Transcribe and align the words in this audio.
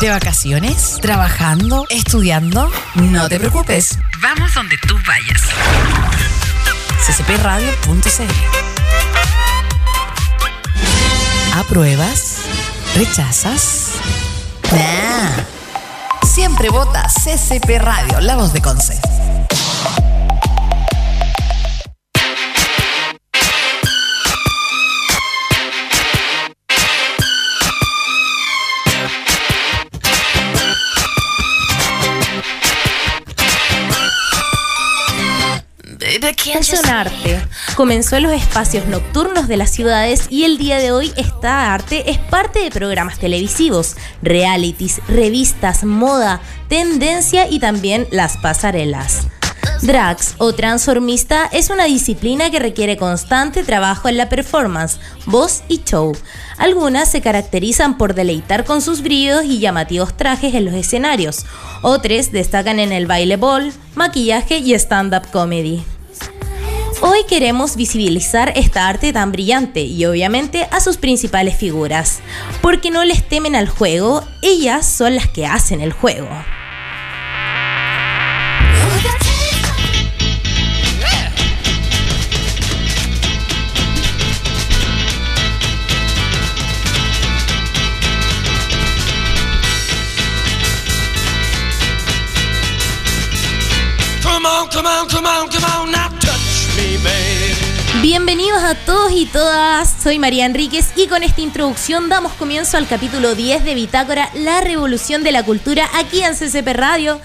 ¿De 0.00 0.10
vacaciones? 0.10 0.98
¿Trabajando? 1.00 1.86
¿Estudiando? 1.88 2.70
No 2.96 3.28
te 3.28 3.38
preocupes. 3.38 3.98
Vamos 4.20 4.52
donde 4.54 4.76
tú 4.86 4.94
vayas. 5.06 5.42
ccpradio.cl 7.06 8.22
¿Apruebas? 11.54 12.36
¿Rechazas? 12.94 13.92
Nah. 14.72 15.44
Siempre 16.26 16.68
vota 16.68 17.06
CCP 17.08 17.78
Radio, 17.78 18.20
la 18.20 18.36
voz 18.36 18.52
de 18.52 18.60
Conce. 18.60 19.00
El 36.54 36.64
sonarte 36.64 37.40
comenzó 37.74 38.16
en 38.16 38.24
los 38.24 38.32
espacios 38.32 38.86
nocturnos 38.86 39.48
de 39.48 39.56
las 39.56 39.70
ciudades 39.70 40.26
y 40.30 40.44
el 40.44 40.58
día 40.58 40.78
de 40.78 40.92
hoy 40.92 41.12
esta 41.16 41.74
arte 41.74 42.10
es 42.10 42.18
parte 42.18 42.60
de 42.60 42.70
programas 42.70 43.18
televisivos, 43.18 43.96
realities, 44.22 45.00
revistas, 45.08 45.84
moda, 45.84 46.40
tendencia 46.68 47.48
y 47.48 47.58
también 47.58 48.06
las 48.10 48.36
pasarelas. 48.36 49.26
Drags 49.82 50.36
o 50.38 50.54
transformista 50.54 51.46
es 51.46 51.68
una 51.68 51.84
disciplina 51.84 52.50
que 52.50 52.60
requiere 52.60 52.96
constante 52.96 53.62
trabajo 53.62 54.08
en 54.08 54.16
la 54.16 54.28
performance, 54.28 54.98
voz 55.26 55.62
y 55.68 55.82
show. 55.84 56.16
Algunas 56.58 57.10
se 57.10 57.20
caracterizan 57.20 57.98
por 57.98 58.14
deleitar 58.14 58.64
con 58.64 58.80
sus 58.80 59.02
brillos 59.02 59.44
y 59.44 59.58
llamativos 59.58 60.16
trajes 60.16 60.54
en 60.54 60.64
los 60.64 60.74
escenarios. 60.74 61.44
Otras 61.82 62.32
destacan 62.32 62.78
en 62.78 62.92
el 62.92 63.06
baile 63.06 63.36
ball, 63.36 63.72
maquillaje 63.94 64.58
y 64.58 64.74
stand-up 64.74 65.30
comedy. 65.30 65.84
Hoy 67.02 67.24
queremos 67.28 67.76
visibilizar 67.76 68.54
esta 68.56 68.88
arte 68.88 69.12
tan 69.12 69.30
brillante 69.30 69.82
y 69.82 70.06
obviamente 70.06 70.66
a 70.70 70.80
sus 70.80 70.96
principales 70.96 71.54
figuras, 71.54 72.20
porque 72.62 72.90
no 72.90 73.04
les 73.04 73.22
temen 73.22 73.54
al 73.54 73.68
juego, 73.68 74.24
ellas 74.40 74.86
son 74.86 75.14
las 75.14 75.28
que 75.28 75.46
hacen 75.46 75.82
el 75.82 75.92
juego. 75.92 76.28
Bienvenidos 98.02 98.62
a 98.62 98.74
todos 98.74 99.10
y 99.12 99.26
todas, 99.26 99.92
soy 100.02 100.18
María 100.18 100.46
Enríquez 100.46 100.92
y 100.96 101.06
con 101.06 101.22
esta 101.22 101.40
introducción 101.40 102.08
damos 102.08 102.32
comienzo 102.34 102.76
al 102.76 102.86
capítulo 102.86 103.34
10 103.34 103.64
de 103.64 103.74
Bitácora, 103.74 104.30
la 104.34 104.60
revolución 104.60 105.22
de 105.24 105.32
la 105.32 105.42
cultura 105.42 105.88
aquí 105.94 106.22
en 106.22 106.34
CCP 106.34 106.68
Radio. 106.74 107.20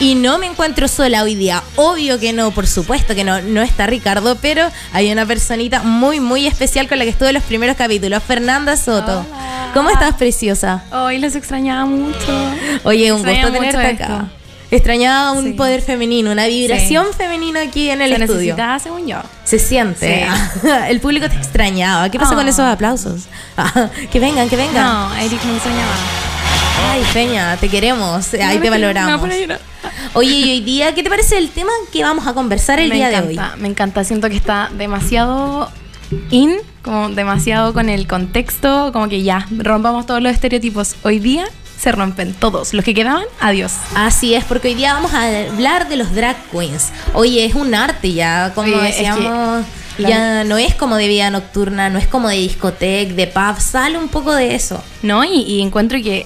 Y 0.00 0.14
no 0.14 0.38
me 0.38 0.46
encuentro 0.46 0.88
sola 0.88 1.22
hoy 1.22 1.34
día, 1.34 1.62
obvio 1.76 2.18
que 2.18 2.32
no, 2.32 2.50
por 2.50 2.66
supuesto 2.66 3.14
que 3.14 3.24
no, 3.24 3.42
no 3.42 3.62
está 3.62 3.86
Ricardo, 3.86 4.36
pero 4.40 4.70
hay 4.92 5.12
una 5.12 5.26
personita 5.26 5.82
muy, 5.82 6.18
muy 6.20 6.46
especial 6.46 6.88
con 6.88 6.98
la 6.98 7.04
que 7.04 7.10
estuve 7.10 7.28
en 7.28 7.34
los 7.34 7.44
primeros 7.44 7.76
capítulos, 7.76 8.22
Fernanda 8.22 8.76
Soto. 8.76 9.26
Hola. 9.28 9.70
¿Cómo 9.74 9.90
estás, 9.90 10.14
preciosa? 10.14 10.84
Hoy 10.92 11.18
los 11.18 11.34
extrañaba 11.34 11.86
mucho. 11.86 12.50
Oye, 12.84 13.12
un 13.12 13.22
gusto 13.22 13.52
tenerte 13.52 13.86
acá. 13.86 14.04
esto. 14.04 14.41
Extrañaba 14.72 15.32
un 15.32 15.44
Sí. 15.44 15.52
poder 15.52 15.82
femenino, 15.82 16.32
una 16.32 16.46
vibración 16.46 17.06
femenina 17.16 17.60
aquí 17.60 17.90
en 17.90 18.00
el 18.00 18.08
Se 18.16 18.22
estudio. 18.22 18.40
necesitaba, 18.40 18.78
según 18.78 19.06
yo. 19.06 19.18
Se 19.44 19.58
siente. 19.58 20.26
el 20.88 20.98
público 21.00 21.28
te 21.28 21.36
extrañaba. 21.36 22.08
¿Qué 22.10 22.18
pasa 22.18 22.32
Oh. 22.32 22.36
con 22.36 22.48
esos 22.48 22.64
aplausos? 22.66 23.24
Ah, 23.56 23.90
que 24.10 24.18
vengan, 24.18 24.48
que 24.48 24.56
vengan. 24.56 24.82
No, 24.82 25.14
Eric 25.16 25.44
me 25.44 25.52
extrañaba. 25.54 25.92
Ay, 26.90 27.02
Peña, 27.12 27.56
te 27.58 27.68
queremos. 27.68 28.32
Ahí 28.34 28.58
te 28.58 28.70
valoramos. 28.70 29.28
no. 29.28 29.54
Oye, 30.14 30.30
y 30.30 30.50
hoy 30.50 30.60
día, 30.62 30.94
¿qué 30.94 31.02
te 31.02 31.10
parece 31.10 31.36
el 31.38 31.50
tema 31.50 31.70
que 31.92 32.02
vamos 32.02 32.26
a 32.26 32.32
conversar 32.32 32.80
el 32.80 32.88
me 32.88 32.94
día 32.96 33.08
encanta, 33.10 33.28
de 33.28 33.38
hoy? 33.54 33.60
me 33.60 33.68
encanta. 33.68 34.04
Siento 34.04 34.28
que 34.30 34.36
está 34.36 34.70
demasiado 34.76 35.70
in, 36.30 36.54
como 36.82 37.10
demasiado 37.10 37.72
con 37.74 37.88
el 37.88 38.06
contexto, 38.06 38.90
como 38.92 39.08
que 39.08 39.22
ya, 39.22 39.46
rompamos 39.50 40.06
todos 40.06 40.22
los 40.22 40.32
estereotipos. 40.32 40.96
Hoy 41.02 41.18
día 41.18 41.44
se 41.82 41.90
rompen 41.90 42.32
todos. 42.32 42.74
Los 42.74 42.84
que 42.84 42.94
quedaban, 42.94 43.24
adiós. 43.40 43.72
Así 43.96 44.34
es, 44.34 44.44
porque 44.44 44.68
hoy 44.68 44.74
día 44.74 44.94
vamos 44.94 45.12
a 45.14 45.26
hablar 45.48 45.88
de 45.88 45.96
los 45.96 46.14
drag 46.14 46.36
queens. 46.52 46.92
Oye, 47.12 47.44
es 47.44 47.56
un 47.56 47.74
arte 47.74 48.12
ya, 48.12 48.52
como 48.54 48.68
Oye, 48.68 48.88
es 48.88 48.96
que 48.96 49.02
decíamos. 49.02 49.66
Ya 49.98 50.44
no 50.44 50.58
es 50.58 50.74
como 50.74 50.94
de 50.96 51.08
vida 51.08 51.28
nocturna, 51.30 51.90
no 51.90 51.98
es 51.98 52.06
como 52.06 52.28
de 52.28 52.36
discoteca, 52.36 53.12
de 53.12 53.26
pub, 53.26 53.60
sale 53.60 53.98
un 53.98 54.08
poco 54.08 54.32
de 54.32 54.54
eso. 54.54 54.82
¿No? 55.02 55.24
Y, 55.24 55.42
y 55.42 55.60
encuentro 55.60 56.00
que, 56.00 56.24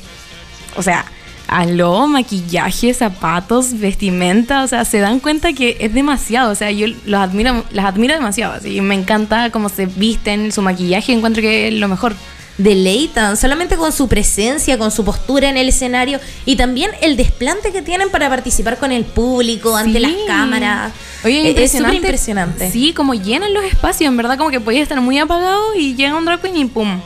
o 0.76 0.82
sea, 0.82 1.06
aló, 1.48 2.06
maquillaje, 2.06 2.92
zapatos, 2.92 3.78
vestimenta, 3.78 4.62
o 4.62 4.68
sea, 4.68 4.84
se 4.84 4.98
dan 4.98 5.20
cuenta 5.20 5.54
que 5.54 5.78
es 5.80 5.94
demasiado, 5.94 6.52
o 6.52 6.54
sea, 6.54 6.70
yo 6.70 6.86
los 7.06 7.20
admiro, 7.20 7.64
las 7.70 7.86
admiro 7.86 8.14
demasiado, 8.14 8.52
así, 8.54 8.80
me 8.82 8.94
encanta 8.94 9.50
cómo 9.50 9.70
se 9.70 9.86
visten, 9.86 10.52
su 10.52 10.60
maquillaje, 10.60 11.12
encuentro 11.12 11.40
que 11.40 11.68
es 11.68 11.74
lo 11.74 11.88
mejor. 11.88 12.14
Deleitan 12.58 13.36
solamente 13.36 13.76
con 13.76 13.92
su 13.92 14.08
presencia, 14.08 14.78
con 14.78 14.90
su 14.90 15.04
postura 15.04 15.48
en 15.48 15.56
el 15.56 15.68
escenario 15.68 16.20
y 16.44 16.56
también 16.56 16.90
el 17.02 17.16
desplante 17.16 17.72
que 17.72 17.82
tienen 17.82 18.10
para 18.10 18.28
participar 18.28 18.78
con 18.78 18.92
el 18.92 19.04
público, 19.04 19.76
ante 19.76 19.98
Sí. 19.98 20.00
las 20.00 20.12
cámaras. 20.26 20.92
Oye, 21.24 21.42
es 21.42 21.48
impresionante. 21.50 21.96
súper 21.96 22.04
impresionante. 22.10 22.70
Sí, 22.70 22.92
como 22.92 23.14
llenan 23.14 23.52
los 23.54 23.64
espacios, 23.64 24.08
en 24.08 24.16
verdad, 24.16 24.38
como 24.38 24.50
que 24.50 24.60
podía 24.60 24.82
estar 24.82 25.00
muy 25.00 25.18
apagado 25.18 25.74
y 25.74 25.94
llega 25.94 26.16
un 26.16 26.24
drag 26.24 26.40
queen 26.40 26.56
y 26.56 26.64
pum. 26.66 27.00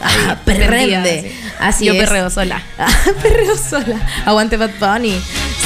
Ah, 0.00 0.36
perrende. 0.44 1.22
sí. 1.30 1.38
Así 1.60 1.84
Yo 1.84 1.92
es. 1.92 1.98
perreo 2.00 2.28
sola. 2.30 2.60
Ah, 2.78 2.88
perreo 3.22 3.56
sola. 3.56 4.00
Aguante 4.26 4.56
Bad 4.56 4.70
Bunny. 4.80 5.14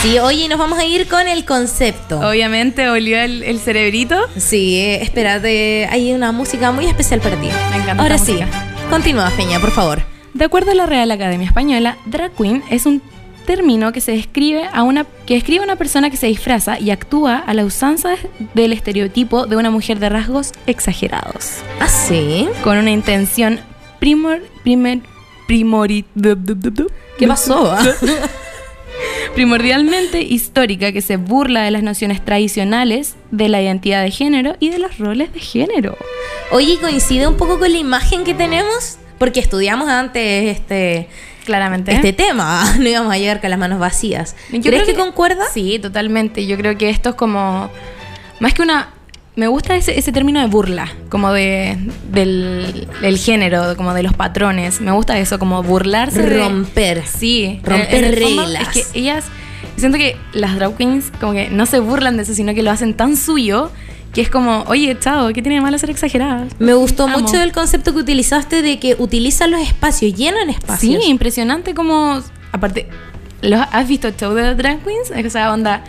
Sí, 0.03 0.18
oye, 0.18 0.47
nos 0.48 0.58
vamos 0.58 0.78
a 0.78 0.84
ir 0.84 1.08
con 1.08 1.26
el 1.26 1.44
concepto. 1.47 2.20
Obviamente 2.20 2.88
olió 2.91 3.18
el, 3.18 3.42
el 3.42 3.58
cerebrito. 3.60 4.16
Sí, 4.36 4.78
espérate, 5.00 5.88
hay 5.91 6.12
una 6.12 6.32
música 6.32 6.70
muy 6.70 6.86
especial 6.86 7.20
para 7.20 7.36
ti. 7.41 7.48
Me 7.70 7.76
encanta 7.78 8.03
Ahora 8.03 8.18
sí, 8.18 8.32
música. 8.32 8.75
Continúa, 8.91 9.30
Feña, 9.30 9.60
por 9.60 9.70
favor. 9.70 10.02
De 10.34 10.44
acuerdo 10.44 10.72
a 10.72 10.74
la 10.74 10.86
Real 10.86 11.10
Academia 11.10 11.47
Española, 11.47 11.97
drag 12.06 12.32
queen 12.32 12.62
es 12.70 12.86
un 12.86 13.02
término 13.47 13.92
que 13.92 14.00
se 14.00 14.12
describe 14.12 14.69
a 14.72 14.82
una 14.82 15.04
que 15.24 15.34
describe 15.34 15.60
a 15.60 15.64
una 15.64 15.76
persona 15.76 16.10
que 16.10 16.16
se 16.16 16.26
disfraza 16.26 16.78
y 16.80 16.91
actúa 16.91 17.36
a 17.38 17.54
la 17.54 17.64
usanza 17.64 18.14
del 18.54 18.72
estereotipo 18.72 19.47
de 19.47 19.56
una 19.56 19.70
mujer 19.70 19.98
de 20.00 20.08
rasgos 20.08 20.52
exagerados, 20.66 21.58
Ah, 21.80 21.88
sí. 21.88 22.48
con 22.64 22.76
una 22.76 22.91
intención 22.91 23.60
primor 24.00 24.42
primer 24.64 25.00
primori 25.47 26.04
¿Qué 27.18 27.28
pasó? 27.28 27.74
primordialmente 29.34 30.22
histórica 30.22 30.92
que 30.92 31.03
se 31.03 31.16
burla 31.16 31.62
de 31.62 31.70
las 31.70 31.82
nociones 31.82 32.25
tradicionales 32.25 33.16
de 33.31 33.48
la 33.48 33.60
identidad 33.60 34.03
de 34.03 34.10
género 34.10 34.56
y 34.60 34.70
de 34.70 34.78
los 34.78 34.98
roles 34.98 35.32
de 35.32 35.41
género. 35.41 35.97
Oye, 36.50 36.78
coincide 36.81 37.26
un 37.26 37.36
poco 37.36 37.59
con 37.59 37.70
la 37.70 37.78
imagen 37.78 38.25
que 38.25 38.34
tenemos, 38.34 38.98
porque 39.19 39.41
estudiamos 39.41 39.88
antes 39.88 40.56
este, 40.56 41.09
Claramente. 41.44 41.92
este 41.92 42.12
tema. 42.12 42.65
No 42.78 42.88
íbamos 42.88 43.12
a 43.12 43.19
llegar 43.19 43.41
con 43.41 43.50
las 43.50 43.59
manos 43.59 43.78
vacías. 43.78 44.36
Yo 44.53 44.60
¿Crees 44.60 44.84
creo 44.84 44.86
que, 44.86 44.94
concuerda? 44.94 45.44
Sí, 45.53 45.78
totalmente. 45.78 46.47
Yo 46.47 46.56
creo 46.56 46.76
que 46.76 46.91
esto 46.91 47.10
es 47.10 47.15
como. 47.15 47.70
Más 48.41 48.53
que 48.54 48.62
una. 48.62 48.91
Me 49.36 49.48
gusta 49.48 49.76
ese, 49.76 49.98
ese 49.98 50.12
término 50.12 50.41
de 50.41 50.47
burla, 50.47 50.91
como 51.10 51.30
de 51.30 51.76
del, 52.10 52.88
del 53.02 53.19
género, 53.19 53.76
como 53.76 53.92
de 53.92 54.02
los 54.02 54.14
patrones. 54.14 54.80
Me 54.80 54.92
gusta 54.92 55.19
eso, 55.19 55.38
como 55.38 55.62
burlarse. 55.62 56.22
de- 56.22 56.38
Romper. 56.38 57.04
sí. 57.06 57.60
Romper 57.62 58.04
en 58.04 58.12
reglas. 58.15 58.77
Es 58.77 58.86
que 58.88 58.98
ellas. 58.98 59.27
Siento 59.77 59.98
que 59.98 60.16
las 60.33 60.56
drag 60.56 60.74
queens, 60.78 61.12
como 61.21 61.34
que 61.34 61.50
no 61.50 61.66
se 61.66 61.80
burlan 61.80 62.16
de 62.16 62.22
eso, 62.22 62.33
sino 62.34 62.54
que 62.54 62.62
lo 62.62 62.71
hacen 62.71 62.94
tan 62.94 63.15
suyo 63.16 63.71
que 64.15 64.22
es 64.22 64.30
como, 64.30 64.65
oye, 64.68 64.97
chao, 64.98 65.28
¿qué 65.34 65.42
tiene 65.42 65.56
de 65.56 65.60
malo 65.60 65.77
ser 65.77 65.91
exageradas? 65.91 66.54
Me 66.59 66.72
gustó 66.72 67.04
Amo. 67.04 67.18
mucho 67.18 67.36
el 67.42 67.53
concepto 67.53 67.92
que 67.92 67.98
utilizaste 67.98 68.62
de 68.62 68.78
que 68.78 68.97
utilizan 68.98 69.50
los 69.50 69.60
espacios, 69.60 70.15
llenan 70.15 70.48
espacios. 70.48 71.03
Sí, 71.04 71.10
impresionante 71.10 71.74
como. 71.74 72.22
Aparte, 72.53 72.89
¿los, 73.42 73.60
¿has 73.71 73.86
visto 73.86 74.09
show 74.18 74.32
de 74.32 74.54
drag 74.54 74.78
queens? 74.82 75.10
O 75.27 75.30
sea, 75.30 75.53
onda. 75.53 75.84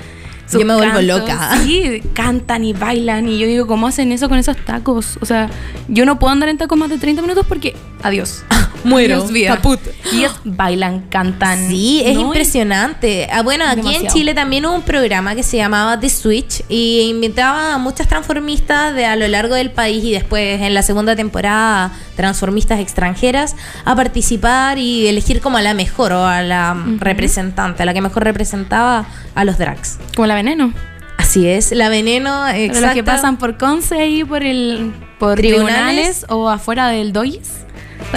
Yo 0.52 0.66
me 0.66 0.76
vuelvo 0.76 0.96
cantos, 0.96 1.04
loca. 1.04 1.58
Sí, 1.64 2.02
cantan 2.14 2.64
y 2.64 2.74
bailan. 2.74 3.28
Y 3.28 3.38
yo 3.38 3.48
digo, 3.48 3.68
¿cómo 3.68 3.88
hacen 3.88 4.12
eso 4.12 4.30
con 4.30 4.38
esos 4.38 4.58
tacos? 4.58 5.18
O 5.22 5.26
sea, 5.26 5.50
yo 5.88 6.06
no 6.06 6.20
puedo 6.20 6.32
andar 6.32 6.50
en 6.50 6.58
tacos 6.58 6.78
más 6.78 6.90
de 6.90 6.98
30 6.98 7.22
minutos 7.22 7.46
porque. 7.48 7.76
Adiós. 8.04 8.44
Muero, 8.84 9.26
caput. 9.48 9.80
Y 10.14 10.20
ellos 10.20 10.40
bailan, 10.44 11.02
cantan. 11.10 11.68
Sí, 11.68 12.02
es 12.06 12.16
¿no? 12.16 12.22
impresionante. 12.22 13.28
Ah, 13.32 13.42
bueno, 13.42 13.66
aquí 13.68 13.96
en. 13.96 14.08
Chile 14.08 14.34
también 14.34 14.66
hubo 14.66 14.74
un 14.74 14.84
programa 14.84 15.36
que 15.36 15.44
se 15.44 15.58
llamaba 15.58 16.00
The 16.00 16.10
Switch 16.10 16.64
y 16.70 17.02
invitaba 17.10 17.74
a 17.74 17.78
muchas 17.78 18.08
transformistas 18.08 18.96
de 18.96 19.06
a 19.06 19.16
lo 19.16 19.28
largo 19.28 19.56
del 19.56 19.72
país 19.72 20.04
y 20.04 20.12
después 20.12 20.62
en 20.62 20.74
la 20.74 20.82
segunda 20.82 21.16
temporada 21.16 21.92
transformistas 22.16 22.80
extranjeras 22.80 23.56
a 23.84 23.96
participar 23.96 24.78
y 24.78 25.08
elegir 25.08 25.42
como 25.42 25.58
a 25.58 25.62
la 25.62 25.74
mejor 25.74 26.14
o 26.14 26.26
a 26.26 26.42
la 26.42 26.76
representante, 27.00 27.84
a 27.84 27.86
la 27.86 27.94
que 27.94 28.02
mejor 28.02 28.24
representaba 28.24 29.06
a 29.36 29.46
los 29.46 29.58
drags. 29.58 29.98
Como 30.16 30.26
la 30.26 30.36
veneno. 30.38 30.74
Así 31.18 31.48
es, 31.48 31.72
la 31.72 31.90
veneno, 31.90 32.48
exacto. 32.48 32.82
Los 32.88 32.94
que 32.96 33.04
pasan 33.04 33.38
por 33.38 33.58
Conce 33.58 33.96
ahí 34.00 34.24
por 34.24 34.44
el 34.44 34.94
por 35.20 35.36
Tribunales. 35.36 36.20
tribunales, 36.22 36.26
o 36.30 36.50
afuera 36.50 36.88
del 36.90 37.12
Doyes. 37.12 37.50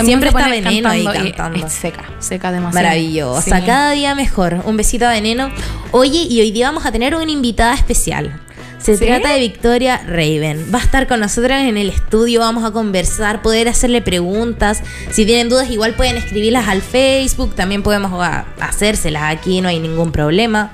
Siempre 0.05 0.29
está 0.29 0.49
Veneno 0.49 0.89
ahí 0.89 1.03
y 1.03 1.33
cantando. 1.33 1.67
Es 1.67 1.73
seca, 1.73 2.05
seca 2.21 2.53
demasiado. 2.53 2.87
Maravillosa, 2.87 3.61
Sí. 3.61 3.67
cada 3.67 3.91
día 3.93 4.15
mejor. 4.15 4.63
Un 4.65 4.77
besito 4.77 5.07
a 5.07 5.11
Veneno. 5.11 5.51
Oye, 5.91 6.27
y 6.29 6.41
hoy 6.41 6.51
día 6.53 6.69
vamos 6.69 6.87
a 6.87 6.93
tener 6.93 7.15
una 7.17 7.31
invitada 7.31 7.75
especial. 7.75 8.39
Se 8.79 8.97
¿Sí? 8.97 9.05
trata 9.05 9.31
de 9.31 9.41
Victoria 9.41 10.01
Raven. 10.07 10.67
Va 10.73 10.79
a 10.79 10.83
estar 10.83 11.07
con 11.09 11.21
nosotros 11.21 11.53
en 11.59 11.77
el 11.77 11.89
estudio, 11.89 12.41
vamos 12.41 12.65
a 12.65 12.71
conversar, 12.71 13.43
poder 13.43 13.69
hacerle 13.69 14.01
preguntas. 14.03 14.83
Si 15.11 15.27
tienen 15.27 15.49
dudas, 15.49 15.71
igual 15.71 15.95
pueden 15.95 16.17
escribirlas 16.17 16.69
al 16.69 16.83
Facebook, 16.83 17.55
también 17.55 17.83
podemos 17.83 18.13
ah, 18.23 18.45
hacérselas 18.61 19.25
aquí, 19.25 19.61
no 19.61 19.69
hay 19.69 19.81
ningún 19.81 20.13
problema. 20.13 20.73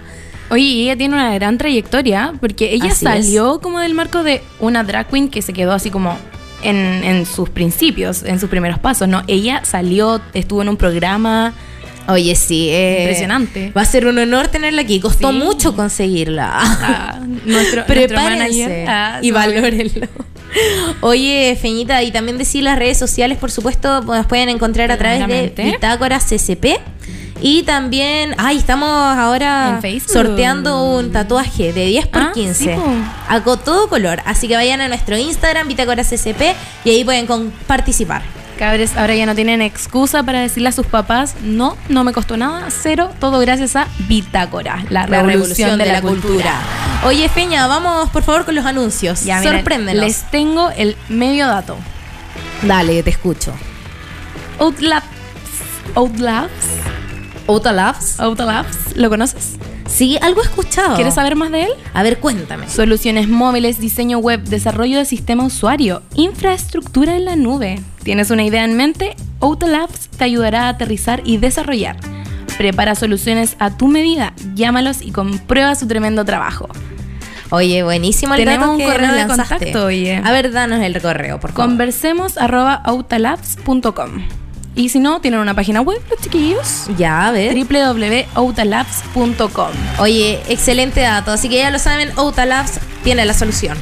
Oye, 0.51 0.63
y 0.63 0.83
ella 0.85 0.97
tiene 0.97 1.15
una 1.15 1.35
gran 1.35 1.59
trayectoria 1.59 2.33
porque 2.41 2.73
ella 2.73 2.91
Así 2.93 3.05
salió 3.05 3.61
como 3.61 3.81
del 3.81 3.95
marco 3.95 4.23
de 4.23 4.43
una 4.61 4.85
drag 4.85 5.09
queen 5.09 5.29
que 5.29 5.43
se 5.43 5.53
quedó 5.53 5.73
así 5.73 5.91
como 5.91 6.17
en, 6.63 6.77
en 6.77 7.27
sus 7.27 7.49
principios, 7.51 8.23
en 8.23 8.39
sus 8.41 8.49
primeros 8.49 8.79
pasos, 8.79 9.09
¿no? 9.09 9.23
Ella 9.27 9.63
salió, 9.65 10.21
estuvo 10.35 10.63
en 10.63 10.69
un 10.69 10.77
programa. 10.77 11.53
Oye, 12.09 12.37
sí. 12.37 12.69
eh, 12.71 12.99
Impresionante. 13.01 13.73
Va 13.77 13.83
a 13.83 13.85
ser 13.85 14.07
un 14.07 14.17
honor 14.19 14.47
tenerla 14.49 14.83
aquí. 14.83 15.01
Costó 15.01 15.33
Sí. 15.33 15.37
mucho 15.39 15.75
conseguirla. 15.75 16.51
ah, 16.55 17.19
nuestro, 17.21 17.47
nuestro 17.47 17.85
Prepárense 17.87 18.45
manager. 18.63 18.89
Ah, 18.89 19.19
y 19.23 19.31
valórenlo. 19.33 20.07
Oye, 21.01 21.59
Feñita, 21.61 22.03
y 22.03 22.13
también 22.13 22.39
decir 22.39 22.63
las 22.63 22.79
redes 22.79 22.97
sociales, 22.99 23.39
por 23.39 23.51
supuesto, 23.51 24.03
pues, 24.07 24.19
nos 24.19 24.27
pueden 24.27 24.49
encontrar 24.49 24.91
a 24.93 24.97
través 24.97 25.27
de. 25.27 25.53
Bitácora 25.65 26.19
CCP. 26.21 26.79
Y 27.41 27.63
también, 27.65 28.35
ay, 28.39 28.57
estamos 28.59 28.89
ahora 28.91 29.81
sorteando 30.07 30.83
un 30.85 31.13
tatuaje 31.13 31.73
de 31.73 31.87
10 31.87 32.07
por 32.07 32.23
Ah, 32.23 32.31
15 32.33 32.55
sí, 32.55 32.69
po. 32.71 32.83
a 33.29 33.41
todo 33.59 33.89
color. 33.89 34.21
Así 34.25 34.49
que 34.49 34.57
vayan 34.57 34.81
a 34.81 34.89
nuestro 34.89 35.17
Instagram, 35.17 35.69
Bitácora 35.69 36.03
CCP, 36.03 36.55
y 36.85 36.91
ahí 36.91 37.05
pueden 37.05 37.27
participar. 37.67 38.23
Cabres 38.59 38.97
ahora 38.97 39.15
ya 39.15 39.27
no 39.27 39.35
tienen 39.35 39.61
excusa 39.61 40.23
para 40.23 40.41
decirle 40.41 40.71
a 40.71 40.73
sus 40.73 40.87
papás, 40.87 41.35
no, 41.43 41.77
no 41.91 42.05
me 42.05 42.15
costó 42.15 42.39
nada, 42.39 42.69
cero, 42.71 43.11
todo 43.21 43.39
gracias 43.41 43.77
a 43.77 43.87
Bitácora, 44.09 44.83
la, 44.89 45.07
La 45.07 45.23
revolución, 45.23 45.79
de, 45.79 45.85
la, 45.85 46.01
cultura. 46.01 46.55
Oye, 47.05 47.29
Feña, 47.29 47.67
vamos 47.67 48.09
por 48.11 48.23
favor 48.23 48.47
con 48.47 48.55
los 48.55 48.65
anuncios. 48.65 49.25
Ya, 49.25 49.41
miren. 49.41 50.01
Les 50.01 50.23
tengo 50.31 50.71
el 50.71 50.97
medio 51.11 51.47
dato. 51.47 51.77
Dale, 52.63 53.03
te 53.03 53.11
escucho. 53.11 53.53
Outlabs. 54.59 55.05
Outlabs. 55.95 56.96
Outa 57.47 57.73
Labs. 57.73 58.17
¿Lo 58.97 59.09
conoces? 59.09 59.57
Sí, 59.87 60.19
algo 60.21 60.41
he 60.43 60.45
escuchado. 60.45 60.97
¿Quieres 60.97 61.15
saber 61.15 61.37
más 61.37 61.51
de 61.53 61.63
él? 61.65 61.71
A 61.95 62.03
ver, 62.03 62.19
cuéntame. 62.19 62.69
Soluciones 62.69 63.29
móviles, 63.29 63.79
diseño 63.79 64.19
web, 64.19 64.43
desarrollo 64.43 64.99
de 64.99 65.05
sistema 65.05 65.45
usuario, 65.45 66.03
infraestructura 66.15 67.17
en 67.17 67.25
la 67.25 67.37
nube. 67.37 67.81
¿Tienes 68.03 68.31
una 68.31 68.43
idea 68.43 68.65
en 68.65 68.77
mente? 68.77 69.15
Autolabs 69.41 70.09
te 70.09 70.25
ayudará 70.25 70.65
a 70.67 70.69
aterrizar 70.71 71.23
y 71.25 71.37
desarrollar. 71.37 71.97
Prepara 72.59 72.95
soluciones 72.95 73.55
a 73.59 73.77
tu 73.77 73.87
medida, 73.87 74.33
llámalos 74.55 75.03
y 75.03 75.13
comprueba 75.13 75.75
su 75.75 75.87
tremendo 75.87 76.25
trabajo. 76.25 76.69
Oye, 77.51 77.85
buenísimo 77.85 78.35
el 78.35 78.41
Tenemos 78.41 78.71
un 78.71 78.79
que 78.79 78.87
correo 78.87 79.13
de 79.13 79.19
lanzaste. 79.19 79.55
contacto, 79.57 79.87
oye. 79.87 80.21
A 80.25 80.33
ver, 80.33 80.51
danos 80.51 80.81
el 80.83 81.01
correo, 81.01 81.39
por 81.39 81.53
favor. 81.53 81.67
Conversemos 81.69 82.39
arroba 82.39 82.83
outalabs.com. 82.87 84.27
Y 84.77 84.91
si 84.91 85.01
no, 85.01 85.21
tienen 85.21 85.41
una 85.41 85.55
página 85.55 85.81
web, 85.81 86.01
los 86.11 86.21
chiquillos. 86.21 86.85
Ya, 86.99 87.29
a 87.29 87.33
ver. 87.33 87.55
www.outalabs.com. 87.55 89.71
Oye, 89.99 90.43
excelente 90.49 91.01
dato. 91.01 91.33
Así 91.33 91.49
que 91.49 91.57
ya 91.57 91.71
lo 91.71 91.79
saben, 91.79 92.13
Outa 92.17 92.45
Labs 92.45 92.79
tiene 93.03 93.25
la 93.25 93.33
solución. 93.33 93.79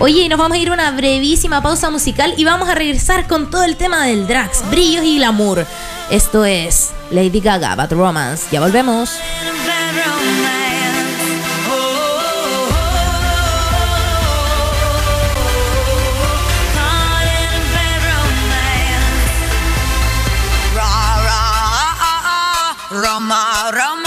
Oye, 0.00 0.20
y 0.20 0.28
nos 0.28 0.38
vamos 0.38 0.58
a 0.58 0.60
ir 0.60 0.68
a 0.68 0.74
una 0.74 0.90
brevísima 0.90 1.62
pausa 1.62 1.88
musical 1.88 2.34
y 2.36 2.44
vamos 2.44 2.68
a 2.68 2.74
regresar 2.74 3.26
con 3.26 3.50
todo 3.50 3.64
el 3.64 3.76
tema 3.76 4.04
del 4.04 4.26
drags, 4.26 4.68
brillos 4.70 5.04
y 5.04 5.16
glamour. 5.16 5.66
Esto 6.10 6.44
es 6.44 6.90
Lady 7.10 7.40
Gaga, 7.40 7.74
Bad 7.74 7.92
Romance. 7.92 8.44
Ya 8.52 8.60
volvemos. 8.60 9.12
Roma, 23.72 24.03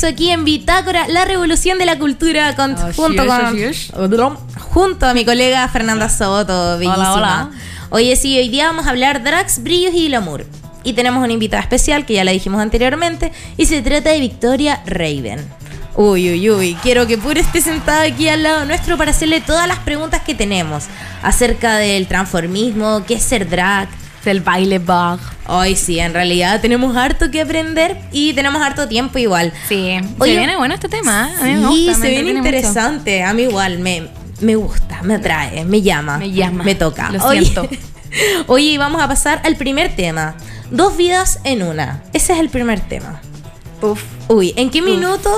regreso 0.00 0.06
aquí 0.14 0.30
en 0.30 0.44
Bitácora, 0.44 1.08
la 1.08 1.24
revolución 1.24 1.78
de 1.78 1.86
la 1.86 1.98
cultura, 1.98 2.54
con- 2.54 2.72
Así 2.74 2.94
junto, 2.96 3.26
con, 3.26 4.38
junto 4.58 5.06
a 5.06 5.14
mi 5.14 5.24
colega 5.24 5.66
Fernanda 5.68 6.08
Soto, 6.08 6.78
bellísima. 6.78 7.14
hola. 7.14 7.50
Oye, 7.90 8.14
sí, 8.16 8.38
hoy 8.38 8.48
día 8.48 8.66
vamos 8.66 8.86
a 8.86 8.90
hablar 8.90 9.22
drags, 9.22 9.62
brillos 9.62 9.94
y 9.94 10.08
glamour. 10.08 10.44
Y 10.84 10.92
tenemos 10.92 11.22
una 11.24 11.32
invitada 11.32 11.62
especial 11.62 12.06
que 12.06 12.14
ya 12.14 12.24
la 12.24 12.30
dijimos 12.32 12.60
anteriormente, 12.60 13.32
y 13.56 13.66
se 13.66 13.82
trata 13.82 14.10
de 14.10 14.20
Victoria 14.20 14.80
Raven. 14.86 15.44
Uy, 15.96 16.30
uy, 16.30 16.50
uy, 16.50 16.76
quiero 16.80 17.08
que 17.08 17.18
Pura 17.18 17.40
esté 17.40 17.60
sentada 17.60 18.02
aquí 18.02 18.28
al 18.28 18.44
lado 18.44 18.64
nuestro 18.64 18.96
para 18.96 19.10
hacerle 19.10 19.40
todas 19.40 19.66
las 19.66 19.80
preguntas 19.80 20.22
que 20.22 20.32
tenemos 20.34 20.84
acerca 21.22 21.76
del 21.76 22.06
transformismo, 22.06 23.02
qué 23.04 23.14
es 23.14 23.22
ser 23.24 23.48
drag, 23.48 23.88
El 24.30 24.40
baile 24.40 24.78
bug. 24.78 25.18
Hoy 25.46 25.76
sí, 25.76 25.98
en 25.98 26.12
realidad 26.12 26.60
tenemos 26.60 26.96
harto 26.96 27.30
que 27.30 27.40
aprender 27.40 27.98
y 28.12 28.32
tenemos 28.34 28.60
harto 28.62 28.86
tiempo 28.88 29.18
igual. 29.18 29.52
Sí. 29.68 29.98
Oye, 30.18 30.32
se 30.32 30.38
viene 30.38 30.56
bueno 30.56 30.74
este 30.74 30.88
tema. 30.88 31.30
¿eh? 31.30 31.34
A 31.40 31.44
mí 31.44 31.52
me 31.54 31.58
Sí, 31.58 31.86
gusta, 31.86 31.98
me 31.98 32.06
se 32.06 32.08
viene 32.10 32.30
entretiene 32.30 32.32
mucho. 32.40 32.48
interesante. 32.48 33.22
A 33.24 33.32
mí 33.34 33.42
igual, 33.42 33.78
me, 33.78 34.08
me 34.40 34.56
gusta, 34.56 35.02
me 35.02 35.14
atrae, 35.14 35.64
me 35.64 35.82
llama. 35.82 36.18
Me 36.18 36.30
llama. 36.30 36.64
Me 36.64 36.74
toca. 36.74 37.10
Lo 37.10 37.24
Oye- 37.24 37.40
siento. 37.42 37.68
Oye, 38.46 38.78
vamos 38.78 39.00
a 39.02 39.08
pasar 39.08 39.40
al 39.44 39.56
primer 39.56 39.94
tema. 39.94 40.34
Dos 40.70 40.96
vidas 40.96 41.40
en 41.44 41.62
una. 41.62 42.02
Ese 42.12 42.32
es 42.34 42.38
el 42.40 42.48
primer 42.50 42.80
tema. 42.80 43.20
Uf. 43.80 44.02
Uy, 44.28 44.52
¿en 44.56 44.70
qué 44.70 44.82
minuto 44.82 45.30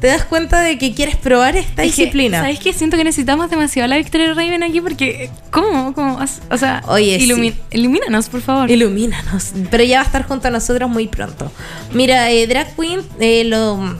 te 0.00 0.06
das 0.06 0.24
cuenta 0.24 0.60
de 0.60 0.78
que 0.78 0.94
quieres 0.94 1.16
probar 1.16 1.56
esta 1.56 1.82
Es 1.84 1.94
que, 1.94 2.02
disciplina? 2.02 2.40
¿Sabes 2.40 2.58
qué? 2.58 2.72
Siento 2.72 2.96
que 2.96 3.04
necesitamos 3.04 3.50
demasiado 3.50 3.84
a 3.84 3.88
la 3.88 3.96
Victoria 3.96 4.32
Raven 4.34 4.62
aquí 4.62 4.80
porque. 4.80 5.30
¿Cómo? 5.50 5.92
¿Cómo? 5.94 6.18
O 6.50 6.56
sea, 6.58 6.82
Oye, 6.88 7.18
ilumi- 7.18 7.52
sí. 7.52 7.58
ilumínanos, 7.78 8.28
por 8.28 8.40
favor. 8.40 8.70
Ilumínanos. 8.70 9.52
Pero 9.70 9.84
ya 9.84 9.98
va 9.98 10.02
a 10.02 10.06
estar 10.06 10.26
junto 10.26 10.48
a 10.48 10.50
nosotros 10.50 10.88
muy 10.90 11.06
pronto. 11.06 11.52
Mira, 11.92 12.30
eh, 12.30 12.46
Drag 12.46 12.74
Queen 12.76 13.00
eh, 13.20 13.44
lo, 13.44 13.96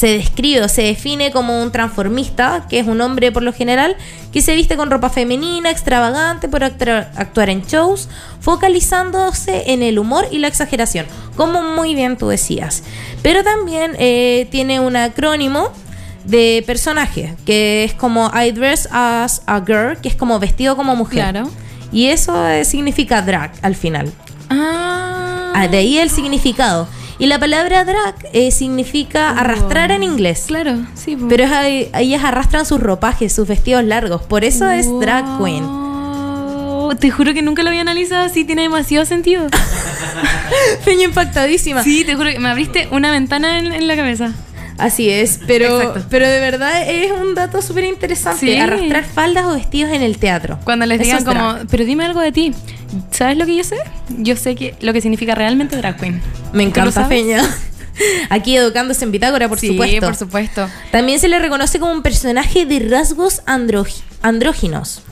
se 0.00 0.16
describe 0.16 0.62
o 0.62 0.68
se 0.70 0.80
define 0.80 1.30
como 1.30 1.62
un 1.62 1.72
transformista, 1.72 2.64
que 2.70 2.78
es 2.78 2.86
un 2.86 3.02
hombre 3.02 3.32
por 3.32 3.42
lo 3.42 3.52
general, 3.52 3.96
que 4.32 4.40
se 4.40 4.54
viste 4.54 4.78
con 4.78 4.90
ropa 4.90 5.10
femenina, 5.10 5.70
extravagante, 5.70 6.48
por 6.48 6.64
actuar 6.64 7.50
en 7.50 7.60
shows, 7.60 8.08
focalizándose 8.40 9.72
en 9.72 9.82
el 9.82 9.98
humor 9.98 10.26
y 10.30 10.38
la 10.38 10.48
exageración, 10.48 11.04
como 11.36 11.62
muy 11.62 11.94
bien 11.94 12.16
tú 12.16 12.28
decías. 12.28 12.82
Pero 13.22 13.44
también 13.44 13.92
eh, 13.98 14.48
tiene 14.50 14.80
un 14.80 14.96
acrónimo 14.96 15.70
de 16.24 16.64
personaje, 16.66 17.34
que 17.44 17.84
es 17.84 17.92
como 17.92 18.30
I 18.34 18.52
dress 18.52 18.88
as 18.90 19.42
a 19.44 19.60
girl, 19.60 20.00
que 20.00 20.08
es 20.08 20.16
como 20.16 20.38
vestido 20.38 20.76
como 20.76 20.96
mujer. 20.96 21.30
Claro. 21.30 21.50
Y 21.92 22.06
eso 22.06 22.48
eh, 22.48 22.64
significa 22.64 23.20
drag 23.20 23.52
al 23.60 23.74
final. 23.74 24.10
Ah. 24.48 25.52
Ah, 25.54 25.68
de 25.68 25.76
ahí 25.76 25.98
el 25.98 26.08
significado. 26.08 26.88
Y 27.20 27.26
la 27.26 27.38
palabra 27.38 27.84
drag 27.84 28.14
eh, 28.32 28.50
significa 28.50 29.30
arrastrar 29.30 29.90
en 29.92 30.02
inglés. 30.02 30.44
Claro, 30.48 30.78
sí. 30.94 31.16
po. 31.16 31.28
Pero 31.28 31.44
es 31.44 31.52
ahí- 31.52 31.90
ellas 31.94 32.24
arrastran 32.24 32.64
sus 32.66 32.80
ropajes, 32.80 33.32
sus 33.32 33.46
vestidos 33.46 33.84
largos. 33.84 34.22
Por 34.22 34.42
eso 34.44 34.68
es 34.70 34.86
drag 35.00 35.24
queen. 35.38 35.64
Te 36.98 37.10
juro 37.10 37.32
que 37.34 37.42
nunca 37.42 37.62
lo 37.62 37.68
había 37.68 37.82
analizado 37.82 38.24
así, 38.24 38.44
tiene 38.44 38.62
demasiado 38.62 39.04
sentido. 39.06 39.46
Feña 40.84 41.04
impactadísima. 41.04 41.84
sí, 41.84 42.04
te 42.04 42.16
juro 42.16 42.30
que 42.30 42.40
me 42.40 42.48
abriste 42.48 42.88
una 42.90 43.12
ventana 43.12 43.58
en, 43.60 43.72
en 43.72 43.86
la 43.86 43.94
cabeza. 43.96 44.32
Así 44.80 45.10
es, 45.10 45.40
pero, 45.46 45.80
Exacto. 45.80 46.06
pero 46.10 46.26
de 46.28 46.40
verdad 46.40 46.88
es 46.88 47.12
un 47.12 47.34
dato 47.34 47.60
súper 47.62 47.84
interesante. 47.84 48.46
Sí. 48.46 48.56
Arrastrar 48.56 49.04
faldas 49.04 49.44
o 49.44 49.54
vestidos 49.54 49.92
en 49.92 50.02
el 50.02 50.18
teatro. 50.18 50.58
Cuando 50.64 50.86
les 50.86 50.98
digan 51.00 51.24
como, 51.24 51.52
drag. 51.54 51.66
pero 51.68 51.84
dime 51.84 52.04
algo 52.04 52.20
de 52.20 52.32
ti. 52.32 52.52
¿Sabes 53.10 53.36
lo 53.36 53.46
que 53.46 53.56
yo 53.56 53.64
sé? 53.64 53.76
Yo 54.18 54.36
sé 54.36 54.54
que 54.54 54.74
lo 54.80 54.92
que 54.92 55.00
significa 55.00 55.34
realmente 55.34 55.76
drag 55.76 55.96
queen. 55.98 56.14
Me 56.52 56.64
¿Tú 56.66 56.80
lo 56.80 56.86
encanta? 56.86 57.04
Feña. 57.06 57.42
Aquí 58.30 58.56
educándose 58.56 59.04
en 59.04 59.12
Pitágora, 59.12 59.48
por 59.48 59.58
sí, 59.58 59.68
supuesto. 59.68 60.06
por 60.06 60.16
supuesto. 60.16 60.68
También 60.90 61.20
se 61.20 61.28
le 61.28 61.38
reconoce 61.38 61.78
como 61.78 61.92
un 61.92 62.02
personaje 62.02 62.64
de 62.64 62.78
rasgos 62.88 63.42
andróginos. 63.46 65.02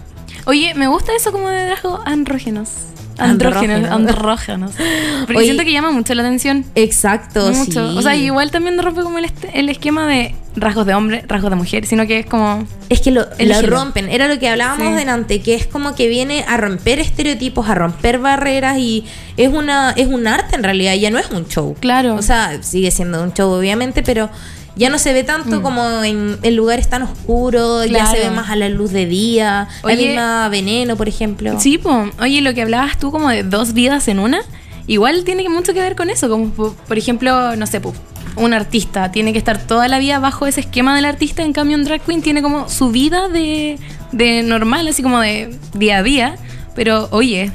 Oye, 0.46 0.74
me 0.74 0.86
gusta 0.88 1.14
eso 1.14 1.30
como 1.30 1.50
de 1.50 1.68
rasgos 1.68 2.00
andrógenos. 2.06 2.70
Andrógenos. 3.18 3.90
Andrógenos. 3.90 4.72
Porque 5.20 5.36
Oye. 5.36 5.44
siento 5.46 5.64
que 5.64 5.72
llama 5.72 5.90
mucho 5.90 6.14
la 6.14 6.22
atención. 6.22 6.64
Exacto, 6.74 7.50
Mucho. 7.52 7.92
sí. 7.92 7.98
O 7.98 8.02
sea, 8.02 8.16
igual 8.16 8.50
también 8.50 8.78
rompe 8.82 9.02
como 9.02 9.18
el, 9.18 9.30
el 9.52 9.68
esquema 9.68 10.06
de 10.06 10.34
rasgos 10.56 10.86
de 10.86 10.94
hombre, 10.94 11.24
rasgos 11.28 11.50
de 11.50 11.56
mujer, 11.56 11.86
sino 11.86 12.06
que 12.06 12.20
es 12.20 12.26
como. 12.26 12.66
Es 12.88 13.00
que 13.00 13.10
lo, 13.10 13.26
lo 13.38 13.62
rompen. 13.62 14.08
Era 14.08 14.28
lo 14.28 14.38
que 14.38 14.48
hablábamos 14.48 14.88
Sí. 14.88 14.94
delante, 14.94 15.40
que 15.42 15.54
es 15.54 15.66
como 15.66 15.94
que 15.94 16.08
viene 16.08 16.44
a 16.48 16.56
romper 16.56 16.98
estereotipos, 17.00 17.68
a 17.68 17.74
romper 17.74 18.18
barreras 18.18 18.78
y 18.78 19.04
es 19.36 19.48
una 19.52 19.90
es 19.92 20.06
un 20.08 20.26
arte 20.26 20.56
en 20.56 20.62
realidad, 20.64 20.94
ya 20.94 21.10
no 21.10 21.18
es 21.18 21.30
un 21.30 21.46
show. 21.48 21.76
Claro. 21.80 22.14
O 22.14 22.22
sea, 22.22 22.62
sigue 22.62 22.90
siendo 22.90 23.22
un 23.22 23.32
show 23.34 23.50
obviamente, 23.50 24.02
pero 24.02 24.30
ya 24.78 24.88
no 24.88 24.98
se 24.98 25.12
ve 25.12 25.24
tanto 25.24 25.60
como 25.60 26.02
en, 26.04 26.38
en 26.42 26.56
lugares 26.56 26.88
tan 26.88 27.02
oscuros, 27.02 27.84
ya 27.86 27.90
Mm. 27.90 27.94
Claro. 28.06 28.10
se 28.12 28.18
ve 28.20 28.30
más 28.30 28.48
a 28.50 28.56
la 28.56 28.68
luz 28.68 28.92
de 28.92 29.04
día, 29.06 29.68
la 29.82 29.86
Oye. 29.88 30.06
misma 30.08 30.48
veneno, 30.48 30.96
por 30.96 31.08
ejemplo. 31.08 31.58
Sí, 31.60 31.76
po. 31.78 32.06
Oye, 32.20 32.40
lo 32.40 32.54
que 32.54 32.62
hablabas 32.62 32.98
tú 32.98 33.10
como 33.10 33.28
de 33.28 33.42
dos 33.42 33.74
vidas 33.74 34.08
en 34.08 34.18
una, 34.20 34.40
igual 34.86 35.24
tiene 35.24 35.46
mucho 35.48 35.74
que 35.74 35.80
ver 35.80 35.96
con 35.96 36.08
eso. 36.10 36.28
Como 36.28 36.50
po- 36.50 36.74
por 36.86 36.96
ejemplo, 36.96 37.56
no 37.56 37.66
sé, 37.66 37.80
po, 37.80 37.92
un 38.36 38.54
artista 38.54 39.10
tiene 39.10 39.32
que 39.32 39.38
estar 39.38 39.58
toda 39.58 39.88
la 39.88 39.98
vida 39.98 40.20
bajo 40.20 40.46
ese 40.46 40.60
esquema 40.60 40.94
del 40.94 41.04
artista, 41.06 41.42
en 41.42 41.52
cambio 41.52 41.76
un 41.76 41.84
drag 41.84 42.00
queen 42.02 42.22
tiene 42.22 42.40
como 42.40 42.68
su 42.68 42.90
vida 42.90 43.28
de, 43.28 43.78
de 44.12 44.42
normal, 44.44 44.86
así 44.86 45.02
como 45.02 45.18
de 45.20 45.56
día 45.74 45.98
a 45.98 46.02
día, 46.04 46.36
pero 46.76 47.08
oye, 47.10 47.50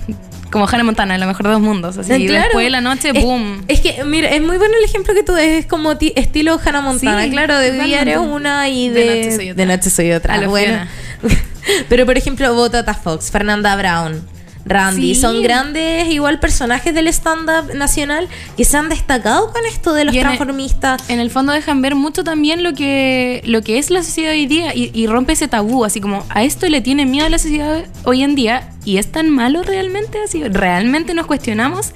como 0.53 0.67
Hannah 0.67 0.83
Montana, 0.85 1.17
lo 1.17 1.25
mejor 1.25 1.47
de 1.47 1.51
dos 1.51 1.61
mundos, 1.61 1.97
así 1.97 2.27
claro. 2.27 2.43
después 2.43 2.63
de 2.65 2.69
la 2.69 2.79
noche, 2.79 3.09
Es- 3.13 3.23
boom. 3.23 3.63
Es, 3.67 3.81
que, 3.81 4.03
mira, 4.05 4.29
es 4.29 4.41
muy 4.41 4.57
bueno 4.57 4.75
el 4.77 4.83
ejemplo 4.85 5.13
que 5.13 5.23
tú 5.23 5.33
des, 5.33 5.61
es 5.61 5.65
como 5.65 5.97
ti- 5.97 6.13
estilo 6.15 6.59
Hannah 6.63 6.81
Montana. 6.81 7.23
Sí, 7.23 7.31
claro, 7.31 7.57
de 7.57 7.71
día 7.71 8.01
eres 8.01 8.17
una 8.19 8.69
y 8.69 8.87
De 8.89 8.99
de, 9.01 9.15
noche 9.17 9.35
soy 9.35 9.49
otra. 9.51 9.65
de 9.65 9.65
noche 9.77 9.89
soy 9.89 10.11
otra. 10.13 10.33
A 10.35 10.37
lo 10.37 10.49
bueno. 10.49 10.85
Pero 11.89 12.05
por 12.05 12.17
ejemplo, 12.17 12.53
Botata 12.53 12.93
Fox, 12.93 13.31
Fernanda 13.31 13.75
Brown, 13.75 14.21
Randy, 14.65 15.13
Sí. 15.15 15.21
son 15.21 15.41
grandes 15.41 16.07
igual 16.07 16.39
personajes 16.39 16.93
del 16.95 17.07
stand-up 17.09 17.73
nacional 17.75 18.29
que 18.55 18.63
se 18.63 18.77
han 18.77 18.87
destacado 18.89 19.51
con 19.51 19.65
esto 19.65 19.93
de 19.93 20.05
los 20.05 20.15
el- 20.15 20.21
transformistas. 20.21 21.09
En 21.09 21.19
el 21.19 21.29
fondo 21.29 21.51
dejan 21.51 21.81
ver 21.81 21.95
mucho 21.95 22.23
también 22.23 22.63
lo 22.63 22.73
que, 22.73 23.41
lo 23.45 23.61
que 23.61 23.77
es 23.77 23.89
la 23.89 24.03
sociedad 24.03 24.31
hoy 24.31 24.45
día 24.45 24.73
y, 24.73 24.89
y 24.93 25.07
rompe 25.07 25.33
ese 25.33 25.47
tabú, 25.47 25.83
así 25.83 25.99
como 25.99 26.25
a 26.29 26.43
esto 26.43 26.67
le 26.69 26.79
tiene 26.81 27.05
miedo 27.05 27.25
a 27.25 27.29
la 27.29 27.39
sociedad 27.39 27.83
hoy 28.05 28.23
en 28.23 28.35
día 28.35 28.69
y 28.85 28.97
es 28.97 29.11
tan 29.11 29.29
malo 29.29 29.63
realmente, 29.63 30.19
así 30.23 30.43
realmente 30.43 31.13
nos 31.13 31.25
cuestionamos 31.25 31.91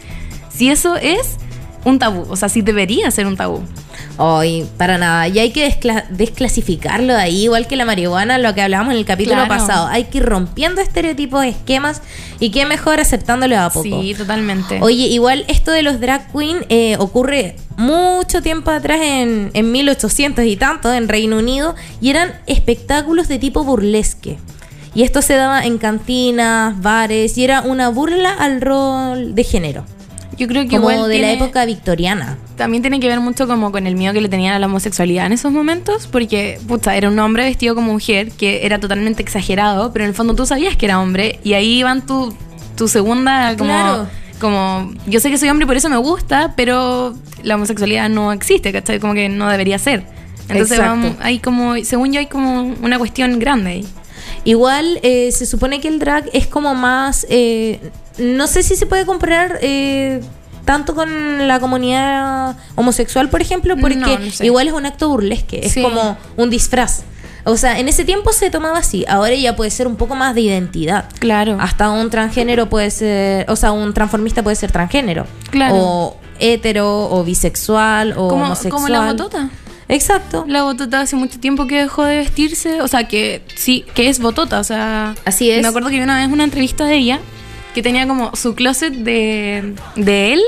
si 0.53 0.69
eso 0.69 0.97
es 0.97 1.37
un 1.85 1.99
tabú, 1.99 2.25
o 2.29 2.35
sea, 2.35 2.49
si 2.49 2.61
debería 2.61 3.09
ser 3.11 3.27
un 3.27 3.37
tabú. 3.37 3.61
Hoy, 4.19 4.65
para 4.77 4.97
nada. 4.97 5.27
Y 5.27 5.37
hay 5.39 5.51
que 5.51 5.67
descla- 5.69 6.07
desclasificarlo 6.09 7.13
de 7.13 7.21
ahí, 7.21 7.43
igual 7.43 7.67
que 7.67 7.75
la 7.75 7.85
marihuana, 7.85 8.37
lo 8.39 8.53
que 8.55 8.61
hablábamos 8.61 8.93
en 8.93 8.99
el 8.99 9.05
capítulo 9.05 9.35
Claro. 9.45 9.49
pasado. 9.49 9.87
Hay 9.87 10.05
que 10.05 10.17
ir 10.17 10.25
rompiendo 10.25 10.81
estereotipos, 10.81 11.45
esquemas 11.45 12.01
y 12.39 12.49
qué 12.49 12.65
mejor 12.65 12.99
aceptándolo 12.99 13.59
a 13.59 13.69
poco. 13.69 13.83
Sí, 14.01 14.15
totalmente. 14.17 14.79
Oye, 14.81 15.05
igual 15.07 15.45
esto 15.47 15.71
de 15.71 15.83
los 15.83 15.99
drag 15.99 16.31
queen 16.31 16.65
eh, 16.69 16.95
ocurre 16.99 17.55
mucho 17.77 18.41
tiempo 18.41 18.71
atrás 18.71 18.99
en, 19.03 19.51
en 19.53 19.71
1800 19.71 20.43
y 20.45 20.55
tanto 20.55 20.91
en 20.91 21.07
Reino 21.07 21.37
Unido 21.37 21.75
y 22.01 22.09
eran 22.09 22.33
espectáculos 22.47 23.27
de 23.27 23.37
tipo 23.37 23.63
burlesque. 23.63 24.37
Y 24.95 25.03
esto 25.03 25.21
se 25.21 25.35
daba 25.35 25.63
en 25.63 25.77
cantinas, 25.77 26.81
bares 26.81 27.37
y 27.37 27.43
era 27.43 27.61
una 27.61 27.89
burla 27.89 28.33
al 28.33 28.61
rol 28.61 29.35
de 29.35 29.43
género, 29.43 29.85
Yo 30.37 30.47
creo 30.47 30.63
que 30.63 30.75
como 30.77 30.91
igual 30.91 31.09
de 31.09 31.19
la 31.19 31.31
época 31.31 31.65
victoriana. 31.65 32.37
También 32.57 32.81
tiene 32.83 32.99
que 32.99 33.07
ver 33.07 33.19
mucho 33.19 33.47
como 33.47 33.71
con 33.71 33.87
el 33.87 33.95
miedo 33.95 34.13
que 34.13 34.21
le 34.21 34.29
tenían 34.29 34.53
a 34.53 34.59
la 34.59 34.65
homosexualidad 34.67 35.25
en 35.27 35.33
esos 35.33 35.51
momentos, 35.51 36.07
porque, 36.11 36.59
puta, 36.67 36.95
era 36.95 37.07
un 37.09 37.17
hombre 37.19 37.43
vestido 37.43 37.73
como 37.75 37.93
mujer, 37.93 38.31
que 38.31 38.65
era 38.65 38.79
totalmente 38.79 39.21
exagerado, 39.23 39.91
pero 39.93 40.05
en 40.05 40.09
el 40.09 40.15
fondo 40.15 40.35
tú 40.35 40.45
sabías 40.45 40.75
que 40.75 40.85
era 40.85 40.99
hombre, 40.99 41.39
y 41.43 41.53
ahí 41.53 41.81
van 41.83 42.05
tu, 42.05 42.35
tu 42.75 42.87
segunda, 42.87 43.55
como, 43.57 43.69
Claro. 43.71 44.09
como, 44.39 44.91
yo 45.07 45.19
sé 45.19 45.29
que 45.31 45.37
soy 45.37 45.49
hombre 45.49 45.63
y 45.65 45.67
por 45.67 45.77
eso 45.77 45.89
me 45.89 45.97
gusta, 45.97 46.53
pero 46.55 47.15
la 47.43 47.55
homosexualidad 47.55 48.09
no 48.09 48.31
existe, 48.31 48.71
¿cachai? 48.71 48.99
Como 48.99 49.13
que 49.13 49.29
no 49.29 49.49
debería 49.49 49.79
ser. 49.79 50.05
Entonces, 50.49 50.79
vamos, 50.79 51.13
hay 51.19 51.39
como, 51.39 51.75
según 51.83 52.13
yo, 52.13 52.19
hay 52.19 52.27
como 52.27 52.73
una 52.81 52.97
cuestión 52.97 53.37
grande 53.39 53.69
ahí. 53.71 53.87
Igual 54.45 54.99
eh, 55.03 55.31
se 55.31 55.45
supone 55.45 55.81
que 55.81 55.87
el 55.89 55.99
drag 55.99 56.29
es 56.33 56.47
como 56.47 56.73
más. 56.73 57.25
eh, 57.29 57.79
no 58.17 58.47
sé 58.47 58.63
si 58.63 58.75
se 58.75 58.85
puede 58.85 59.05
comparar 59.05 59.59
eh, 59.61 60.21
tanto 60.65 60.95
con 60.95 61.47
la 61.47 61.59
comunidad 61.59 62.57
homosexual, 62.75 63.29
por 63.29 63.41
ejemplo, 63.41 63.75
porque 63.77 63.95
No, 63.95 64.19
no 64.19 64.31
sé. 64.31 64.45
igual 64.45 64.67
es 64.67 64.73
un 64.73 64.85
acto 64.85 65.09
burlesque, 65.09 65.61
es 65.63 65.73
Sí. 65.73 65.81
como 65.81 66.17
un 66.35 66.49
disfraz. 66.49 67.03
O 67.45 67.55
sea, 67.55 67.79
en 67.79 67.87
ese 67.87 68.03
tiempo 68.03 68.33
se 68.33 68.49
tomaba 68.49 68.79
así, 68.79 69.05
ahora 69.07 69.33
ya 69.33 69.55
puede 69.55 69.71
ser 69.71 69.87
un 69.87 69.95
poco 69.95 70.15
más 70.15 70.35
de 70.35 70.41
identidad. 70.41 71.05
Claro. 71.19 71.57
Hasta 71.61 71.89
un 71.89 72.09
transgénero 72.09 72.67
puede 72.67 72.91
ser, 72.91 73.49
o 73.49 73.55
sea, 73.55 73.71
un 73.71 73.93
transformista 73.93 74.43
puede 74.43 74.57
ser 74.57 74.71
transgénero. 74.73 75.25
Claro. 75.49 75.75
O 75.77 76.17
hetero, 76.39 77.09
o 77.09 77.23
bisexual, 77.23 78.11
o 78.17 78.27
como, 78.27 78.45
homosexual. 78.45 78.71
como 78.73 78.89
la 78.89 79.05
botota. 79.05 79.49
Exacto. 79.89 80.43
La 80.49 80.63
Botota 80.63 80.99
hace 80.99 81.15
mucho 81.15 81.39
tiempo 81.39 81.65
que 81.65 81.77
dejó 81.79 82.03
de 82.03 82.17
vestirse, 82.17 82.81
o 82.81 82.89
sea, 82.89 83.07
que 83.07 83.41
sí, 83.55 83.85
que 83.95 84.09
es 84.09 84.19
Botota, 84.19 84.59
o 84.59 84.63
sea... 84.65 85.15
Así 85.23 85.49
es. 85.49 85.61
Me 85.61 85.69
acuerdo 85.69 85.87
que 85.89 85.95
vi 85.95 86.01
una 86.01 86.17
vez 86.19 86.27
una 86.29 86.43
entrevista 86.43 86.83
de 86.83 86.95
ella 86.97 87.19
que 87.77 87.83
tenía 87.83 88.07
como 88.07 88.35
su 88.35 88.55
closet 88.55 88.91
de, 88.91 89.75
de 89.95 90.33
él, 90.33 90.41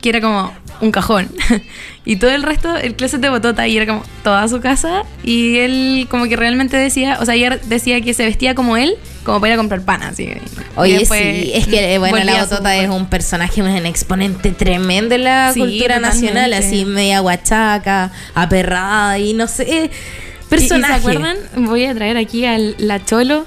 que 0.00 0.10
era 0.10 0.20
como 0.20 0.52
un 0.80 0.92
cajón. 0.92 1.28
y 2.04 2.14
todo 2.16 2.30
el 2.30 2.44
resto, 2.44 2.76
el 2.76 2.94
closet 2.94 3.20
de 3.20 3.28
Botota, 3.30 3.66
y 3.66 3.76
era 3.76 3.84
como 3.84 4.04
toda 4.22 4.46
su 4.46 4.60
casa. 4.60 5.02
Y 5.24 5.56
él 5.58 6.06
como 6.08 6.26
que 6.28 6.36
realmente 6.36 6.76
decía, 6.76 7.18
o 7.20 7.24
sea, 7.24 7.34
ella 7.34 7.58
decía 7.64 8.00
que 8.00 8.14
se 8.14 8.24
vestía 8.24 8.54
como 8.54 8.76
él, 8.76 8.94
como 9.24 9.40
para 9.40 9.54
ir 9.54 9.54
a 9.54 9.56
comprar 9.56 9.80
pan, 9.82 10.04
así. 10.04 10.28
Oye, 10.76 11.04
sí, 11.04 11.50
es 11.52 11.66
que 11.66 11.94
eh, 11.94 11.98
bueno, 11.98 12.16
la 12.22 12.44
Botota 12.44 12.76
es 12.76 12.88
un 12.88 13.06
personaje, 13.06 13.60
un 13.60 13.68
exponente 13.84 14.52
tremendo 14.52 15.08
de 15.08 15.18
la 15.18 15.50
Sí, 15.52 15.58
cultura 15.58 15.96
totalmente. 15.96 16.26
nacional, 16.26 16.52
así 16.52 16.84
media 16.84 17.18
guachaca, 17.18 18.12
aperrada 18.36 19.18
y 19.18 19.34
no 19.34 19.48
sé, 19.48 19.64
eh, 19.64 19.90
¿Y- 19.90 20.44
y 20.44 20.48
personaje. 20.48 20.92
¿Se 20.94 20.98
acuerdan? 21.00 21.36
Voy 21.56 21.86
a 21.86 21.94
traer 21.96 22.16
aquí 22.18 22.44
a 22.44 22.56
la 22.56 23.04
Cholo. 23.04 23.46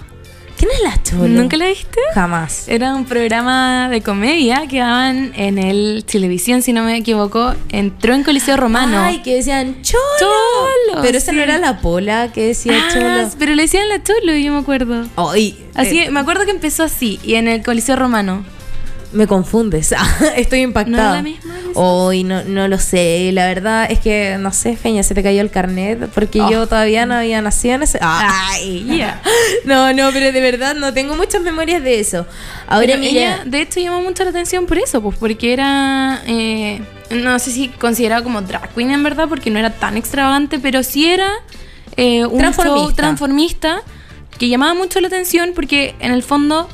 ¿Quién 0.61 0.73
es 0.73 0.83
la 0.83 1.01
Cholo? 1.01 1.27
¿Nunca 1.27 1.57
la 1.57 1.65
viste? 1.65 1.99
Jamás. 2.13 2.67
Era 2.67 2.93
un 2.93 3.05
programa 3.05 3.89
de 3.89 4.01
comedia 4.01 4.67
que 4.67 4.77
daban 4.77 5.33
en 5.35 5.57
el 5.57 6.05
televisión, 6.05 6.61
si 6.61 6.71
no 6.71 6.83
me 6.83 6.95
equivoco, 6.97 7.55
entró 7.69 8.13
en 8.13 8.21
Coliseo 8.23 8.57
Romano. 8.57 8.99
Ay, 8.99 9.23
que 9.23 9.37
decían 9.37 9.81
Cholo. 9.81 10.03
Cholo, 10.19 11.01
Pero 11.01 11.17
esa 11.17 11.31
sí. 11.31 11.37
no 11.37 11.41
era 11.41 11.57
la 11.57 11.79
pola 11.81 12.31
que 12.31 12.45
decía 12.49 12.73
Ah, 12.77 12.89
Cholo. 12.93 13.29
pero 13.39 13.55
le 13.55 13.63
decían 13.63 13.89
la 13.89 14.03
Cholo, 14.03 14.35
yo 14.35 14.53
me 14.53 14.59
acuerdo. 14.59 15.07
Ay, 15.15 15.57
Así, 15.73 15.97
eh, 15.97 16.11
me 16.11 16.19
acuerdo 16.19 16.45
que 16.45 16.51
empezó 16.51 16.83
así, 16.83 17.19
y 17.23 17.33
en 17.35 17.47
el 17.47 17.63
Coliseo 17.63 17.95
Romano. 17.95 18.45
Me 19.13 19.27
confundes. 19.27 19.93
Estoy 20.35 20.61
impactada. 20.61 21.09
¿No 21.09 21.15
la 21.15 21.21
misma? 21.21 21.55
Hoy 21.73 22.23
no, 22.23 22.43
no 22.43 22.67
lo 22.67 22.77
sé. 22.79 23.29
La 23.33 23.47
verdad 23.47 23.89
es 23.89 23.99
que, 23.99 24.37
no 24.39 24.51
sé, 24.51 24.75
Feña, 24.75 25.03
se 25.03 25.13
te 25.13 25.23
cayó 25.23 25.41
el 25.41 25.49
carnet 25.49 26.09
porque 26.13 26.39
yo 26.39 26.67
todavía 26.67 27.05
no 27.05 27.15
había 27.15 27.41
nacido 27.41 27.75
en 27.75 27.83
ese. 27.83 27.99
Ay, 28.01 28.85
ya. 28.97 29.21
No, 29.65 29.93
no, 29.93 30.09
pero 30.11 30.31
de 30.31 30.41
verdad 30.41 30.75
no 30.75 30.93
tengo 30.93 31.15
muchas 31.15 31.41
memorias 31.41 31.83
de 31.83 31.99
eso. 31.99 32.25
Ahora 32.67 32.87
Pero 32.87 32.99
mira, 32.99 33.11
ella, 33.11 33.43
de 33.45 33.61
hecho, 33.61 33.79
llamó 33.79 34.01
mucho 34.01 34.23
la 34.23 34.31
atención 34.31 34.65
por 34.65 34.77
eso, 34.77 35.01
pues 35.01 35.17
porque 35.17 35.53
era, 35.53 36.21
eh, 36.25 36.81
no 37.09 37.37
sé 37.39 37.51
si 37.51 37.67
considerado 37.69 38.23
como 38.23 38.41
drag 38.41 38.73
queen 38.73 38.91
en 38.91 39.03
verdad, 39.03 39.27
porque 39.29 39.49
no 39.49 39.59
era 39.59 39.69
tan 39.71 39.97
extravagante, 39.97 40.59
pero 40.59 40.83
sí 40.83 41.07
era 41.07 41.29
eh, 41.97 42.25
un 42.25 42.37
Transformista. 42.37 42.79
show 42.81 42.93
transformista 42.93 43.81
que 44.37 44.47
llamaba 44.49 44.73
mucho 44.73 44.99
la 45.01 45.07
atención 45.07 45.51
porque 45.53 45.95
en 45.99 46.11
el 46.11 46.23
fondo 46.23 46.67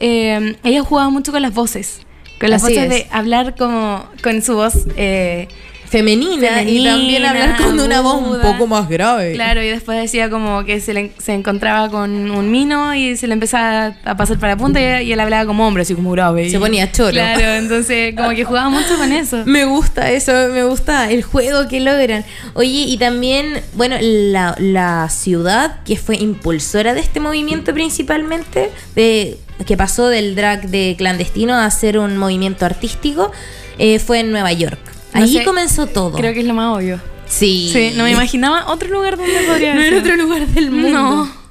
eh, 0.00 0.56
ella 0.64 0.82
jugaba 0.82 1.10
mucho 1.10 1.32
con 1.32 1.42
las 1.42 1.54
voces, 1.54 2.00
con 2.40 2.50
las 2.50 2.62
Así 2.64 2.74
voces 2.74 2.84
es. 2.84 2.90
de 2.90 3.06
hablar 3.10 3.54
como 3.56 4.04
con 4.22 4.42
su 4.42 4.54
voz. 4.56 4.74
eh, 4.96 5.48
femenina, 5.88 6.64
y 6.64 6.82
también 6.82 7.24
hablar 7.24 7.56
con 7.56 7.78
una 7.78 8.00
voz 8.00 8.20
un 8.20 8.40
poco 8.40 8.66
más 8.66 8.88
grave. 8.88 9.34
Claro, 9.34 9.62
y 9.62 9.68
después 9.68 9.96
decía 10.00 10.28
como 10.28 10.64
que 10.64 10.80
se, 10.80 10.92
le- 10.92 11.12
se 11.16 11.32
encontraba 11.32 11.88
con 11.90 12.28
un 12.32 12.50
mino 12.50 12.92
y 12.92 13.16
se 13.16 13.28
le 13.28 13.34
empezaba 13.34 13.94
a 14.04 14.16
pasar 14.16 14.36
para 14.40 14.54
la 14.54 14.56
punta 14.58 14.80
y, 15.00 15.06
y 15.06 15.12
él 15.12 15.20
hablaba 15.20 15.46
como 15.46 15.64
hombre, 15.64 15.82
así 15.84 15.94
como 15.94 16.10
grave. 16.10 16.50
Se 16.50 16.58
ponía 16.58 16.90
choro. 16.90 17.12
Claro, 17.12 17.40
entonces 17.54 18.16
como 18.16 18.30
que 18.30 18.44
jugaba 18.44 18.68
mucho 18.68 18.96
con 18.98 19.12
eso. 19.12 19.42
Me 19.46 19.64
gusta 19.64 20.10
eso, 20.10 20.32
me 20.52 20.64
gusta 20.64 21.08
el 21.08 21.22
juego 21.22 21.68
que 21.68 21.78
logran. 21.78 22.24
Oye, 22.54 22.68
y 22.88 22.98
también, 22.98 23.62
bueno, 23.74 23.94
la, 24.00 24.56
la 24.58 25.08
ciudad 25.08 25.84
que 25.84 25.96
fue 25.96 26.16
impulsora 26.16 26.94
de 26.94 27.00
este 27.00 27.20
movimiento 27.20 27.72
principalmente, 27.72 28.70
de, 28.96 29.38
que 29.64 29.76
pasó 29.76 30.08
del 30.08 30.34
drag 30.34 30.68
de 30.68 30.94
clandestino 30.98 31.54
a 31.54 31.70
ser 31.70 31.98
un 31.98 32.18
movimiento 32.18 32.66
artístico, 32.66 33.30
eh, 33.78 33.98
fue 33.98 34.20
en 34.20 34.30
Nueva 34.32 34.52
York. 34.52 34.78
No 35.14 35.22
Allí 35.22 35.38
sé, 35.38 35.44
comenzó 35.44 35.86
todo. 35.86 36.12
Creo 36.12 36.34
que 36.34 36.40
es 36.40 36.46
lo 36.46 36.52
más 36.54 36.76
obvio. 36.76 37.00
sí. 37.26 37.70
Sí, 37.72 37.92
no 37.96 38.04
me 38.04 38.10
imaginaba 38.10 38.66
otro 38.70 38.88
lugar 38.90 39.16
donde 39.16 39.32
podría 39.48 39.74
No 39.74 39.80
ser. 39.82 39.94
otro 39.94 40.16
lugar 40.16 40.46
del 40.46 40.70
mundo. 40.70 40.88
No. 40.90 41.46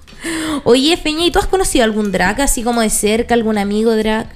Oye, 0.64 0.98
Feña, 0.98 1.26
¿y 1.26 1.32
tú 1.32 1.40
has 1.40 1.48
conocido 1.48 1.84
algún 1.84 2.12
drag 2.12 2.42
así 2.42 2.64
como 2.64 2.82
de 2.82 2.90
cerca, 2.90 3.34
algún 3.34 3.58
amigo 3.58 3.96
drag? 3.96 4.28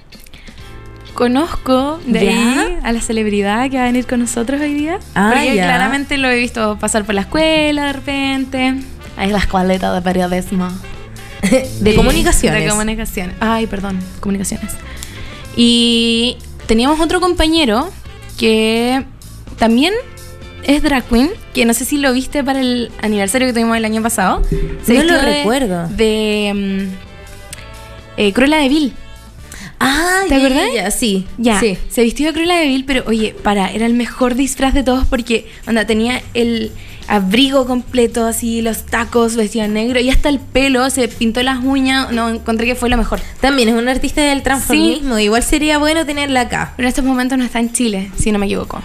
Conozco 1.13 1.99
de 2.05 2.25
¿Ya? 2.25 2.31
ahí 2.31 2.77
a 2.83 2.91
la 2.91 3.01
celebridad 3.01 3.69
que 3.69 3.77
va 3.77 3.83
a 3.83 3.85
venir 3.87 4.05
con 4.05 4.19
nosotros 4.19 4.61
hoy 4.61 4.73
día. 4.73 4.99
Ah, 5.15 5.31
porque 5.33 5.55
ya. 5.55 5.63
claramente 5.65 6.17
lo 6.17 6.29
he 6.29 6.35
visto 6.37 6.77
pasar 6.79 7.03
por 7.05 7.13
la 7.15 7.21
escuela 7.21 7.87
de 7.87 7.93
repente. 7.93 8.75
Ahí 9.17 9.29
la 9.31 9.39
escueleta 9.39 9.93
de 9.93 10.01
periodismo. 10.01 10.69
De 11.81 11.91
Y- 11.91 11.95
comunicaciones. 11.95 12.63
De 12.63 12.69
comunicaciones. 12.69 13.35
Ay, 13.39 13.67
perdón, 13.67 13.99
comunicaciones. 14.19 14.71
Y 15.55 16.37
teníamos 16.67 16.99
otro 16.99 17.19
compañero 17.19 17.89
que 18.37 19.03
también 19.57 19.93
es 20.63 20.83
drag 20.83 21.03
queen, 21.05 21.29
que 21.53 21.65
no 21.65 21.73
sé 21.73 21.85
si 21.85 21.97
lo 21.97 22.13
viste 22.13 22.43
para 22.43 22.61
el 22.61 22.91
aniversario 23.01 23.47
que 23.47 23.53
tuvimos 23.53 23.75
el 23.77 23.85
año 23.85 24.01
pasado. 24.01 24.41
No 24.87 25.03
lo 25.03 25.13
de- 25.13 25.21
recuerdo. 25.21 25.87
De 25.89 26.51
mm, 26.53 28.17
eh, 28.17 28.33
Cruella 28.33 28.57
de 28.57 28.69
Vil. 28.69 28.93
Ah, 29.81 30.21
¿Te 30.27 30.31
ya, 30.39 30.45
acordás? 30.45 30.69
ya, 30.75 30.91
sí. 30.91 31.25
Ya, 31.37 31.59
Sí. 31.59 31.77
se 31.89 32.03
vistió 32.03 32.27
de 32.27 32.33
Cruella 32.33 32.57
de 32.57 32.67
Vil, 32.67 32.83
pero 32.85 33.03
oye, 33.07 33.33
para, 33.43 33.71
era 33.71 33.85
el 33.85 33.93
mejor 33.93 34.35
disfraz 34.35 34.73
de 34.73 34.83
todos 34.83 35.07
porque, 35.07 35.47
onda, 35.67 35.85
tenía 35.85 36.21
el 36.33 36.71
abrigo 37.09 37.65
completo, 37.65 38.25
así, 38.25 38.61
los 38.61 38.85
tacos, 38.85 39.35
vestido 39.35 39.67
negro 39.67 39.99
y 39.99 40.09
hasta 40.09 40.29
el 40.29 40.39
pelo, 40.39 40.89
se 40.91 41.07
pintó 41.07 41.41
las 41.43 41.63
uñas, 41.63 42.11
no, 42.11 42.29
encontré 42.29 42.65
que 42.67 42.75
fue 42.75 42.87
lo 42.89 42.97
mejor. 42.97 43.19
También 43.41 43.67
es 43.69 43.75
un 43.75 43.89
artista 43.89 44.21
del 44.21 44.43
transformismo. 44.43 45.17
Igual 45.19 45.41
sería 45.43 45.79
bueno 45.79 46.05
tenerla 46.05 46.41
acá. 46.41 46.73
Pero 46.77 46.87
en 46.87 46.89
estos 46.89 47.03
momentos 47.03 47.37
no 47.37 47.43
está 47.43 47.59
en 47.59 47.73
Chile, 47.73 48.11
si 48.17 48.31
no 48.31 48.37
me 48.39 48.45
equivoco. 48.45 48.81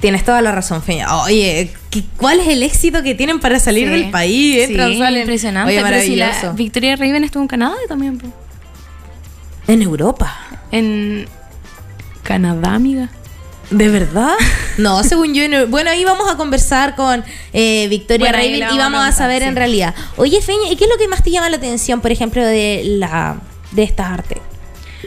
Tienes 0.00 0.24
toda 0.24 0.42
la 0.42 0.52
razón, 0.52 0.82
Feña. 0.82 1.16
Oye, 1.22 1.70
¿qué- 1.88 2.02
¿cuál 2.16 2.40
es 2.40 2.48
el 2.48 2.62
éxito 2.62 3.02
que 3.02 3.14
tienen 3.14 3.38
para 3.40 3.58
salir 3.58 3.86
Sí. 3.88 3.92
del 3.92 4.10
país? 4.10 4.68
Entran, 4.68 4.90
Sí, 4.92 4.98
salen. 4.98 5.20
impresionante. 5.22 5.72
Oye, 5.72 5.82
pero 5.82 6.00
si 6.02 6.16
la 6.16 6.26
maravilloso. 6.26 6.54
Victoria 6.54 6.96
Raven 6.96 7.24
estuvo 7.24 7.42
en 7.42 7.48
Canadá 7.48 7.76
también. 7.88 8.20
En 9.68 9.80
Europa. 9.80 10.36
En 10.72 11.26
Canadá, 12.24 12.74
amiga. 12.74 13.08
¿De 13.72 13.88
verdad? 13.88 14.34
No, 14.78 15.02
según 15.02 15.34
yo. 15.34 15.48
no- 15.48 15.66
Bueno, 15.66 15.90
ahí 15.90 16.04
vamos 16.04 16.30
a 16.30 16.36
conversar 16.36 16.94
con 16.94 17.24
eh, 17.52 17.86
Victoria 17.88 18.30
Bueno, 18.30 18.38
Raven 18.38 18.74
y 18.74 18.78
vamos 18.78 19.00
a 19.04 19.12
saber 19.12 19.42
en 19.42 19.56
realidad. 19.56 19.94
Oye, 20.16 20.40
Feña, 20.42 20.70
¿y 20.70 20.76
qué 20.76 20.84
es 20.84 20.90
lo 20.90 20.96
que 20.98 21.08
más 21.08 21.22
te 21.22 21.30
llama 21.30 21.48
la 21.50 21.56
atención, 21.56 22.00
por 22.00 22.12
ejemplo, 22.12 22.44
de 22.44 22.82
la 22.84 23.40
de 23.72 23.82
estas 23.82 24.06
artes? 24.10 24.38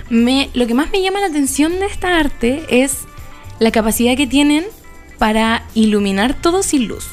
Me, 0.10 0.50
lo 0.54 0.68
que 0.68 0.74
más 0.74 0.90
me 0.92 1.02
llama 1.02 1.20
la 1.20 1.28
atención 1.28 1.80
de 1.80 1.86
esta 1.86 2.18
arte 2.18 2.64
es 2.70 2.94
la 3.60 3.72
capacidad 3.72 4.16
que 4.18 4.28
tienen 4.28 4.66
para 5.18 5.64
iluminar 5.76 6.34
todo 6.34 6.62
sin 6.64 6.88
luz. 6.88 7.06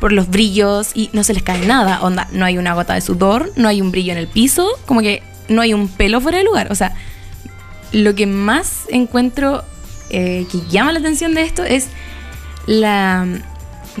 Por 0.00 0.12
los 0.12 0.28
brillos 0.30 0.90
y 0.94 1.10
no 1.12 1.24
se 1.24 1.34
les 1.34 1.42
cae 1.42 1.66
nada. 1.66 2.00
Onda, 2.02 2.26
no 2.32 2.46
hay 2.46 2.56
una 2.58 2.72
gota 2.74 2.94
de 2.94 3.02
sudor, 3.02 3.52
no 3.56 3.68
hay 3.68 3.80
un 3.82 3.90
brillo 3.92 4.12
en 4.12 4.18
el 4.18 4.28
piso, 4.28 4.66
como 4.86 5.00
que 5.02 5.22
no 5.48 5.60
hay 5.62 5.74
un 5.74 5.88
pelo 5.88 6.20
fuera 6.20 6.38
de 6.38 6.44
lugar. 6.44 6.72
O 6.72 6.74
sea, 6.74 6.94
lo 7.92 8.14
que 8.14 8.26
más 8.26 8.84
encuentro 8.88 9.62
eh, 10.10 10.46
que 10.50 10.58
llama 10.68 10.92
la 10.92 10.98
atención 11.00 11.34
de 11.34 11.42
esto 11.42 11.64
es 11.64 11.88
la 12.66 13.26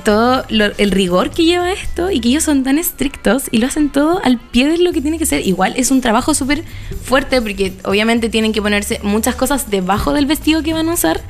todo 0.04 0.44
lo- 0.48 0.70
el 0.78 0.92
rigor 0.92 1.30
que 1.30 1.44
lleva 1.44 1.72
esto 1.72 2.10
y 2.12 2.20
que 2.20 2.28
ellos 2.28 2.44
son 2.44 2.62
tan 2.62 2.78
estrictos 2.78 3.44
y 3.50 3.58
lo 3.58 3.66
hacen 3.66 3.90
todo 3.90 4.20
al 4.24 4.38
pie 4.38 4.68
de 4.68 4.78
lo 4.78 4.92
que 4.92 5.00
tiene 5.02 5.18
que 5.18 5.26
ser. 5.26 5.44
Igual 5.46 5.74
es 5.76 5.90
un 5.90 6.00
trabajo 6.00 6.32
súper 6.32 6.62
fuerte 7.04 7.42
porque 7.42 7.72
obviamente 7.84 8.28
tienen 8.28 8.52
que 8.52 8.62
ponerse 8.62 9.00
muchas 9.02 9.34
cosas 9.34 9.68
debajo 9.68 10.12
del 10.12 10.26
vestido 10.26 10.62
que 10.62 10.72
van 10.72 10.88
a 10.88 10.92
usar. 10.94 11.20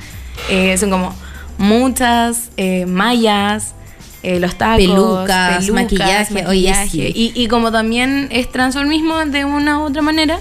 Eh, 0.51 0.77
son 0.77 0.91
como 0.91 1.15
muchas 1.59 2.51
eh, 2.59 2.85
mallas, 2.87 3.75
eh, 4.23 4.39
los 4.41 4.57
tacos, 4.57 4.77
Pelucas, 4.85 5.65
maquillaje, 5.73 6.47
oye, 6.47 6.69
sí. 6.91 7.13
Y, 7.15 7.33
y 7.43 7.49
como 7.49 7.73
también 7.73 8.29
es 8.31 8.53
transformismo 8.53 9.17
de 9.25 9.47
una 9.47 9.79
u 9.79 9.83
otra 9.85 10.03
manera, 10.03 10.39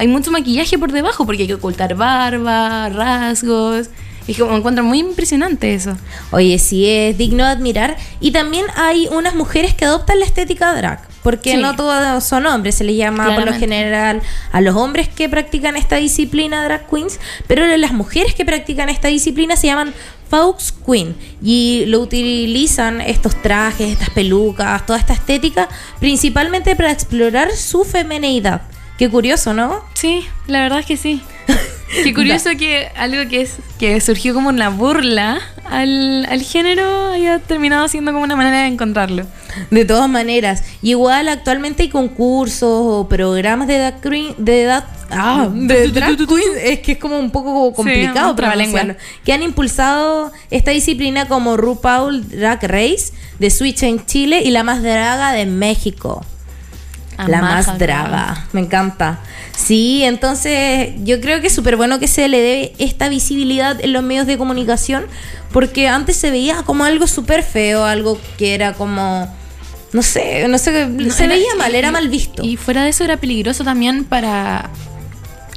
hay 0.00 0.08
mucho 0.08 0.30
maquillaje 0.30 0.78
por 0.78 0.92
debajo 0.92 1.26
porque 1.26 1.42
hay 1.42 1.48
que 1.48 1.54
ocultar 1.54 1.94
barba, 1.94 2.88
rasgos. 2.88 3.90
Y 4.26 4.34
como 4.34 4.56
encuentro 4.56 4.82
muy 4.84 5.00
impresionante 5.00 5.74
eso. 5.74 5.96
Oye, 6.30 6.58
sí 6.58 6.88
es 6.88 7.18
digno 7.18 7.44
de 7.44 7.50
admirar. 7.50 7.96
Y 8.20 8.30
también 8.30 8.64
hay 8.76 9.08
unas 9.08 9.34
mujeres 9.34 9.74
que 9.74 9.84
adoptan 9.84 10.20
la 10.20 10.24
estética 10.24 10.72
drag. 10.74 11.06
Porque 11.22 11.52
Sí. 11.52 11.56
no 11.58 11.76
todos 11.76 12.24
son 12.24 12.46
hombres, 12.46 12.76
se 12.76 12.84
les 12.84 12.96
llama 12.96 13.34
por 13.34 13.44
lo 13.44 13.52
general 13.52 14.22
a 14.52 14.60
los 14.62 14.74
hombres 14.74 15.08
que 15.08 15.28
practican 15.28 15.76
esta 15.76 15.96
disciplina 15.96 16.64
drag 16.64 16.88
queens, 16.88 17.20
pero 17.46 17.66
las 17.76 17.92
mujeres 17.92 18.34
que 18.34 18.46
practican 18.46 18.88
esta 18.88 19.08
disciplina 19.08 19.54
se 19.56 19.66
llaman 19.66 19.92
Faux 20.30 20.72
Queen 20.86 21.14
y 21.42 21.84
lo 21.88 22.00
utilizan 22.00 23.02
estos 23.02 23.34
trajes, 23.42 23.90
estas 23.90 24.08
pelucas, 24.10 24.86
toda 24.86 24.98
esta 24.98 25.12
estética, 25.12 25.68
principalmente 25.98 26.74
para 26.74 26.90
explorar 26.90 27.50
su 27.54 27.84
femineidad. 27.84 28.62
Qué 29.00 29.08
curioso, 29.08 29.54
¿no? 29.54 29.82
Sí, 29.94 30.26
la 30.46 30.60
verdad 30.60 30.80
es 30.80 30.84
que 30.86 30.98
sí. 30.98 31.22
Qué 32.04 32.12
curioso 32.12 32.50
que 32.58 32.88
algo 32.96 33.28
que 33.30 33.40
es 33.40 33.54
que 33.78 33.98
surgió 34.02 34.34
como 34.34 34.50
una 34.50 34.68
burla 34.68 35.40
al, 35.64 36.26
al 36.26 36.42
género 36.42 37.08
haya 37.12 37.38
terminado 37.38 37.88
siendo 37.88 38.12
como 38.12 38.24
una 38.24 38.36
manera 38.36 38.60
de 38.60 38.66
encontrarlo. 38.66 39.26
De 39.70 39.84
todas 39.86 40.06
maneras, 40.08 40.62
igual 40.82 41.28
actualmente 41.28 41.82
hay 41.84 41.88
concursos 41.88 42.68
o 42.70 43.08
programas 43.08 43.66
de 43.68 43.78
drag, 43.78 44.00
queen- 44.02 44.34
de 44.36 44.66
drag- 44.68 44.84
Ah, 45.10 45.48
de 45.50 45.88
drag 45.92 46.16
queen 46.18 46.42
es 46.62 46.80
que 46.80 46.92
es 46.92 46.98
como 46.98 47.18
un 47.18 47.30
poco 47.30 47.72
complicado 47.72 48.30
un 48.30 48.36
trabalengua. 48.36 48.80
pronunciarlo. 48.80 48.94
Que 49.24 49.32
han 49.32 49.42
impulsado 49.42 50.30
esta 50.50 50.72
disciplina 50.72 51.26
como 51.26 51.56
RuPaul 51.56 52.28
Drag 52.28 52.62
Race 52.64 53.14
de 53.38 53.48
Switch 53.50 53.82
en 53.82 54.04
Chile 54.04 54.42
y 54.44 54.50
la 54.50 54.62
más 54.62 54.82
draga 54.82 55.32
de 55.32 55.46
México. 55.46 56.24
La 57.26 57.40
más 57.42 57.78
draga. 57.78 58.46
Me 58.52 58.60
encanta. 58.60 59.20
Sí, 59.56 60.02
entonces 60.04 60.90
yo 61.04 61.20
creo 61.20 61.40
que 61.40 61.48
es 61.48 61.52
súper 61.54 61.76
bueno 61.76 61.98
que 61.98 62.08
se 62.08 62.28
le 62.28 62.40
dé 62.40 62.72
esta 62.78 63.08
visibilidad 63.08 63.78
en 63.84 63.92
los 63.92 64.02
medios 64.02 64.26
de 64.26 64.38
comunicación, 64.38 65.04
porque 65.52 65.86
antes 65.88 66.16
se 66.16 66.30
veía 66.30 66.62
como 66.62 66.84
algo 66.84 67.06
súper 67.06 67.42
feo, 67.42 67.84
algo 67.84 68.18
que 68.38 68.54
era 68.54 68.72
como, 68.72 69.28
no 69.92 70.02
sé, 70.02 70.46
no 70.48 70.56
sé, 70.56 70.88
se 71.10 71.24
era- 71.24 71.34
veía 71.34 71.54
mal, 71.58 71.74
era 71.74 71.90
mal 71.90 72.08
visto. 72.08 72.42
Y 72.42 72.56
fuera 72.56 72.84
de 72.84 72.90
eso 72.90 73.04
era 73.04 73.18
peligroso 73.18 73.64
también 73.64 74.04
para 74.04 74.70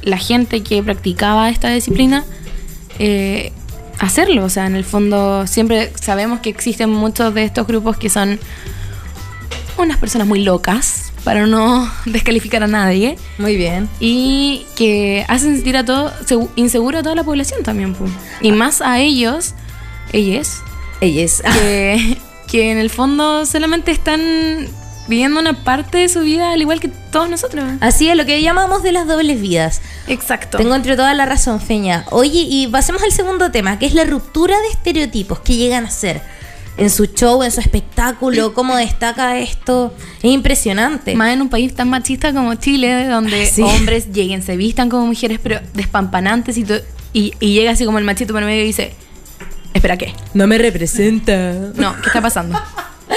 la 0.02 0.18
gente 0.18 0.62
que 0.62 0.82
practicaba 0.82 1.48
esta 1.48 1.70
disciplina 1.70 2.24
eh, 2.98 3.52
hacerlo. 4.00 4.44
O 4.44 4.50
sea, 4.50 4.66
en 4.66 4.76
el 4.76 4.84
fondo 4.84 5.46
siempre 5.46 5.92
sabemos 5.98 6.40
que 6.40 6.50
existen 6.50 6.90
muchos 6.90 7.32
de 7.32 7.44
estos 7.44 7.66
grupos 7.66 7.96
que 7.96 8.10
son 8.10 8.38
unas 9.78 9.98
personas 9.98 10.26
muy 10.26 10.42
locas, 10.42 11.12
para 11.24 11.46
no 11.46 11.90
descalificar 12.06 12.62
a 12.62 12.66
nadie, 12.66 13.16
Muy 13.38 13.56
bien. 13.56 13.88
y 14.00 14.66
que 14.76 15.24
hacen 15.28 15.54
sentir 15.56 15.76
a 15.76 15.84
todo 15.84 16.12
segu- 16.26 16.50
inseguro 16.56 16.98
a 16.98 17.02
toda 17.02 17.14
la 17.14 17.24
población 17.24 17.62
también. 17.62 17.94
pu. 17.94 18.04
Y 18.40 18.52
más 18.52 18.80
a 18.82 19.00
ellos, 19.00 19.54
ellas, 20.12 20.62
Ella 21.00 21.22
es. 21.22 21.42
que, 21.42 22.18
que 22.48 22.70
en 22.72 22.78
el 22.78 22.90
fondo 22.90 23.46
solamente 23.46 23.90
están 23.90 24.20
viviendo 25.06 25.38
una 25.40 25.64
parte 25.64 25.98
de 25.98 26.08
su 26.08 26.20
vida 26.20 26.52
al 26.52 26.60
igual 26.62 26.80
que 26.80 26.88
todos 26.88 27.28
nosotros. 27.28 27.64
Así 27.80 28.08
es, 28.08 28.16
lo 28.16 28.24
que 28.24 28.40
llamamos 28.40 28.82
de 28.82 28.92
las 28.92 29.06
dobles 29.06 29.40
vidas. 29.40 29.82
Exacto. 30.06 30.56
Tengo 30.58 30.74
entre 30.74 30.96
toda 30.96 31.12
la 31.14 31.26
razón, 31.26 31.60
Feña. 31.60 32.06
Oye, 32.10 32.46
y 32.48 32.66
pasemos 32.68 33.02
al 33.02 33.12
segundo 33.12 33.50
tema, 33.50 33.78
que 33.78 33.84
es 33.86 33.92
la 33.94 34.04
ruptura 34.04 34.58
de 34.60 34.68
estereotipos 34.68 35.40
que 35.40 35.56
llegan 35.56 35.84
a 35.84 35.90
ser 35.90 36.22
en 36.76 36.90
su 36.90 37.06
show, 37.06 37.42
en 37.42 37.50
su 37.52 37.60
espectáculo, 37.60 38.52
cómo 38.54 38.74
destaca 38.76 39.38
esto. 39.38 39.94
Es 40.22 40.30
impresionante. 40.32 41.14
Más 41.14 41.32
en 41.32 41.42
un 41.42 41.48
país 41.48 41.74
tan 41.74 41.88
machista 41.90 42.32
como 42.32 42.54
Chile, 42.56 43.06
donde 43.06 43.46
Sí. 43.52 43.62
hombres 43.62 44.12
lleguen, 44.12 44.42
se 44.42 44.56
vistan 44.56 44.88
como 44.88 45.06
mujeres, 45.06 45.38
pero 45.42 45.60
despampanantes 45.74 46.56
y, 46.58 46.66
y, 47.12 47.32
y 47.40 47.54
llega 47.54 47.70
así 47.72 47.84
como 47.84 47.98
el 47.98 48.04
machito 48.04 48.32
por 48.32 48.44
medio 48.44 48.62
y 48.62 48.66
dice, 48.66 48.92
espera, 49.72 49.96
¿qué? 49.96 50.12
No 50.34 50.46
me 50.46 50.58
representa. 50.58 51.52
No, 51.76 51.94
¿qué 52.00 52.06
está 52.08 52.20
pasando? 52.20 52.58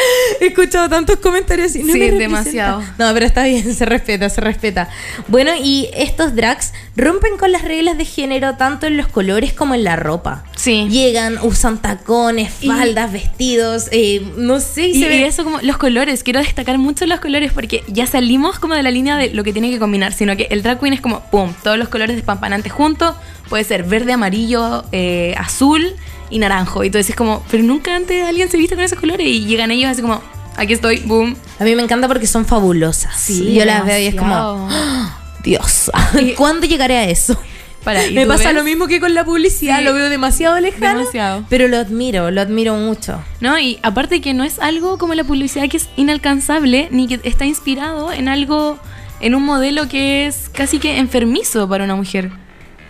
He 0.41 0.48
escuchado 0.48 0.89
tantos 0.89 1.17
comentarios 1.17 1.76
y 1.76 1.84
no 1.84 1.93
Sí, 1.93 2.00
me 2.00 2.12
demasiado. 2.12 2.82
No, 2.98 3.13
pero 3.13 3.26
está 3.26 3.43
bien, 3.46 3.74
se 3.74 3.86
respeta, 3.86 4.30
se 4.30 4.41
respeta. 4.41 4.89
Bueno, 5.28 5.52
y 5.62 5.89
estos 5.93 6.36
drags 6.36 6.74
rompen 6.96 7.38
con 7.38 7.52
las 7.52 7.63
reglas 7.63 7.98
de 7.98 8.06
género 8.06 8.56
tanto 8.56 8.86
en 8.88 8.98
los 8.98 9.08
colores 9.08 9.54
como 9.54 9.76
en 9.76 9.84
la 9.84 9.96
ropa. 9.96 10.43
Sí. 10.56 10.88
Llegan, 10.89 11.38
usan 11.41 11.82
tacones, 11.82 12.52
Y- 12.62 12.67
faldas, 12.67 13.12
vestidos, 13.12 13.88
eh, 13.91 14.22
no 14.38 14.60
sé, 14.60 14.88
Y, 14.89 15.02
se 15.02 15.15
y 15.17 15.24
eso 15.24 15.43
como 15.43 15.60
los 15.62 15.78
colores, 15.78 16.24
quiero 16.24 16.39
destacar 16.39 16.78
mucho 16.78 17.06
los 17.06 17.20
colores 17.20 17.52
porque 17.54 17.84
ya 17.88 18.08
salimos 18.08 18.60
como 18.60 18.74
de 18.74 18.84
la 18.84 18.91
línea 18.91 19.17
de 19.17 19.30
lo 19.34 19.43
que 19.43 19.54
tiene 19.54 19.70
que 19.70 19.80
combinar, 19.80 20.13
sino 20.13 20.36
que 20.36 20.48
el 20.50 20.63
drag 20.63 20.80
queen 20.80 20.93
es 20.93 21.02
como, 21.02 21.22
¡pum!, 21.32 21.54
todos 21.63 21.78
los 21.78 21.89
colores 21.89 22.15
despampanantes 22.15 22.72
juntos, 22.72 23.15
puede 23.50 23.63
ser 23.63 23.84
verde, 23.84 24.13
amarillo, 24.13 24.84
eh, 24.91 25.34
azul 25.38 25.93
y 26.30 26.40
naranjo. 26.40 26.84
Y 26.84 26.90
tú 26.90 26.98
decís 26.98 27.16
como, 27.16 27.44
pero 27.50 27.63
nunca 27.63 27.96
antes 27.96 28.24
alguien 28.26 28.50
se 28.50 28.58
viste 28.58 28.76
con 28.76 28.84
esos 28.84 29.00
colores 29.00 29.26
y 29.28 29.46
llegan 29.46 29.72
ellos 29.72 29.90
así 29.92 30.02
como, 30.02 30.22
aquí 30.56 30.74
estoy, 30.74 31.00
boom. 31.00 31.36
A 31.60 31.63
mí 31.63 31.76
me 31.76 31.82
encanta 31.84 32.08
porque 32.08 32.28
son 32.28 32.46
fabulosas. 32.46 33.16
Sí, 33.18 33.54
yo 33.54 33.66
las 33.66 33.86
veo 33.86 34.00
y 34.00 34.06
es 34.06 34.16
como. 34.16 34.36
¡Ah! 34.36 35.20
Dios, 35.44 35.90
¿cuándo 36.38 36.68
llegaré 36.68 36.98
a 36.98 37.04
eso? 37.10 37.40
Para, 37.84 38.06
¿y 38.06 38.13
Me 38.13 38.26
pasa 38.28 38.46
ves? 38.50 38.54
lo 38.56 38.63
mismo 38.66 38.88
que 38.88 39.00
con 39.00 39.13
la 39.13 39.24
publicidad, 39.24 39.78
Sí. 39.80 39.86
lo 39.86 39.94
veo 39.94 40.10
demasiado 40.10 40.60
lejano, 40.60 41.00
Demasiado. 41.00 41.46
pero 41.48 41.70
lo 41.70 41.78
admiro, 41.78 42.32
lo 42.32 42.42
admiro 42.42 42.76
mucho. 42.76 43.24
No, 43.40 43.58
y 43.58 43.80
aparte 43.82 44.20
que 44.20 44.34
no 44.34 44.44
es 44.44 44.60
algo 44.60 44.98
como 44.98 45.13
la 45.13 45.24
publicidad 45.24 45.70
que 45.70 45.78
es 45.78 45.88
inalcanzable, 45.96 46.90
ni 46.92 47.08
que 47.08 47.22
está 47.24 47.46
inspirado 47.46 48.12
en 48.12 48.28
algo, 48.28 48.78
en 49.22 49.36
un 49.36 49.44
modelo 49.46 49.88
que 49.88 50.28
es 50.28 50.50
casi 50.50 50.80
que 50.80 50.98
enfermizo 50.98 51.70
para 51.70 51.86
una 51.86 51.96
mujer, 51.96 52.30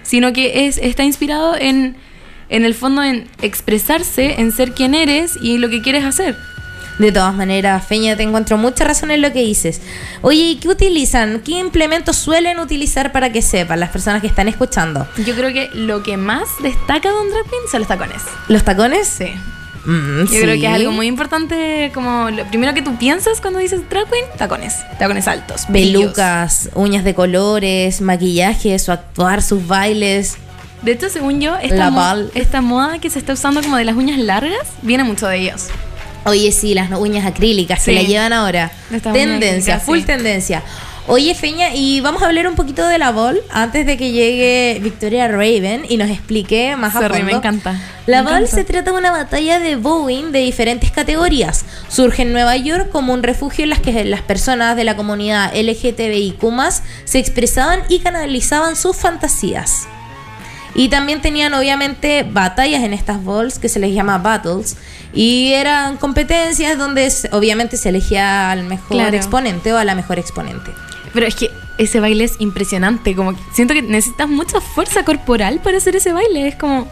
sino 0.02 0.34
que 0.34 0.66
es, 0.66 0.80
está 0.80 1.04
inspirado 1.04 1.56
en, 1.56 1.96
en 2.50 2.66
el 2.66 2.74
fondo 2.74 3.04
en 3.04 3.30
expresarse, 3.42 4.40
en 4.40 4.52
ser 4.52 4.74
quien 4.74 4.96
eres 4.96 5.38
y 5.42 5.58
lo 5.58 5.70
que 5.70 5.82
quieres 5.82 6.04
hacer. 6.06 6.36
De 7.00 7.12
todas 7.12 7.36
maneras, 7.36 7.86
Feña, 7.86 8.16
te 8.18 8.24
encuentro 8.24 8.58
mucha 8.58 8.84
razón 8.84 9.12
en 9.12 9.22
lo 9.22 9.32
que 9.32 9.42
dices. 9.44 9.82
Oye, 10.24 10.42
¿y 10.42 10.56
qué 10.56 10.68
utilizan? 10.70 11.42
¿Qué 11.42 11.60
implementos 11.60 12.16
suelen 12.18 12.58
utilizar 12.58 13.12
para 13.12 13.32
que 13.32 13.44
sepan 13.44 13.80
las 13.80 13.92
personas 13.92 14.20
que 14.22 14.28
están 14.28 14.48
escuchando? 14.48 15.08
Yo 15.24 15.36
creo 15.36 15.54
que 15.54 15.70
lo 15.76 16.02
que 16.02 16.18
más 16.18 16.48
destaca 16.64 17.10
de 17.10 17.20
un 17.20 17.30
drag 17.30 17.44
queen 17.44 17.62
son 17.70 17.82
los 17.82 17.88
tacones. 17.88 18.22
¿Los 18.48 18.64
tacones? 18.64 19.08
Sí. 19.08 19.26
Mm, 19.86 20.22
Yo 20.26 20.42
creo 20.42 20.56
que 20.60 20.66
es 20.68 20.74
algo 20.74 20.92
muy 20.92 21.06
importante, 21.06 21.92
como 21.94 22.32
lo 22.32 22.44
primero 22.46 22.74
que 22.74 22.82
tú 22.82 22.98
piensas 22.98 23.42
cuando 23.42 23.60
dices 23.60 23.82
drag 23.92 24.10
queen, 24.10 24.26
tacones. 24.36 24.78
Tacones 24.98 25.28
altos. 25.28 25.66
brillos. 25.70 26.02
Pelucas, 26.02 26.70
uñas 26.74 27.04
de 27.04 27.14
colores, 27.14 28.02
maquillaje, 28.02 28.78
su 28.80 28.92
actuar, 28.92 29.44
sus 29.44 29.68
bailes. 29.68 30.38
De 30.82 30.92
hecho, 30.92 31.10
según 31.10 31.42
yo, 31.42 31.56
esta, 31.58 31.90
mo- 31.90 32.62
moda 32.62 33.00
que 33.00 33.10
se 33.10 33.20
está 33.20 33.34
usando 33.34 33.62
como 33.62 33.78
de 33.78 33.86
las 33.86 33.96
uñas 33.96 34.20
largas 34.20 34.68
viene 34.82 35.04
mucho 35.04 35.28
de 35.28 35.38
ellos. 35.40 35.68
Oye, 36.26 36.52
sí, 36.52 36.74
las 36.74 36.92
uñas 36.92 37.26
acrílicas 37.26 37.82
Sí. 37.82 37.92
que 37.92 38.02
la 38.02 38.08
llevan 38.08 38.34
ahora. 38.34 38.72
Tendencia, 39.14 39.80
full 39.80 40.00
sí. 40.00 40.06
tendencia. 40.06 40.62
Oye, 41.10 41.34
Feña, 41.36 41.74
y 41.74 42.02
vamos 42.02 42.22
a 42.22 42.26
hablar 42.26 42.48
un 42.48 42.56
poquito 42.56 42.86
de 42.86 42.98
la 42.98 43.12
Vol 43.12 43.40
antes 43.50 43.86
de 43.86 43.96
que 43.96 44.12
llegue 44.12 44.78
Victoria 44.84 45.30
Raven 45.30 45.86
y 45.88 45.96
nos 45.96 46.10
explique 46.10 46.76
más 46.76 46.98
a 46.98 47.00
Sorry, 47.00 47.14
fondo. 47.20 47.26
me 47.28 47.32
encanta. 47.38 47.80
La 48.08 48.24
Me 48.24 48.30
Vol 48.32 48.40
encanta. 48.42 48.56
se 48.58 48.64
trata 48.66 48.92
de 48.92 48.98
una 48.98 49.12
batalla 49.12 49.60
de 49.60 49.78
bowling 49.78 50.34
de 50.34 50.40
diferentes 50.40 50.92
categorías. 50.92 51.64
Surge 51.88 52.24
en 52.24 52.34
Nueva 52.34 52.58
York 52.58 52.90
como 52.92 53.14
un 53.14 53.24
refugio 53.24 53.64
en 53.64 53.70
las 53.70 53.80
que 53.80 54.04
las 54.04 54.22
personas 54.22 54.76
de 54.76 54.84
la 54.84 54.98
comunidad 54.98 55.54
LGTBIQ 55.56 56.44
se 57.06 57.20
expresaban 57.20 57.84
y 57.88 58.00
canalizaban 58.00 58.76
sus 58.76 58.98
fantasías. 58.98 59.88
Y 60.78 60.88
también 60.90 61.22
tenían 61.22 61.54
obviamente 61.54 62.24
batallas 62.24 62.84
en 62.84 62.94
estas 62.94 63.22
balls 63.26 63.60
que 63.60 63.68
se 63.68 63.80
les 63.80 63.94
llama 63.94 64.18
battles. 64.20 64.78
Y 65.14 65.52
eran 65.54 65.98
competencias 65.98 66.78
donde 66.78 67.12
obviamente 67.32 67.76
se 67.78 67.90
elegía 67.90 68.52
al 68.52 68.64
mejor 68.64 68.96
Claro. 68.96 69.18
exponente 69.18 69.74
o 69.74 69.78
a 69.78 69.84
la 69.84 69.96
mejor 69.96 70.20
exponente. 70.20 70.72
Pero 71.14 71.26
es 71.26 71.36
que 71.36 71.50
ese 71.80 72.00
baile 72.00 72.24
es 72.26 72.34
impresionante. 72.40 73.16
Como 73.16 73.34
que 73.34 73.40
siento 73.54 73.74
que 73.74 73.82
necesitas 73.82 74.30
mucha 74.30 74.62
fuerza 74.62 75.04
corporal 75.04 75.60
para 75.64 75.78
hacer 75.78 75.96
ese 75.96 76.14
baile. 76.14 76.48
Es 76.48 76.56
como. 76.56 76.88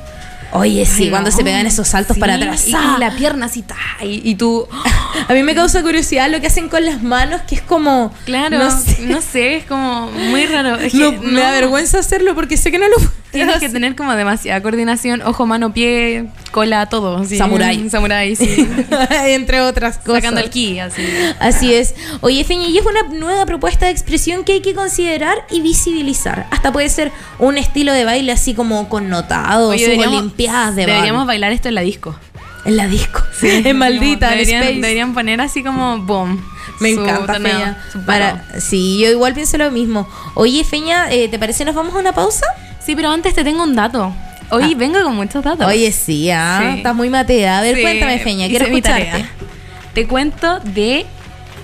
Oye, 0.52 0.86
sí, 0.86 1.04
Ay, 1.06 1.10
cuando 1.10 1.30
no. 1.32 1.36
se 1.36 1.44
pegan 1.44 1.66
esos 1.68 1.88
saltos 1.88 2.16
Sí, 2.16 2.20
para 2.20 2.36
atrás. 2.36 2.66
Y, 2.68 2.72
y 2.72 3.00
la 3.00 3.12
pierna 3.16 3.48
así, 3.48 3.62
ta, 3.62 3.76
y, 4.02 4.22
y 4.30 4.36
tú. 4.36 4.68
A 5.28 5.34
mí 5.34 5.44
me 5.44 5.54
causa 5.56 5.82
curiosidad 5.82 6.30
lo 6.30 6.40
que 6.42 6.48
hacen 6.48 6.70
con 6.70 6.86
las 6.86 7.02
manos, 7.04 7.42
que 7.42 7.56
es 7.56 7.62
como. 7.62 8.14
Claro, 8.26 8.58
No 8.58 8.66
no 9.08 9.22
sé. 9.22 9.58
es 9.58 9.66
como 9.66 10.10
muy 10.12 10.46
raro. 10.46 10.76
Es 10.76 10.92
que 10.94 10.98
No, 10.98 11.12
Me 11.22 11.42
da 11.42 11.52
vergüenza 11.52 12.00
hacerlo 12.00 12.34
porque 12.36 12.58
sé 12.58 12.72
que 12.72 12.80
no 12.80 12.88
lo 12.88 12.96
puedo 12.96 13.12
Tienes 13.36 13.60
que 13.60 13.70
tener 13.70 13.96
como 13.96 14.16
demasiada 14.16 14.62
coordinación, 14.62 15.22
ojo, 15.22 15.46
mano, 15.46 15.74
pie, 15.74 16.28
cola, 16.52 16.88
todo. 16.88 17.18
así. 17.18 17.38
Samurái. 17.38 17.90
Samurái, 17.90 18.36
sí. 18.36 18.68
Entre 19.28 19.62
otras 19.62 19.98
cosas. 19.98 20.16
Sacando 20.16 20.42
el 20.42 20.50
ki, 20.50 20.80
así. 20.80 21.06
Así 21.40 21.74
es. 21.74 21.96
Oye, 22.22 22.44
Feña, 22.44 22.68
y 22.68 22.78
es 22.78 22.86
una 22.86 23.04
nueva 23.14 23.46
propuesta 23.46 23.86
de 23.86 23.92
expresión 23.92 24.44
que 24.44 24.54
hay 24.54 24.62
que 24.62 24.74
considerar 24.74 25.46
y 25.50 25.62
visibilizar. 25.62 26.48
Hasta 26.52 26.72
puede 26.72 26.90
ser 26.90 27.12
un 27.40 27.58
estilo 27.58 27.94
de 27.94 28.06
baile 28.06 28.32
así 28.32 28.54
como 28.54 28.90
connotado, 28.90 29.70
olimpiadas 29.70 30.76
de 30.76 30.86
Deberíamos 30.86 31.28
bailar 31.28 31.52
esto 31.52 31.68
en 31.68 31.76
la 31.76 31.82
disco. 31.82 32.16
En 32.66 32.78
la 32.78 32.88
disco. 32.88 33.22
en 33.42 33.78
maldita, 33.78 34.32
deberían, 34.32 35.14
poner 35.14 35.40
así 35.42 35.64
como 35.64 36.00
boom. 36.00 36.44
Me 36.80 36.90
encanta, 36.90 37.36
Feña. 37.36 37.78
Para, 38.06 38.44
sí, 38.60 39.00
yo 39.00 39.10
igual 39.10 39.34
pienso 39.34 39.58
lo 39.58 39.72
mismo. 39.72 40.08
Oye, 40.34 40.64
Feña, 40.64 41.12
eh, 41.12 41.30
¿te 41.30 41.40
parece 41.40 41.64
nos 41.64 41.76
vamos 41.76 41.94
a 41.94 42.00
una 42.00 42.14
pausa? 42.14 42.46
Sí, 42.86 42.96
pero 42.96 43.10
antes 43.10 43.34
te 43.34 43.44
tengo 43.44 43.64
un 43.64 43.76
dato. 43.76 44.14
Hoy 44.52 44.74
Ah. 44.74 44.78
vengo 44.78 45.02
con 45.04 45.16
muchos 45.16 45.44
datos. 45.44 45.66
Oye, 45.66 45.92
sí, 45.92 46.30
ah, 46.30 46.60
Sí. 46.62 46.78
estás 46.78 46.96
muy 46.96 47.10
matea. 47.10 47.60
A 47.60 47.62
ver, 47.62 47.76
Sí, 47.76 47.82
cuéntame, 47.82 48.20
Feña, 48.20 48.48
quiero 48.48 48.66
escucharte. 48.66 49.26
Te 49.94 50.08
cuento 50.08 50.60
de 50.60 51.06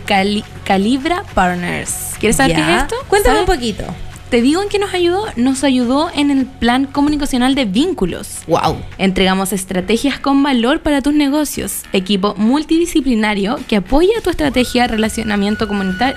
Cali- 0.08 0.44
Calibra 0.64 1.24
Partners. 1.36 2.16
¿Quieres 2.20 2.38
saber 2.38 2.56
qué 2.56 2.62
es 2.62 2.82
esto? 2.84 2.96
Cuéntame 3.08 3.36
¿Sabes? 3.40 3.50
un 3.50 3.56
poquito. 3.56 3.84
Te 4.32 4.42
digo 4.42 4.64
en 4.64 4.70
qué 4.70 4.80
nos 4.80 4.94
ayudó. 4.94 5.26
Nos 5.36 5.64
ayudó 5.66 6.10
en 6.16 6.32
el 6.32 6.46
plan 6.46 6.86
comunicacional 6.86 7.54
de 7.54 7.66
vínculos. 7.66 8.40
Wow. 8.48 8.78
Entregamos 8.98 9.52
estrategias 9.54 10.20
con 10.20 10.42
valor 10.42 10.80
para 10.82 11.02
tus 11.02 11.14
negocios, 11.14 11.82
equipo 11.92 12.34
multidisciplinario 12.38 13.60
que 13.68 13.76
apoya 13.76 14.22
tu 14.24 14.30
estrategia 14.30 14.88
relacionamiento 14.88 15.68
comunitario, 15.68 16.16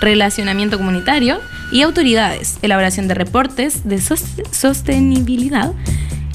relacionamiento 0.00 0.78
comunitario 0.78 1.40
y 1.72 1.82
autoridades, 1.82 2.58
elaboración 2.62 3.08
de 3.08 3.14
reportes 3.14 3.88
de 3.88 4.00
sostenibilidad 4.50 5.72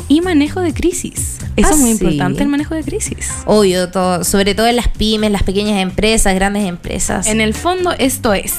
y 0.08 0.22
manejo 0.22 0.62
de 0.62 0.74
crisis. 0.74 1.40
Eso 1.56 1.72
es 1.72 1.78
muy 1.78 1.92
ah, 1.92 1.94
importante, 1.94 2.44
el 2.44 2.50
manejo 2.50 2.76
de 2.76 2.84
crisis. 2.84 3.32
Obvio, 3.46 3.90
todo, 3.90 4.24
sobre 4.24 4.56
todo 4.56 4.68
en 4.68 4.76
las 4.76 4.88
pymes, 4.90 5.32
las 5.32 5.44
pequeñas 5.44 5.82
empresas, 5.82 6.36
grandes 6.36 6.68
empresas. 6.68 7.28
En 7.28 7.42
el 7.42 7.54
fondo, 7.54 7.94
esto 7.98 8.34
es 8.34 8.56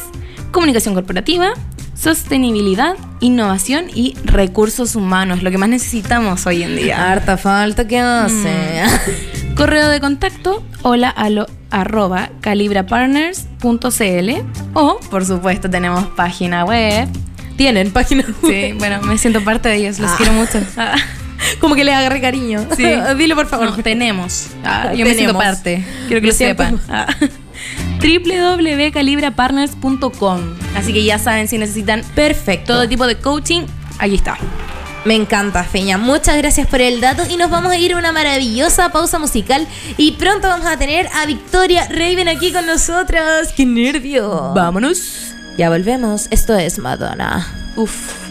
comunicación 0.50 0.94
corporativa, 0.94 1.52
sostenibilidad, 1.94 2.96
innovación 3.20 3.86
y 3.94 4.14
recursos 4.24 4.96
humanos, 4.96 5.42
lo 5.42 5.50
que 5.50 5.58
más 5.58 5.68
necesitamos 5.68 6.46
hoy 6.46 6.62
en 6.62 6.76
día. 6.76 7.12
Harta 7.12 7.36
falta 7.36 7.86
que 7.86 7.98
hace. 7.98 8.82
Mm. 9.50 9.54
Correo 9.54 9.88
de 9.88 10.00
contacto 10.00 10.62
hola 10.82 11.08
a 11.08 11.30
lo, 11.30 11.46
arroba 11.70 12.30
calibrapartners.cl 12.40 14.30
o, 14.74 14.98
por 15.10 15.24
supuesto, 15.24 15.70
tenemos 15.70 16.06
página 16.08 16.64
web. 16.64 17.08
Tienen 17.56 17.92
página 17.92 18.24
web. 18.24 18.34
Sí, 18.42 18.72
bueno, 18.78 19.00
me 19.02 19.18
siento 19.18 19.44
parte 19.44 19.68
de 19.68 19.76
ellos, 19.76 19.98
los 19.98 20.10
ah. 20.10 20.14
quiero 20.16 20.32
mucho. 20.32 20.60
Ah. 20.76 20.96
Como 21.58 21.74
que 21.74 21.82
les 21.82 21.92
agarré 21.92 22.20
cariño. 22.20 22.64
Sí. 22.76 22.86
Dilo 23.18 23.34
por 23.34 23.46
favor. 23.46 23.76
No, 23.76 23.82
tenemos. 23.82 24.50
Ah, 24.64 24.94
yo 24.94 25.04
me 25.04 25.12
siento 25.12 25.36
parte. 25.36 25.84
Quiero 26.06 26.20
que 26.20 26.28
lo, 26.28 26.32
sepan. 26.32 26.80
www.calibrapartners.com. 28.00 30.40
Así 30.76 30.92
que 30.92 31.02
ya 31.02 31.18
saben 31.18 31.48
si 31.48 31.58
necesitan 31.58 32.04
perfecto 32.14 32.74
todo 32.74 32.88
tipo 32.88 33.08
de 33.08 33.16
coaching, 33.16 33.62
allí 33.98 34.14
está. 34.14 34.38
Me 35.04 35.16
encanta, 35.16 35.64
Feña. 35.64 35.98
Muchas 35.98 36.36
gracias 36.36 36.68
por 36.68 36.80
el 36.80 37.00
dato 37.00 37.24
y 37.28 37.36
nos 37.36 37.50
vamos 37.50 37.72
a 37.72 37.76
ir 37.76 37.92
a 37.92 37.98
una 37.98 38.12
maravillosa 38.12 38.90
pausa 38.90 39.18
musical 39.18 39.66
y 39.96 40.12
pronto 40.12 40.46
vamos 40.46 40.66
a 40.66 40.76
tener 40.76 41.08
a 41.12 41.26
Victoria 41.26 41.88
Raven 41.88 42.28
aquí 42.28 42.52
con 42.52 42.66
nosotros. 42.66 43.48
¡Qué 43.56 43.66
nervio! 43.66 44.52
Vámonos. 44.54 45.34
Ya 45.58 45.70
volvemos. 45.70 46.28
Esto 46.30 46.56
es 46.56 46.78
Madonna. 46.78 47.46
Uf. 47.74 48.21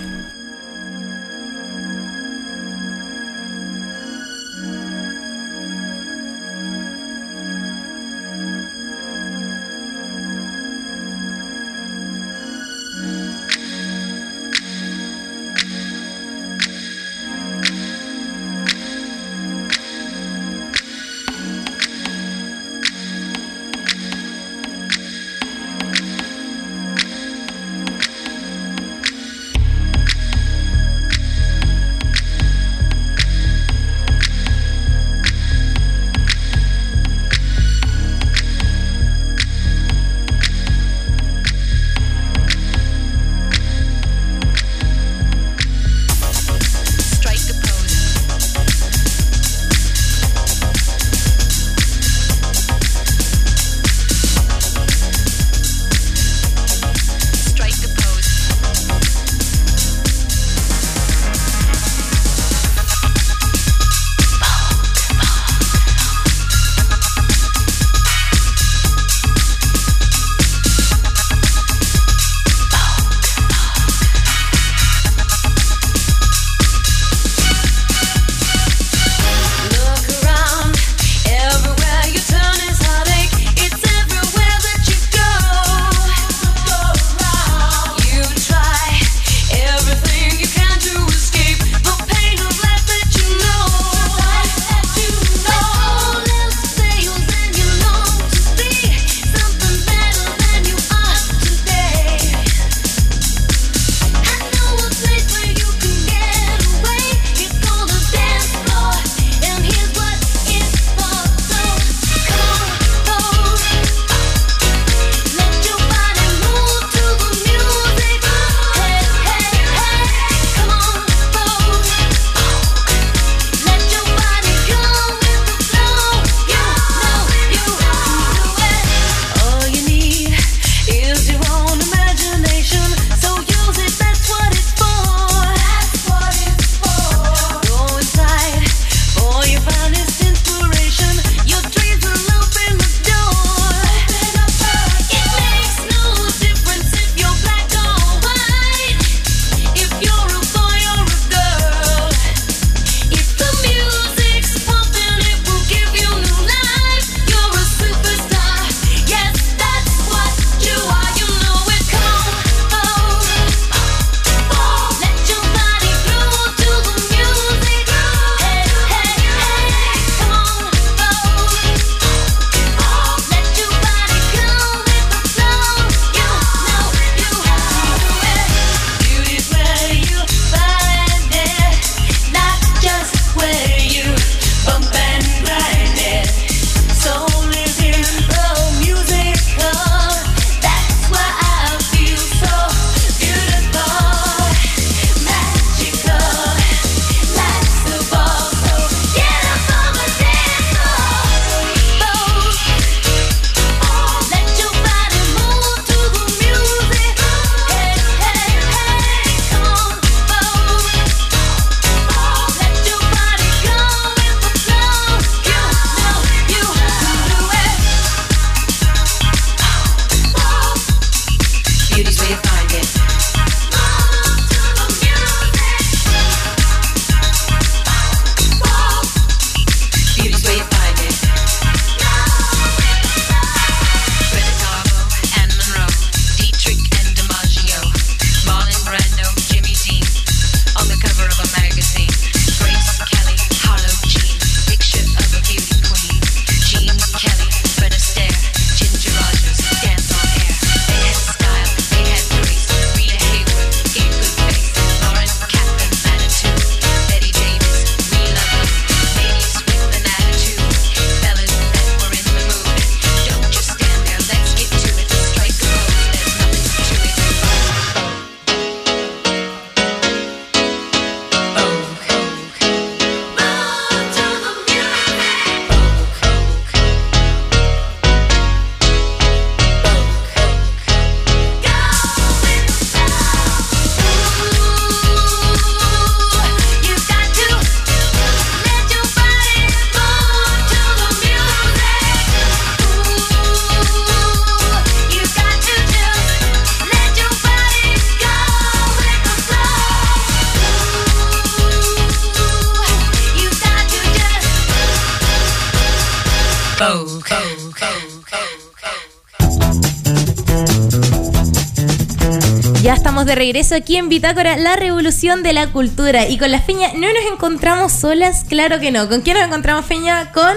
Regreso 313.36 313.76
aquí 313.76 313.98
en 313.98 314.10
Bitácora, 314.10 314.58
la 314.58 314.76
revolución 314.76 315.44
de 315.44 315.54
la 315.54 315.68
cultura. 315.68 316.28
Y 316.28 316.38
con 316.38 316.52
la 316.52 316.60
Feña 316.62 316.90
no 316.94 317.08
nos 317.08 317.32
encontramos 317.32 317.92
solas, 317.92 318.46
claro 318.48 318.80
que 318.80 318.92
no. 318.92 319.08
¿Con 319.10 319.22
quién 319.22 319.38
nos 319.38 319.46
encontramos, 319.48 319.86
Feña? 319.86 320.32
Con 320.32 320.56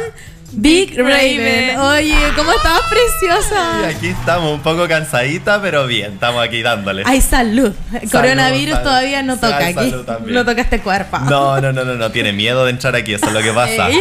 Big 0.52 0.96
Raven. 0.96 1.78
Oye, 1.80 2.14
¿cómo 2.36 2.52
estás, 2.52 2.80
Y 2.86 2.94
preciosa? 2.94 3.88
aquí 3.88 4.06
estamos 4.08 4.52
un 4.54 4.60
poco 4.60 4.86
cansadita, 4.86 5.60
pero 5.60 5.86
bien, 5.88 6.12
estamos 6.14 6.44
aquí 6.44 6.62
dándole. 6.62 7.02
Ay, 7.06 7.20
salud. 7.20 7.72
Coronavirus 8.12 8.74
salud. 8.74 8.84
todavía 8.88 9.22
no 9.24 9.34
toca 9.36 9.56
Ay, 9.58 9.74
aquí. 9.76 9.90
salud. 9.90 10.06
No 10.26 10.44
toca 10.44 10.60
este 10.62 10.80
cuerpo. 10.80 11.18
No, 11.20 11.60
no, 11.60 11.72
no, 11.72 11.84
no, 11.84 11.94
no, 11.94 12.10
tiene 12.12 12.32
miedo 12.32 12.64
de 12.64 12.70
entrar 12.70 12.94
aquí, 12.94 13.14
eso 13.14 13.26
es 13.26 13.32
lo 13.32 13.42
que 13.42 13.52
pasa. 13.54 13.88
Ella. 13.88 13.98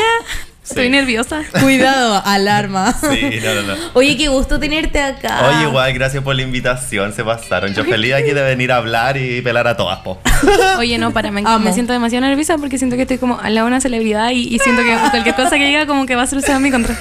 Estoy 0.64 0.90
nerviosa. 0.90 1.42
Cuidado, 1.62 2.22
alarma. 2.26 2.94
Sí, 2.94 3.40
no, 3.44 3.54
no, 3.56 3.62
no. 3.64 3.74
Oye, 3.94 4.18
qué 4.18 4.28
gusto 4.30 4.60
tenerte 4.60 5.02
acá. 5.02 5.50
Oye, 5.50 5.64
igual, 5.68 5.94
gracias 5.94 6.24
por 6.24 6.36
la 6.36 6.42
invitación, 6.42 7.14
se 7.14 7.24
pasaron. 7.24 7.74
Yo 7.74 7.84
feliz 7.86 8.14
aquí 8.14 8.32
de 8.32 8.42
venir 8.42 8.72
a 8.72 8.78
hablar 8.78 9.18
y 9.18 9.42
pelar 9.42 9.68
a 9.68 9.76
todas, 9.78 10.00
po. 10.00 10.20
Oye, 10.78 10.98
no, 10.98 11.12
para, 11.12 11.32
me, 11.32 11.42
me 11.42 11.74
siento 11.74 11.94
demasiado 11.94 12.26
nerviosa 12.26 12.58
porque 12.58 12.78
siento 12.78 12.96
que 12.96 13.04
estoy 13.04 13.18
como 13.18 13.40
al 13.40 13.56
lado 13.56 13.68
de 13.68 13.72
una 13.74 13.82
celebridad 13.82 14.32
y, 14.32 14.54
y 14.54 14.60
siento 14.60 14.82
que 14.84 14.96
cualquier 15.12 15.36
cosa 15.36 15.58
que 15.58 15.66
diga 15.66 15.86
como 15.86 16.06
que 16.06 16.16
va 16.16 16.24
a 16.24 16.28
ser 16.28 16.40
usada 16.40 16.58
en 16.58 16.64
mi 16.64 16.72
contra. 16.72 16.98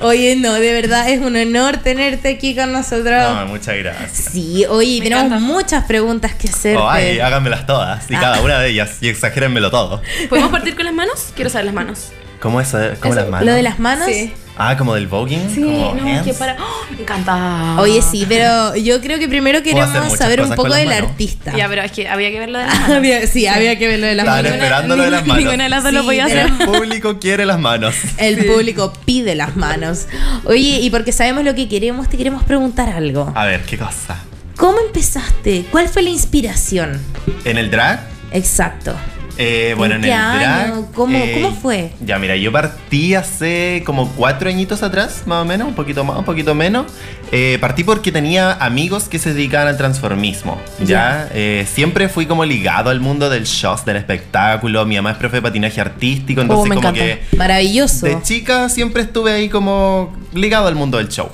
Oye, 0.00 0.36
no, 0.36 0.54
de 0.54 0.72
verdad 0.72 1.08
es 1.08 1.20
un 1.20 1.36
honor 1.36 1.78
tenerte 1.78 2.28
aquí 2.28 2.54
con 2.54 2.72
nosotros. 2.72 3.34
No, 3.34 3.46
muchas 3.46 3.76
gracias. 3.78 4.32
Sí, 4.32 4.64
oye, 4.68 4.98
Me 4.98 5.04
tenemos 5.04 5.26
encanta. 5.26 5.44
muchas 5.44 5.84
preguntas 5.84 6.34
que 6.34 6.48
hacerte. 6.48 6.76
Oh, 6.78 6.88
ay, 6.88 7.18
háganmelas 7.20 7.66
todas, 7.66 8.10
y 8.10 8.14
Ah. 8.14 8.20
cada 8.20 8.40
una 8.42 8.58
de 8.60 8.70
ellas, 8.70 8.98
y 9.00 9.08
exagérenmelo 9.08 9.70
todo. 9.70 10.02
¿Podemos 10.28 10.50
partir 10.50 10.74
con 10.76 10.84
las 10.84 10.94
manos? 10.94 11.28
Quiero 11.34 11.50
saber 11.50 11.66
las 11.66 11.74
manos. 11.74 12.12
¿Cómo 12.40 12.60
es? 12.60 12.68
¿Cómo 12.70 12.84
Eso, 13.14 13.14
las 13.14 13.28
manos? 13.28 13.46
Lo 13.46 13.52
de 13.52 13.62
las 13.62 13.78
manos. 13.78 14.06
Sí. 14.06 14.32
Ah, 14.60 14.76
como 14.76 14.94
del 14.94 15.06
voguing. 15.06 15.48
Sí, 15.54 15.62
como 15.62 15.94
no, 15.94 16.02
hands. 16.08 16.24
que 16.26 16.34
para. 16.34 16.54
¡Oh! 16.60 16.92
me 16.92 17.02
encanta. 17.02 17.76
Oye, 17.80 18.02
sí, 18.02 18.26
pero 18.28 18.74
yo 18.74 19.00
creo 19.00 19.18
que 19.20 19.28
primero 19.28 19.62
queremos 19.62 20.16
saber 20.16 20.40
un 20.40 20.50
poco 20.54 20.74
del 20.74 20.90
artista. 20.92 21.56
Ya, 21.56 21.68
pero 21.68 21.82
es 21.82 21.92
que 21.92 22.08
había 22.08 22.30
que 22.30 22.40
ver 22.40 22.48
lo 22.50 22.58
de 22.58 22.66
las 22.66 22.80
manos. 22.88 23.30
Sí, 23.30 23.46
había 23.46 23.78
que 23.78 23.86
ver 23.86 24.00
lo 24.00 24.06
de 24.06 24.14
las 24.16 24.24
Estaban 24.24 24.42
manos. 24.44 24.56
esperando 24.58 24.96
lo 24.96 25.02
de 25.04 25.10
las 25.10 25.26
manos. 25.26 25.44
Ninguna 25.44 25.62
de 25.64 25.68
las 25.70 25.82
dos 25.84 25.92
lo 25.92 26.00
Sí, 26.00 26.06
podía 26.06 26.26
pero- 26.26 26.40
hacer. 26.42 26.60
El 26.60 26.66
público 26.66 27.18
quiere 27.20 27.46
las 27.46 27.60
manos. 27.60 27.94
El 28.16 28.46
público 28.46 28.92
pide 29.04 29.34
las 29.36 29.54
manos. 29.56 30.06
Oye, 30.44 30.80
y 30.80 30.90
porque 30.90 31.12
sabemos 31.12 31.44
lo 31.44 31.54
que 31.54 31.68
queremos, 31.68 32.08
te 32.08 32.16
queremos 32.16 32.42
preguntar 32.42 32.88
algo. 32.88 33.32
A 33.36 33.44
ver, 33.46 33.62
¿qué 33.62 33.78
cosa? 33.78 34.16
¿Cómo 34.56 34.78
empezaste? 34.84 35.66
¿Cuál 35.70 35.88
fue 35.88 36.02
la 36.02 36.10
inspiración? 36.10 37.00
¿En 37.44 37.58
el 37.58 37.70
drag? 37.70 38.00
Exacto. 38.32 38.96
Eh, 39.40 39.74
bueno, 39.78 39.94
¿En 39.94 40.02
el 40.04 40.10
drag. 40.10 40.42
año? 40.42 40.86
¿Cómo- 40.94 41.16
eh, 41.16 41.38
cómo 41.40 41.54
fue? 41.54 41.92
Ya, 42.04 42.18
mira, 42.18 42.34
yo 42.34 42.50
partí 42.50 43.14
hace 43.14 43.82
como 43.86 44.08
cuatro 44.10 44.48
añitos 44.48 44.82
atrás, 44.82 45.22
más 45.26 45.42
o 45.42 45.44
menos, 45.44 45.68
un 45.68 45.74
poquito 45.74 46.02
más, 46.04 46.18
un 46.18 46.24
poquito 46.24 46.56
menos. 46.56 46.86
Eh, 47.30 47.56
partí 47.60 47.84
porque 47.84 48.10
tenía 48.10 48.52
amigos 48.54 49.04
que 49.08 49.18
se 49.20 49.32
dedicaban 49.34 49.68
al 49.68 49.76
transformismo. 49.76 50.58
Ya, 50.84 51.28
Eh, 51.32 51.66
siempre 51.72 52.08
fui 52.08 52.26
como 52.26 52.44
ligado 52.44 52.90
al 52.90 52.98
mundo 53.00 53.30
del 53.30 53.46
show, 53.46 53.76
del 53.86 53.96
espectáculo. 53.96 54.84
Mi 54.86 54.96
mamá 54.96 55.12
es 55.12 55.16
profe 55.18 55.36
de 55.36 55.42
patinaje 55.42 55.80
artístico, 55.80 56.40
entonces 56.40 56.64
Oh, 56.64 56.68
me 56.68 56.74
como 56.74 56.88
encanta. 56.88 57.00
que 57.30 57.36
Maravilloso. 57.36 58.06
de 58.06 58.20
chica 58.22 58.68
siempre 58.68 59.02
estuve 59.02 59.32
ahí 59.32 59.48
como 59.48 60.16
ligado 60.34 60.66
al 60.66 60.74
mundo 60.74 60.98
del 60.98 61.08
show. 61.10 61.28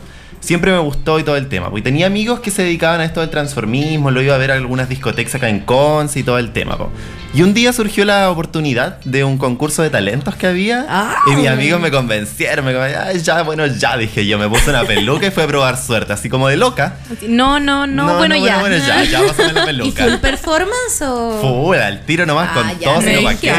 Siempre 0.45 0.71
me 0.73 0.79
gustó 0.79 1.19
y 1.19 1.23
todo 1.23 1.37
el 1.37 1.49
tema. 1.49 1.71
Porque 1.71 1.81
tenía 1.83 2.07
amigos 2.07 2.41
que 2.41 2.51
se 2.51 2.63
dedicaban 2.63 3.01
a 3.01 3.05
esto 3.07 3.21
del 3.21 3.31
transformismo, 3.31 4.11
lo 4.11 4.21
iba 4.21 4.35
a 4.35 4.39
ver 4.39 4.51
a 4.51 4.55
algunas 4.55 4.89
discotecas 4.91 5.35
acá 5.37 5.49
en 5.49 5.61
Conce 5.61 6.21
y 6.21 6.23
todo 6.23 6.39
el 6.39 6.53
tema. 6.53 6.77
po. 6.77 6.91
Y 7.33 7.43
un 7.43 7.55
día 7.55 7.73
surgió 7.73 8.05
la 8.05 8.31
oportunidad 8.31 9.01
de 9.05 9.25
un 9.25 9.39
concurso 9.39 9.83
de 9.83 9.89
talentos 9.91 10.37
que 10.37 10.47
había. 10.47 10.85
Ah. 10.89 11.17
Y 11.33 11.37
mis 11.37 11.49
amigos 11.49 11.81
me 11.81 11.91
convencieron, 11.91 12.65
me 12.65 12.73
convencieron, 12.75 13.09
"Ay, 13.09 13.21
ya, 13.21 13.43
bueno, 13.43 13.67
ya, 13.67 13.97
dije 13.97 14.27
yo. 14.27 14.39
Me 14.39 14.49
puse 14.49 14.69
una 14.71 14.85
peluca 14.85 15.27
y 15.27 15.31
fue 15.31 15.45
a 15.45 15.47
probar 15.47 15.77
suerte, 15.79 16.13
así 16.13 16.29
como 16.29 16.47
de 16.49 16.57
loca. 16.59 16.99
No, 17.27 17.59
no, 17.59 17.87
no, 17.87 18.19
bueno, 18.19 18.37
ya. 18.37 18.59
Bueno, 18.61 18.77
ya, 18.77 19.03
ya, 19.03 19.23
pásame 19.27 19.53
la 19.55 19.63
¿Y 19.63 19.67
peluca. 19.67 20.05
full 20.05 20.15
performance 20.19 21.03
o...? 21.03 21.39
Full, 21.41 21.77
al 21.79 22.05
tiro 22.05 22.27
nomás, 22.27 22.51
Ah, 22.51 22.55
con 22.55 22.79
ya, 22.79 22.93
todo, 22.93 23.01
me 23.01 23.19
encanta, 23.19 23.57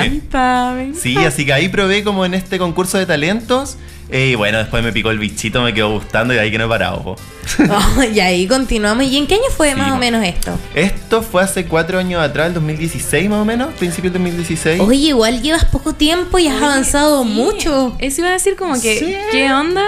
me 0.73 0.83
encanta. 0.83 0.99
Sí, 1.01 1.17
así 1.17 1.45
que 1.45 1.51
ahí 1.53 1.67
probé 1.67 2.03
como 2.03 2.25
en 2.25 2.33
este 2.35 2.57
concurso 2.59 2.97
de 2.97 3.05
talentos. 3.07 3.77
Y 4.11 4.35
bueno, 4.35 4.57
después 4.59 4.83
me 4.83 4.91
picó 4.93 5.11
el 5.11 5.19
bichito, 5.19 5.61
me 5.61 5.73
quedó 5.73 5.91
gustando 5.91 6.33
y 6.33 6.37
de 6.37 6.43
ahí 6.43 6.51
que 6.51 6.57
no 6.57 6.65
he 6.65 6.69
parado. 6.69 7.01
po. 7.03 7.15
Oh, 7.69 8.03
y 8.03 8.19
ahí 8.19 8.47
continuamos. 8.47 9.05
¿Y 9.05 9.17
en 9.17 9.27
qué 9.27 9.35
año 9.35 9.43
fue 9.55 9.69
Sí, 9.71 9.75
más 9.75 9.91
o 9.91 9.97
menos 9.97 10.25
esto? 10.25 10.57
Esto 10.73 11.21
fue 11.21 11.43
hace 11.43 11.65
cuatro 11.65 11.99
años 11.99 12.21
atrás, 12.21 12.47
el 12.47 12.55
2016 12.55 13.29
más 13.29 13.39
o 13.39 13.45
menos, 13.45 13.73
principio 13.75 14.09
del 14.11 14.21
2016. 14.23 14.81
Oye, 14.81 15.09
igual 15.09 15.41
llevas 15.41 15.65
poco 15.65 15.93
tiempo 15.93 16.39
y 16.39 16.47
has 16.47 16.61
avanzado 16.61 17.23
Sí, 17.23 17.29
mucho. 17.29 17.95
Eso 17.99 18.21
iba 18.21 18.29
a 18.29 18.33
decir 18.33 18.55
como 18.55 18.73
que, 18.81 18.97
Sí. 18.99 19.15
¿qué 19.31 19.51
onda? 19.53 19.83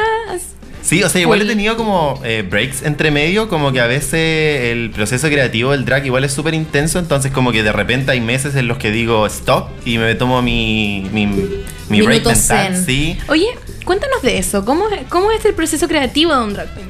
Sí, 0.87 1.03
o 1.03 1.09
sea, 1.09 1.19
igual 1.19 1.41
he 1.41 1.45
tenido 1.45 1.75
como 1.75 2.21
eh, 2.23 2.45
breaks 2.49 2.81
entre 2.83 3.11
medio, 3.11 3.49
como 3.49 3.73
que 3.73 3.81
a 3.81 3.87
veces 3.87 4.71
el 4.71 4.89
proceso 4.91 5.27
creativo 5.27 5.71
del 5.71 5.83
drag 5.83 6.05
igual 6.05 6.23
es 6.23 6.31
súper 6.31 6.53
intenso, 6.53 6.97
entonces 6.97 7.31
como 7.33 7.51
que 7.51 7.61
de 7.61 7.73
repente 7.73 8.11
hay 8.11 8.21
meses 8.21 8.55
en 8.55 8.67
los 8.69 8.77
que 8.77 8.89
digo 8.91 9.25
stop 9.27 9.67
y 9.85 9.97
me 9.97 10.15
tomo 10.15 10.41
mi, 10.41 11.05
mi, 11.11 11.25
mi 11.89 12.01
break 12.01 12.23
mental, 12.25 12.83
sí. 12.85 13.17
Oye, 13.27 13.47
cuéntanos 13.83 14.21
de 14.21 14.37
eso. 14.37 14.63
¿Cómo, 14.63 14.87
es- 14.89 15.05
cómo 15.09 15.31
es 15.33 15.43
el 15.43 15.53
proceso 15.55 15.89
creativo 15.89 16.33
de 16.33 16.41
un 16.43 16.53
drag 16.53 16.73
queen? 16.73 16.87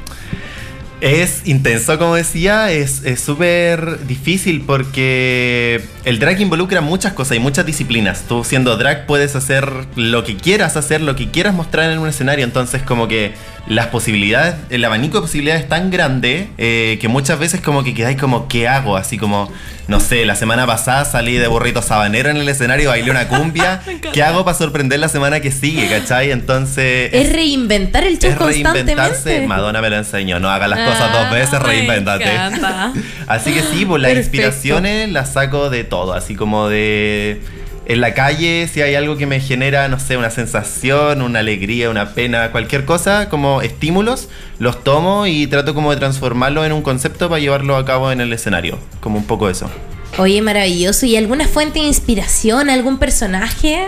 Es 1.00 1.44
intenso, 1.46 2.00
como 2.00 2.16
decía, 2.16 2.72
es 2.72 3.04
es 3.06 3.20
súper 3.22 4.08
difícil 4.08 4.62
porque 4.66 5.80
el 6.06 6.18
drag 6.18 6.42
involucra 6.42 6.82
muchas 6.82 7.14
cosas 7.14 7.38
y 7.38 7.40
muchas 7.40 7.68
disciplinas. 7.68 8.24
Tú 8.28 8.44
siendo 8.44 8.78
drag 8.78 9.06
puedes 9.06 9.36
hacer 9.36 9.72
lo 9.96 10.24
que 10.24 10.36
quieras 10.38 10.76
hacer, 10.76 11.02
lo 11.02 11.16
que 11.16 11.30
quieras 11.30 11.54
mostrar 11.54 11.92
en 11.92 12.00
un 12.00 12.08
escenario. 12.08 12.44
Entonces 12.46 12.82
como 12.82 13.08
que 13.08 13.34
las 13.70 13.88
posibilidades, 13.88 14.56
el 14.70 14.84
abanico 14.86 15.18
de 15.18 15.22
posibilidades 15.24 15.64
es 15.64 15.70
tan 15.70 15.92
grande 15.92 16.48
eh, 16.58 16.98
que 17.02 17.08
muchas 17.10 17.38
veces 17.38 17.60
como 17.60 17.84
que 17.84 17.94
quedáis 17.94 18.18
como, 18.18 18.48
¿qué 18.48 18.68
hago? 18.68 18.96
Así 18.96 19.18
como, 19.18 19.52
no 19.90 20.00
sé, 20.00 20.26
la 20.26 20.36
semana 20.36 20.66
pasada 20.66 21.04
salí 21.04 21.34
de 21.36 21.48
burrito 21.48 21.82
sabanero 21.82 22.30
en 22.30 22.38
el 22.38 22.48
escenario, 22.48 22.90
bailé 22.90 23.12
una 23.12 23.28
cumbia. 23.28 23.82
¿Qué 24.14 24.24
hago 24.24 24.46
para 24.46 24.58
sorprender 24.58 25.00
la 25.00 25.10
semana 25.10 25.42
que 25.42 25.52
sigue? 25.52 25.90
¿Cachai? 25.90 26.32
Entonces... 26.32 27.10
Es 27.14 27.34
reinventar 27.34 28.06
el 28.06 28.18
show 28.20 28.32
Es 28.32 28.38
reinventarse. 28.40 29.46
Madonna 29.48 29.82
me 29.82 29.90
lo 29.90 29.98
enseñó. 29.98 30.40
No 30.40 30.50
haga 30.50 30.70
las 30.70 30.80
cosas 30.80 31.12
dos 31.12 31.30
veces, 31.32 31.56
Ah, 31.56 31.60
reinvéntate. 31.60 32.24
encanta. 32.32 32.94
Así 33.28 33.52
que 33.52 33.62
sí, 33.64 33.86
pues 33.86 34.02
las 34.02 34.12
Perfecto. 34.14 34.38
inspiraciones 34.38 35.12
las 35.12 35.34
saco 35.34 35.70
de 35.70 35.84
todo. 35.84 36.14
Así 36.14 36.36
como 36.36 36.70
de. 36.70 37.42
En 37.90 38.02
la 38.02 38.14
calle, 38.14 38.68
si 38.68 38.82
hay 38.82 38.96
algo 38.96 39.16
que 39.16 39.26
me 39.26 39.40
genera, 39.40 39.88
no 39.88 39.98
sé, 39.98 40.18
una 40.18 40.30
sensación, 40.30 41.22
una 41.22 41.40
alegría, 41.40 41.90
una 41.90 42.14
pena, 42.14 42.52
cualquier 42.52 42.84
cosa, 42.84 43.30
como 43.30 43.62
estímulos, 43.62 44.28
los 44.60 44.84
tomo 44.84 45.26
y 45.26 45.48
trato 45.48 45.74
como 45.74 45.92
de 45.92 45.98
transformarlo 45.98 46.66
en 46.66 46.74
un 46.74 46.82
concepto 46.82 47.30
para 47.30 47.40
llevarlo 47.40 47.78
a 47.78 47.86
cabo 47.86 48.12
en 48.12 48.20
el 48.20 48.34
escenario. 48.34 48.78
Como 49.00 49.18
un 49.18 49.24
poco 49.24 49.50
eso. 49.50 49.70
Oye, 50.18 50.42
maravilloso. 50.42 51.06
¿Y 51.06 51.16
alguna 51.16 51.48
fuente 51.48 51.80
de 51.80 51.86
inspiración, 51.86 52.70
algún 52.70 52.98
personaje 53.00 53.88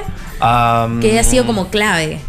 que 1.01 1.11
haya 1.11 1.23
sido 1.25 1.45
como 1.45 1.69
clave? 1.69 2.21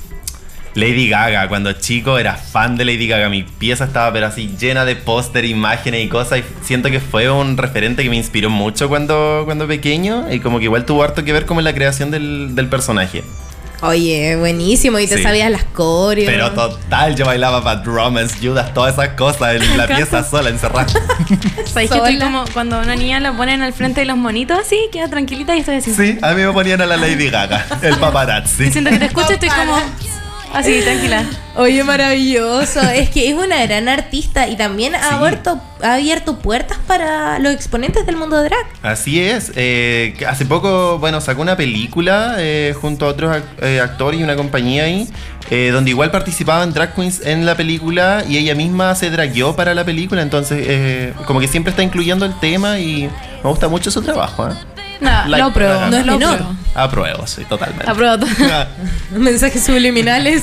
Lady 0.75 1.09
Gaga, 1.09 1.49
cuando 1.49 1.73
chico 1.73 2.19
era 2.19 2.35
fan 2.37 2.77
de 2.77 2.85
Lady 2.85 3.09
Gaga, 3.09 3.29
mi 3.29 3.43
pieza 3.43 3.85
estaba 3.85 4.13
pero 4.13 4.27
así 4.27 4.55
llena 4.59 4.85
de 4.85 4.95
póster, 4.97 5.45
imágenes 5.45 6.05
y 6.05 6.09
cosas 6.09 6.39
y 6.41 6.45
siento 6.65 6.91
que 6.91 7.01
fue 7.01 7.29
un 7.31 7.57
referente 7.57 8.03
que 8.05 8.11
me 8.11 8.17
inspiró 8.17 8.51
mucho 8.51 8.89
cuando, 8.89 9.43
cuando 9.45 9.67
pequeño 9.67 10.33
y 10.33 10.41
como 10.41 10.59
que 10.59 10.65
igual 10.65 10.85
tuvo 10.85 11.03
harto 11.03 11.25
que 11.25 11.33
ver 11.33 11.45
como 11.47 11.61
en 11.61 11.65
la 11.65 11.75
creación 11.75 12.11
del, 12.11 12.55
del 12.55 12.69
personaje. 12.69 13.25
Oye, 13.83 14.37
buenísimo. 14.37 14.99
Y 14.99 15.07
te 15.07 15.17
Sí. 15.17 15.23
sabías 15.23 15.51
las 15.51 15.65
coreos. 15.65 16.31
Pero 16.31 16.51
total, 16.53 17.17
yo 17.17 17.25
bailaba 17.25 17.61
Bad 17.61 17.83
Romance, 17.87 18.37
Judas, 18.47 18.75
todas 18.75 18.93
esas 18.93 19.09
cosas 19.17 19.55
en 19.55 19.79
la 19.79 19.87
pieza 19.97 20.23
sola, 20.23 20.51
encerrada. 20.51 20.87
¿Sabes 21.65 21.91
que 21.91 21.97
estoy 21.97 22.19
como 22.19 22.45
cuando 22.53 22.77
a 22.77 22.81
una 22.83 22.95
niña 22.95 23.21
la 23.21 23.33
ponen 23.35 23.63
al 23.63 23.73
frente 23.73 24.01
de 24.01 24.07
los 24.07 24.19
monitos 24.19 24.59
así, 24.59 24.77
queda 24.93 25.09
tranquilita 25.09 25.57
y 25.57 25.61
estoy 25.61 25.77
así? 25.77 25.95
Sí, 25.95 26.19
a 26.21 26.33
mí 26.35 26.43
me 26.43 26.53
ponían 26.53 26.83
a 26.83 26.87
la 26.87 26.99
Lady 26.99 27.31
Gaga, 27.31 27.65
el 27.81 27.97
paparazzi. 27.97 28.65
Y 28.65 28.71
siento 28.71 28.91
que 28.91 28.99
te 28.99 29.07
escucho 29.07 29.29
y 29.31 29.35
estoy 29.35 29.49
como 29.49 29.79
así, 30.53 30.81
tranquila. 30.83 31.25
Oye, 31.57 31.83
maravilloso. 31.85 32.81
es 32.81 33.11
que 33.11 33.29
es 33.29 33.35
una 33.35 33.65
gran 33.67 33.89
artista 33.89 34.49
y 34.49 34.57
también 34.57 34.95
ha, 34.95 35.01
Sí. 35.09 35.15
abierto, 35.15 35.61
ha 35.83 35.95
abierto 35.95 36.39
puertas 36.39 36.79
para 36.87 37.39
los 37.39 37.53
exponentes 37.53 38.07
del 38.07 38.17
mundo 38.17 38.43
drag. 38.43 38.65
Así 38.83 39.21
es. 39.21 39.53
eh, 39.57 40.15
hace 40.29 40.47
poco, 40.47 40.99
bueno, 40.99 41.21
sacó 41.21 41.43
una 41.43 41.57
película 41.57 42.37
eh, 42.39 42.75
junto 42.81 43.07
a 43.07 43.09
otros 43.09 43.37
ac- 43.37 43.43
eh, 43.63 43.81
actores 43.81 44.21
y 44.21 44.23
una 44.23 44.37
compañía 44.37 44.85
ahí, 44.85 45.09
eh, 45.51 45.71
donde 45.73 45.91
igual 45.91 46.11
participaban 46.11 46.73
drag 46.73 46.95
queens 46.95 47.27
en 47.27 47.45
la 47.45 47.57
película 47.57 48.25
y 48.29 48.39
ella 48.39 48.55
misma 48.55 48.95
se 48.95 49.11
dragueó 49.11 49.57
para 49.57 49.75
la 49.75 49.85
película, 49.85 50.23
entonces 50.23 50.65
eh, 50.69 51.13
como 51.27 51.41
que 51.41 51.49
siempre 51.49 51.71
está 51.71 51.83
incluyendo 51.83 52.25
el 52.25 52.39
tema 52.39 52.79
y 52.79 53.11
me 53.43 53.51
gusta 53.51 53.69
mucho 53.69 53.91
su 53.91 54.01
trabajo. 54.03 54.49
¿eh? 54.49 54.53
No, 55.01 55.11
Like 55.27 55.39
lo 55.39 55.45
apruebo. 55.47 55.87
No 55.87 55.97
es 55.97 56.07
lo 56.07 56.19
menor. 56.19 56.41
apruebo. 56.75 57.27
Sí, 57.27 57.45
totalmente. 57.45 57.91
Apruebo 57.91 58.19
todo. 58.19 58.31
Mensajes 59.17 59.65
subliminales. 59.65 60.43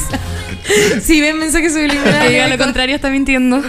si 1.03 1.21
ven 1.21 1.37
mensajes 1.39 1.73
Que 1.73 1.83
diga 1.83 1.93
subliminales. 1.95 2.49
lo 2.49 2.57
contrario 2.63 2.95
está 2.95 3.09
mintiendo. 3.09 3.61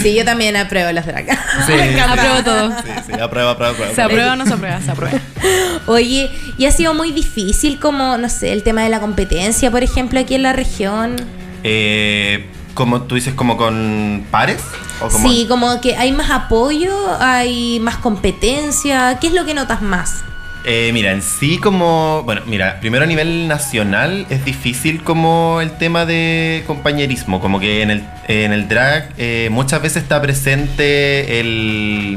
Sí, 0.00 0.14
yo 0.14 0.24
también 0.24 0.56
apruebo 0.56 0.92
las 0.92 1.04
drag. 1.04 1.26
Sí, 1.66 1.72
sí, 1.92 1.98
Apruebo 1.98 2.42
todo. 2.44 2.70
Sí, 2.70 2.90
sí, 3.06 3.12
apruebo, 3.20 3.50
apruebo, 3.50 3.72
apruebo. 3.74 3.94
¿Se 3.94 4.02
aprueba 4.02 4.32
o 4.34 4.36
no 4.36 4.46
se 4.46 4.52
aprueba? 4.54 4.80
Se 4.80 4.90
aprueba. 4.92 5.18
Oye, 5.86 6.30
y 6.56 6.66
ha 6.66 6.70
sido 6.70 6.94
muy 6.94 7.10
difícil 7.10 7.80
como, 7.80 8.16
no 8.16 8.28
sé, 8.28 8.52
el 8.52 8.62
tema 8.62 8.82
de 8.84 8.88
la 8.88 9.00
competencia, 9.00 9.72
por 9.72 9.82
ejemplo, 9.82 10.20
aquí 10.20 10.36
en 10.36 10.44
la 10.44 10.52
región. 10.52 11.16
Eh, 11.64 12.46
como 12.74 13.02
tú 13.02 13.16
dices, 13.16 13.34
como 13.34 13.56
con 13.56 14.24
pares. 14.30 14.62
Como- 15.00 15.28
Sí, 15.28 15.46
como 15.48 15.80
que 15.80 15.96
hay 15.96 16.12
más 16.12 16.30
apoyo, 16.30 16.94
hay 17.20 17.78
más 17.80 17.96
competencia. 17.98 19.18
¿Qué 19.20 19.26
es 19.28 19.32
lo 19.34 19.44
que 19.44 19.54
notas 19.54 19.82
más? 19.82 20.22
Eh, 20.66 20.90
mira, 20.94 21.12
en 21.12 21.20
sí 21.20 21.58
como, 21.58 22.22
bueno, 22.24 22.40
mira, 22.46 22.80
primero 22.80 23.04
a 23.04 23.06
nivel 23.06 23.48
nacional 23.48 24.24
es 24.30 24.46
difícil 24.46 25.02
como 25.02 25.60
el 25.60 25.72
tema 25.76 26.06
de 26.06 26.64
compañerismo, 26.66 27.38
como 27.38 27.60
que 27.60 27.82
en 27.82 27.90
el, 27.90 28.04
en 28.28 28.52
el 28.54 28.66
drag 28.66 29.10
eh, 29.18 29.48
muchas 29.52 29.82
veces 29.82 30.02
está 30.04 30.22
presente 30.22 31.38
el, 31.40 32.16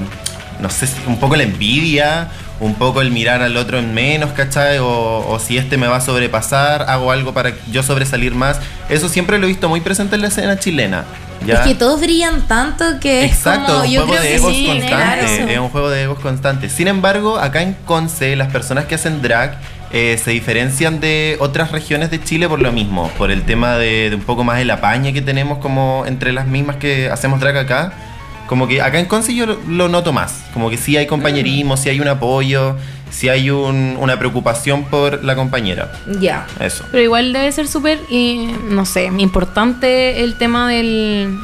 no 0.61 0.69
sé, 0.69 0.87
un 1.07 1.19
poco 1.19 1.35
la 1.35 1.43
envidia, 1.43 2.29
un 2.61 2.75
poco 2.75 3.01
el 3.01 3.11
mirar 3.11 3.41
al 3.41 3.57
otro 3.57 3.79
en 3.79 3.93
menos, 3.93 4.31
¿cachai? 4.31 4.77
O, 4.79 5.25
o 5.27 5.39
si 5.39 5.57
este 5.57 5.75
me 5.75 5.87
va 5.87 5.97
a 5.97 6.01
sobrepasar, 6.01 6.83
hago 6.87 7.11
algo 7.11 7.33
para 7.33 7.51
yo 7.69 7.83
sobresalir 7.83 8.33
más. 8.33 8.61
Eso 8.87 9.09
siempre 9.09 9.39
lo 9.39 9.45
he 9.45 9.49
visto 9.49 9.67
muy 9.67 9.81
presente 9.81 10.15
en 10.15 10.21
la 10.21 10.29
escena 10.29 10.57
chilena. 10.57 11.03
¿Ya? 11.45 11.55
Es 11.55 11.59
que 11.61 11.75
todos 11.75 11.99
brillan 12.01 12.47
tanto 12.47 12.99
que 12.99 13.25
Exacto, 13.25 13.67
es 13.67 13.67
como. 13.73 13.83
un 13.85 13.91
Yo 13.91 14.01
juego 14.05 14.11
creo 14.13 14.21
de 14.23 14.27
que 14.29 14.35
egos 14.35 14.53
sí, 14.53 14.65
constante. 14.67 14.87
claro. 14.95 15.21
Es 15.51 15.59
un 15.59 15.69
juego 15.69 15.89
de 15.89 16.03
egos 16.03 16.19
constante. 16.19 16.69
Sin 16.69 16.87
embargo, 16.87 17.37
acá 17.37 17.61
en 17.61 17.73
Conce, 17.85 18.35
las 18.35 18.51
personas 18.51 18.85
que 18.85 18.95
hacen 18.95 19.21
drag 19.21 19.57
eh, 19.91 20.19
se 20.21 20.31
diferencian 20.31 20.99
de 20.99 21.37
otras 21.39 21.71
regiones 21.71 22.11
de 22.11 22.21
Chile 22.21 22.49
por 22.49 22.61
lo 22.61 22.71
mismo, 22.71 23.09
por 23.17 23.31
el 23.31 23.43
tema 23.43 23.77
de, 23.77 24.09
de 24.09 24.15
un 24.15 24.23
poco 24.23 24.43
más 24.43 24.59
el 24.59 24.69
apañe 24.71 25.13
que 25.13 25.21
tenemos 25.21 25.59
como 25.59 26.03
entre 26.07 26.33
las 26.33 26.45
mismas 26.47 26.75
que 26.77 27.09
hacemos 27.09 27.39
drag 27.39 27.57
acá. 27.57 27.93
Como 28.47 28.67
que 28.67 28.81
acá 28.81 28.97
en 28.99 29.05
Conce 29.07 29.35
yo 29.35 29.45
lo, 29.45 29.57
lo 29.67 29.89
noto 29.89 30.13
más, 30.13 30.45
como 30.53 30.69
que 30.69 30.77
sí 30.77 30.95
hay 30.95 31.05
compañerismo, 31.05 31.75
sí 31.75 31.89
hay 31.89 31.99
un 31.99 32.07
apoyo, 32.07 32.77
sí 33.09 33.29
hay 33.29 33.49
un- 33.49 33.97
una 33.99 34.17
preocupación 34.19 34.85
por 34.85 35.23
la 35.23 35.35
compañera. 35.35 35.91
Ya. 36.19 36.45
Eso. 36.59 36.85
Pero 36.91 37.03
igual 37.03 37.33
debe 37.33 37.51
ser 37.51 37.67
súper, 37.67 37.99
eh, 38.11 38.55
no 38.69 38.85
sé, 38.85 39.05
importante 39.17 40.23
el 40.23 40.37
tema 40.37 40.69
del... 40.69 41.37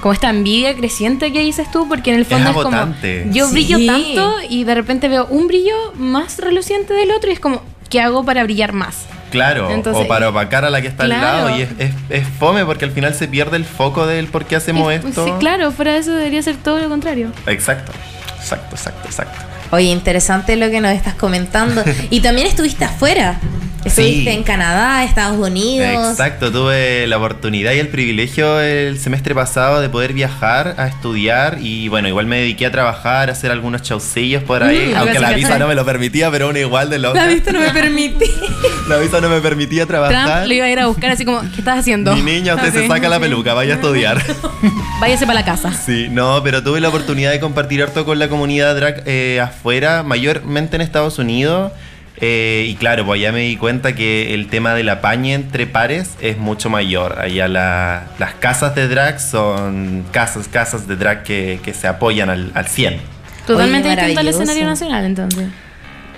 Como 0.00 0.12
esta 0.12 0.28
envidia 0.28 0.74
creciente 0.76 1.32
que 1.32 1.38
dices 1.40 1.70
tú, 1.70 1.88
porque 1.88 2.10
en 2.12 2.18
el 2.18 2.26
fondo 2.26 2.50
es, 2.50 2.56
como... 2.56 2.94
Yo 3.32 3.46
Sí. 3.48 3.52
brillo 3.54 3.78
tanto 3.86 4.34
y 4.50 4.64
de 4.64 4.74
repente 4.74 5.08
veo 5.08 5.26
un 5.30 5.46
brillo 5.46 5.74
más 5.94 6.38
reluciente 6.38 6.92
del 6.92 7.10
otro 7.10 7.30
y 7.30 7.32
es 7.32 7.40
como, 7.40 7.62
¿qué 7.88 8.02
hago 8.02 8.22
para 8.22 8.42
brillar 8.44 8.74
más? 8.74 9.06
Claro, 9.30 9.70
Entonces- 9.70 10.04
o 10.04 10.06
para 10.06 10.28
opacar 10.28 10.64
a 10.66 10.70
la 10.70 10.82
que 10.82 10.88
está 10.88 11.06
Claro. 11.06 11.26
al 11.26 11.44
lado 11.46 11.58
y 11.58 11.62
es, 11.62 11.68
es, 11.78 11.90
es 12.10 12.28
fome 12.38 12.66
porque 12.66 12.84
al 12.84 12.90
final 12.92 13.14
se 13.14 13.28
pierde 13.28 13.56
el 13.56 13.64
foco 13.64 14.06
del 14.06 14.26
por 14.26 14.44
qué 14.44 14.56
hacemos 14.56 14.92
Es- 14.92 15.04
esto. 15.06 15.24
Sí, 15.24 15.32
claro, 15.40 15.72
fuera 15.72 15.94
de 15.94 16.00
eso 16.00 16.12
debería 16.12 16.42
ser 16.42 16.56
todo 16.56 16.78
lo 16.80 16.88
contrario. 16.90 17.30
Exacto, 17.46 17.90
exacto, 18.38 18.76
exacto, 18.76 19.08
exacto. 19.08 19.40
Oye, 19.74 19.90
interesante 19.90 20.54
lo 20.54 20.70
que 20.70 20.80
nos 20.80 20.92
estás 20.92 21.14
comentando. 21.14 21.82
y 22.10 22.20
también 22.20 22.46
estuviste 22.46 22.84
afuera. 22.84 23.40
Estuviste 23.84 24.22
Sí. 24.22 24.28
en 24.28 24.42
Canadá, 24.42 25.04
Estados 25.04 25.36
Unidos. 25.38 26.10
Exacto, 26.10 26.50
tuve 26.50 27.06
la 27.06 27.18
oportunidad 27.18 27.72
y 27.72 27.78
el 27.78 27.88
privilegio 27.88 28.58
el 28.60 28.98
semestre 28.98 29.34
pasado 29.34 29.80
de 29.80 29.88
poder 29.88 30.12
viajar 30.14 30.74
a 30.78 30.86
estudiar 30.88 31.58
y 31.60 31.88
bueno, 31.88 32.08
igual 32.08 32.26
me 32.26 32.38
dediqué 32.38 32.66
a 32.66 32.70
trabajar, 32.70 33.28
a 33.28 33.32
hacer 33.32 33.50
algunos 33.50 33.82
showcillos 33.82 34.42
por 34.42 34.62
ahí, 34.62 34.92
Mm, 34.92 34.96
aunque 34.96 35.18
la 35.18 35.32
visa 35.32 35.58
no 35.58 35.68
me 35.68 35.74
lo 35.74 35.84
permitía, 35.84 36.30
pero 36.30 36.48
uno 36.48 36.58
igual 36.58 36.88
de 36.90 36.98
loca. 36.98 37.20
La 37.26 37.32
vista 37.32 37.52
no 37.52 37.60
me 37.60 37.70
permite. 37.70 38.30
La 38.88 38.98
visa 38.98 39.18
no 39.20 39.28
me 39.30 39.40
permitía 39.40 39.86
trabajar. 39.86 40.26
Trump 40.26 40.46
lo 40.48 40.54
iba 40.54 40.66
a 40.66 40.70
ir 40.70 40.78
a 40.78 40.86
buscar 40.86 41.10
así 41.10 41.24
como, 41.24 41.40
¿qué 41.40 41.58
estás 41.60 41.78
haciendo? 41.78 42.14
Mi 42.14 42.20
niña, 42.22 42.54
usted 42.54 42.70
se 42.72 42.86
saca 42.86 43.08
la 43.08 43.18
peluca, 43.18 43.54
vaya 43.54 43.74
a 43.74 43.76
estudiar. 43.76 44.22
Váyase 45.00 45.26
para 45.26 45.40
la 45.40 45.44
casa. 45.46 45.72
Sí, 45.72 46.08
no, 46.10 46.42
pero 46.42 46.62
tuve 46.62 46.80
la 46.80 46.88
oportunidad 46.88 47.30
de 47.30 47.40
compartir 47.40 47.82
harto 47.82 48.04
con 48.04 48.18
la 48.18 48.28
comunidad 48.28 48.74
drag 48.76 49.02
eh, 49.06 49.40
afuera, 49.42 50.02
mayormente 50.02 50.76
en 50.76 50.82
Estados 50.82 51.18
Unidos. 51.18 51.72
Eh, 52.18 52.66
y 52.68 52.74
claro, 52.76 53.04
pues 53.04 53.18
allá 53.20 53.32
me 53.32 53.40
di 53.40 53.56
cuenta 53.56 53.94
que 53.94 54.34
el 54.34 54.46
tema 54.48 54.74
del 54.74 54.88
apañe 54.88 55.34
entre 55.34 55.66
pares 55.66 56.10
es 56.20 56.38
mucho 56.38 56.70
mayor. 56.70 57.18
Allá 57.18 57.48
la- 57.48 58.04
las 58.18 58.34
casas 58.34 58.74
de 58.74 58.86
drag 58.88 59.20
son 59.20 60.04
casas, 60.12 60.46
casas 60.48 60.86
de 60.86 60.96
drag 60.96 61.22
que, 61.24 61.58
que 61.64 61.74
se 61.74 61.88
apoyan 61.88 62.30
al, 62.30 62.52
al 62.54 62.66
100. 62.68 63.00
Totalmente 63.46 63.88
Oye, 63.88 63.96
distinto 63.96 64.20
al 64.20 64.28
escenario 64.28 64.64
nacional, 64.66 65.04
entonces. 65.04 65.48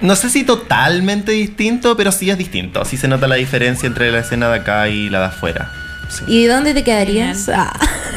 No 0.03 0.15
sé 0.15 0.29
si 0.29 0.45
totalmente 0.45 1.33
distinto, 1.33 1.97
pero 1.97 2.13
sí 2.13 2.29
es 2.31 2.37
distinto. 2.37 2.85
Sí 2.85 2.97
se 2.99 3.09
nota 3.09 3.27
la 3.27 3.37
diferencia 3.37 3.87
entre 3.87 4.11
la 4.13 4.19
escena 4.19 4.49
de 4.51 4.57
acá 4.57 4.89
y 4.89 5.09
la 5.09 5.21
de 5.21 5.25
afuera. 5.27 5.73
Sí. 6.09 6.25
¿Y 6.27 6.45
dónde 6.47 6.75
te 6.75 6.85
quedarías? 6.85 7.49
Ah. 7.49 7.73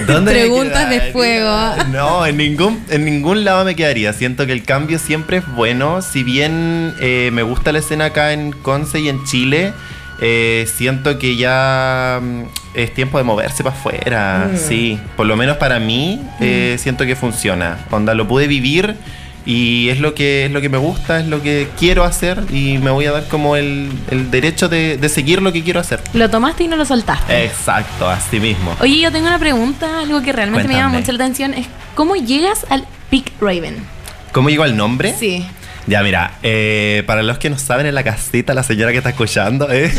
¿Dónde 0.08 0.32
me 0.34 0.40
Preguntas 0.40 0.90
de 0.90 1.12
fuego. 1.12 1.76
No, 1.92 2.26
en 2.26 2.38
ningún, 2.38 2.84
en 2.90 3.06
ningún 3.06 3.44
lado 3.44 3.66
me 3.66 3.76
quedaría. 3.76 4.14
Siento 4.14 4.46
que 4.46 4.54
el 4.54 4.64
cambio 4.64 5.00
siempre 5.00 5.38
es 5.38 5.48
bueno. 5.56 6.02
Si 6.02 6.24
bien 6.24 6.94
eh, 7.00 7.30
me 7.34 7.44
gusta 7.44 7.72
la 7.72 7.80
escena 7.80 8.06
acá 8.06 8.34
en 8.34 8.52
Conce 8.52 9.00
y 9.00 9.10
en 9.10 9.24
Chile, 9.26 9.74
eh, 10.22 10.68
siento 10.74 11.18
que 11.18 11.36
ya 11.38 12.20
mm, 12.22 12.44
es 12.74 12.94
tiempo 12.94 13.18
de 13.18 13.24
moverse 13.24 13.64
para 13.64 13.76
afuera. 13.76 14.52
Sí, 14.56 15.00
por 15.16 15.26
lo 15.26 15.36
menos 15.36 15.58
para 15.58 15.80
mí, 15.80 16.22
eh, 16.40 16.78
siento 16.80 17.06
que 17.06 17.16
funciona. 17.16 17.86
Onda, 17.92 18.14
lo 18.14 18.28
pude 18.28 18.48
vivir. 18.48 18.96
Y 19.46 19.90
es 19.90 20.00
lo 20.00 20.14
que 20.14 20.46
es 20.46 20.52
lo 20.52 20.62
que 20.62 20.70
me 20.70 20.78
gusta, 20.78 21.20
es 21.20 21.28
lo 21.28 21.42
que 21.42 21.68
quiero 21.80 22.04
hacer 22.04 22.44
y 22.52 22.78
me 22.78 22.92
voy 22.92 23.06
a 23.06 23.12
dar 23.12 23.28
como 23.28 23.56
el, 23.56 23.90
el 24.12 24.30
derecho 24.30 24.70
de, 24.70 24.98
de 24.98 25.10
seguir 25.10 25.42
lo 25.42 25.52
que 25.52 25.64
quiero 25.64 25.80
hacer. 25.80 26.00
Lo 26.14 26.30
tomaste 26.30 26.66
y 26.66 26.68
no 26.68 26.76
lo 26.76 26.86
soltaste. 26.86 27.46
Exacto, 27.46 28.08
así 28.10 28.40
mismo. 28.40 28.76
Oye, 28.82 29.00
yo 29.00 29.12
tengo 29.12 29.28
una 29.28 29.40
pregunta, 29.40 30.00
algo 30.02 30.22
que 30.22 30.32
realmente 30.34 30.68
me 30.68 30.74
llama 30.76 30.90
Cuéntame. 30.92 31.02
mucho 31.02 31.12
la 31.14 31.24
atención, 31.24 31.54
es 31.54 31.68
¿cómo 31.96 32.16
llegas 32.16 32.66
al 32.70 32.86
Peak 33.10 33.32
Raven? 33.42 33.78
¿Cómo 34.32 34.50
llegó 34.50 34.66
el 34.66 34.76
nombre? 34.78 35.16
Sí. 35.18 35.46
Ya, 35.88 36.04
mira, 36.04 36.34
eh, 36.44 37.02
para 37.08 37.24
los 37.24 37.40
que 37.40 37.50
no 37.50 37.58
saben 37.58 37.88
en 37.88 37.96
la 37.96 38.04
casita, 38.04 38.54
la 38.54 38.62
señora 38.62 38.92
que 38.92 38.98
está 38.98 39.10
escuchando, 39.10 39.72
¿eh? 39.72 39.92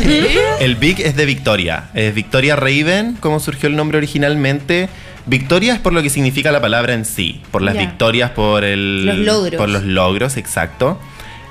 el 0.61 0.77
Big 0.77 1.01
es 1.01 1.17
de 1.17 1.25
Victoria. 1.25 1.89
Es 1.93 2.13
Victoria 2.15 2.55
Raven, 2.55 3.17
como 3.19 3.41
surgió 3.41 3.67
el 3.67 3.75
nombre 3.75 3.97
originalmente. 3.97 4.87
Victoria 5.25 5.73
es 5.73 5.79
por 5.79 5.93
lo 5.93 6.01
que 6.01 6.09
significa 6.09 6.51
la 6.51 6.61
palabra 6.61 6.93
en 6.93 7.05
sí, 7.05 7.41
por 7.51 7.61
las 7.61 7.75
Ya. 7.75 7.81
victorias, 7.81 8.31
por 8.31 8.63
el, 8.63 9.05
Los 9.05 9.17
logros. 9.17 9.57
por 9.57 9.69
los 9.69 9.83
logros, 9.83 10.37
exacto. 10.37 10.99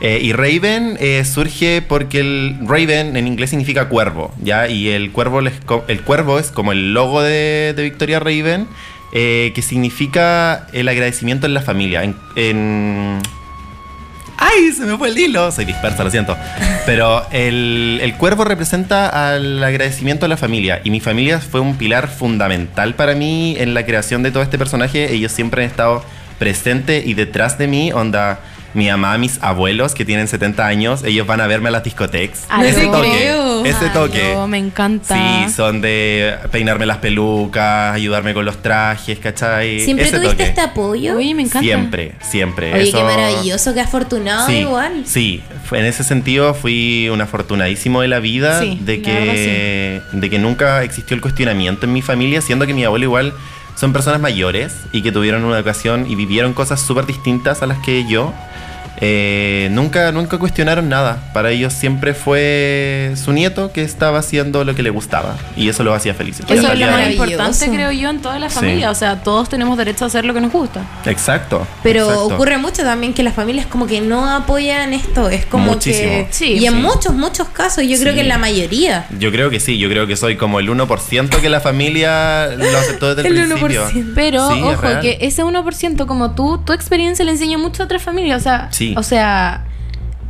Eh, 0.03 0.19
y 0.23 0.33
Raven 0.33 0.97
eh, 0.99 1.25
surge 1.27 1.83
porque 1.83 2.21
el 2.21 2.57
Raven 2.67 3.17
en 3.17 3.27
inglés 3.27 3.51
significa 3.51 3.89
cuervo, 3.89 4.33
¿ya? 4.43 4.67
Y 4.67 4.89
el 4.89 5.13
cuervo, 5.13 5.41
les 5.43 5.53
el 5.89 6.01
cuervo 6.01 6.39
es 6.39 6.51
como 6.51 6.73
el 6.73 6.95
logo 6.95 7.21
de, 7.23 7.75
de 7.77 7.83
Victoria 7.83 8.19
Raven, 8.19 8.67
eh, 9.13 9.53
que 9.55 9.61
significa 9.61 10.67
el 10.73 10.89
agradecimiento 10.89 11.47
en 11.47 11.53
la 11.55 11.61
familia. 11.61 12.03
En, 12.03 12.17
en- 12.37 13.19
¡Ay! 14.41 14.73
Se 14.73 14.87
me 14.87 14.97
fue 14.97 15.09
el 15.09 15.19
hilo. 15.19 15.53
Soy 15.53 15.67
dispersa, 15.67 16.03
lo 16.03 16.11
siento. 16.11 16.37
Pero 16.87 17.27
el, 17.31 18.15
cuervo 18.17 18.45
representa 18.45 19.29
al 19.29 19.63
agradecimiento 19.63 20.25
a 20.25 20.29
la 20.29 20.39
familia. 20.39 20.81
Y 20.83 20.91
mi 20.91 21.01
familia 21.01 21.39
fue 21.41 21.61
un 21.61 21.77
pilar 21.77 22.09
fundamental 22.09 22.95
para 22.95 23.15
mí 23.15 23.55
en 23.59 23.75
la 23.75 23.85
creación 23.85 24.23
de 24.23 24.31
todo 24.31 24.43
este 24.43 24.59
personaje. 24.59 25.13
Ellos 25.13 25.31
siempre 25.31 25.63
han 25.63 25.71
estado 25.71 26.03
presentes 26.39 27.07
y 27.07 27.13
detrás 27.13 27.59
de 27.59 27.69
mí. 27.69 27.93
Onda, 27.93 28.41
mi 28.75 28.89
mamá, 28.89 29.19
mis 29.19 29.39
abuelos 29.43 29.95
que 29.95 30.05
tienen 30.05 30.29
70 30.29 30.67
años, 30.67 31.03
ellos 31.05 31.27
van 31.27 31.41
a 31.41 31.47
verme 31.47 31.69
a 31.69 31.73
las 31.73 31.83
discotecas. 31.85 32.45
Ah, 32.49 32.65
ese 32.65 32.87
no. 32.87 32.93
toque. 32.93 33.11
creo. 33.11 33.65
Ese 33.65 33.85
Ay, 33.87 33.91
toque. 33.93 34.33
no, 34.35 34.47
me 34.49 34.59
encanta. 34.59 35.15
Sí, 35.47 35.53
son 35.53 35.81
de 35.81 36.35
peinarme 36.51 36.87
las 36.87 36.99
pelucas, 36.99 37.95
ayudarme 37.95 38.33
con 38.35 38.45
los 38.45 38.63
trajes, 38.63 39.19
¿cachai? 39.19 39.81
¿Siempre 39.81 40.07
Ese 40.07 40.17
tuviste 40.17 40.35
toque. 40.37 40.49
este 40.49 40.61
apoyo? 40.61 41.17
Oye, 41.17 41.35
me 41.35 41.43
encanta. 41.43 41.61
Siempre, 41.61 42.13
siempre. 42.23 42.73
Oye, 42.75 42.83
Eso- 42.85 42.99
qué 42.99 43.05
maravilloso, 43.05 43.75
qué 43.75 43.81
afortunado 43.81 44.47
Sí, 44.47 44.55
igual. 44.59 45.03
sí, 45.05 45.43
en 45.73 45.85
ese 45.85 46.05
sentido 46.05 46.55
fui 46.55 47.09
un 47.11 47.21
afortunadísimo 47.21 48.01
de 48.01 48.09
la 48.09 48.19
vida, 48.21 48.61
Sí, 48.61 48.79
de, 48.83 49.03
que, 49.03 50.01
de 50.13 50.31
que 50.31 50.39
nunca 50.39 50.83
existió 50.83 51.15
el 51.15 51.21
cuestionamiento 51.21 51.87
en 51.87 51.93
mi 51.93 52.03
familia, 52.03 52.41
siendo 52.41 52.67
que 52.67 52.75
mi 52.75 52.85
abuelo 52.85 53.05
igual 53.05 53.33
son 53.77 53.93
personas 53.93 54.21
mayores 54.21 54.75
y 54.93 55.03
que 55.03 55.11
tuvieron 55.13 55.45
una 55.45 55.57
educación 55.57 56.07
y 56.11 56.15
vivieron 56.15 56.53
cosas 56.53 56.81
súper 56.81 57.07
distintas 57.07 57.63
a 57.63 57.67
las 57.67 57.79
que 57.79 58.07
yo. 58.09 58.33
Eh, 59.01 59.69
nunca, 59.73 60.13
nunca 60.13 60.39
cuestionaron 60.39 60.89
nada. 60.89 61.31
Para 61.33 61.51
ellos 61.51 61.73
siempre 61.73 62.13
fue 62.15 63.13
su 63.17 63.33
nieto 63.33 63.73
que 63.73 63.83
estaba 63.83 64.19
haciendo 64.19 64.65
lo 64.65 64.75
que 64.75 64.83
le 64.83 64.91
gustaba 64.91 65.37
y 65.57 65.69
eso 65.69 65.83
lo 65.85 65.95
hacía 65.95 66.15
feliz. 66.15 66.41
Eso 66.41 66.53
es 66.53 66.63
lo 66.63 66.69
más 66.69 66.79
Maravilloso. 66.79 67.25
importante, 67.25 67.69
creo 67.71 67.93
yo, 67.93 68.11
en 68.11 68.21
toda 68.21 68.39
la 68.39 68.49
Sí. 68.51 68.57
familia. 68.57 68.91
O 68.91 68.95
sea, 68.95 69.23
todos 69.23 69.49
tenemos 69.49 69.77
derecho 69.79 70.05
a 70.05 70.09
hacer 70.09 70.25
lo 70.25 70.35
que 70.35 70.41
nos 70.41 70.53
gusta. 70.53 70.85
Exacto. 71.07 71.67
Pero 71.83 72.05
exacto. 72.05 72.27
ocurre 72.35 72.59
mucho 72.59 72.83
también 72.83 73.15
que 73.15 73.23
las 73.23 73.35
familias 73.35 73.67
como 73.67 73.87
que 73.87 74.01
no 74.01 74.29
apoyan 74.29 74.93
esto. 74.93 75.29
Es 75.31 75.47
como 75.47 75.67
Muchísimo. 75.73 76.11
que... 76.11 76.27
Sí, 76.31 76.53
y 76.59 76.67
en 76.67 76.75
sí. 76.75 76.79
muchos, 76.81 77.15
muchos 77.15 77.49
casos, 77.49 77.85
yo 77.87 77.99
creo 77.99 78.15
que 78.15 78.21
en 78.21 78.29
la 78.29 78.39
mayoría. 78.39 79.07
Yo 79.19 79.31
creo 79.33 79.51
que 79.51 79.61
sí, 79.61 79.79
yo 79.79 79.89
creo 79.89 80.07
que 80.07 80.17
soy 80.17 80.37
como 80.37 80.59
el 80.61 80.69
1% 80.69 81.41
que 81.41 81.49
la 81.49 81.61
familia 81.61 82.49
lo 82.57 82.79
aceptó 82.79 83.15
desde 83.15 83.29
el, 83.29 83.37
El 83.39 83.49
principio. 83.49 83.87
1%. 83.89 84.13
Pero, 84.15 84.51
es 84.51 84.63
ojo, 84.63 85.01
que 85.01 85.19
ese 85.23 85.43
1% 85.43 86.07
como 86.07 86.33
tú, 86.35 86.59
tu 86.59 86.73
experiencia 86.73 87.25
le 87.25 87.33
enseña 87.33 87.57
mucho 87.59 87.83
a 87.83 87.87
otras 87.87 88.03
familias. 88.03 88.41
O 88.41 88.43
sea, 88.45 88.69
Sí. 88.71 88.90
O 88.97 89.03
sea 89.03 89.65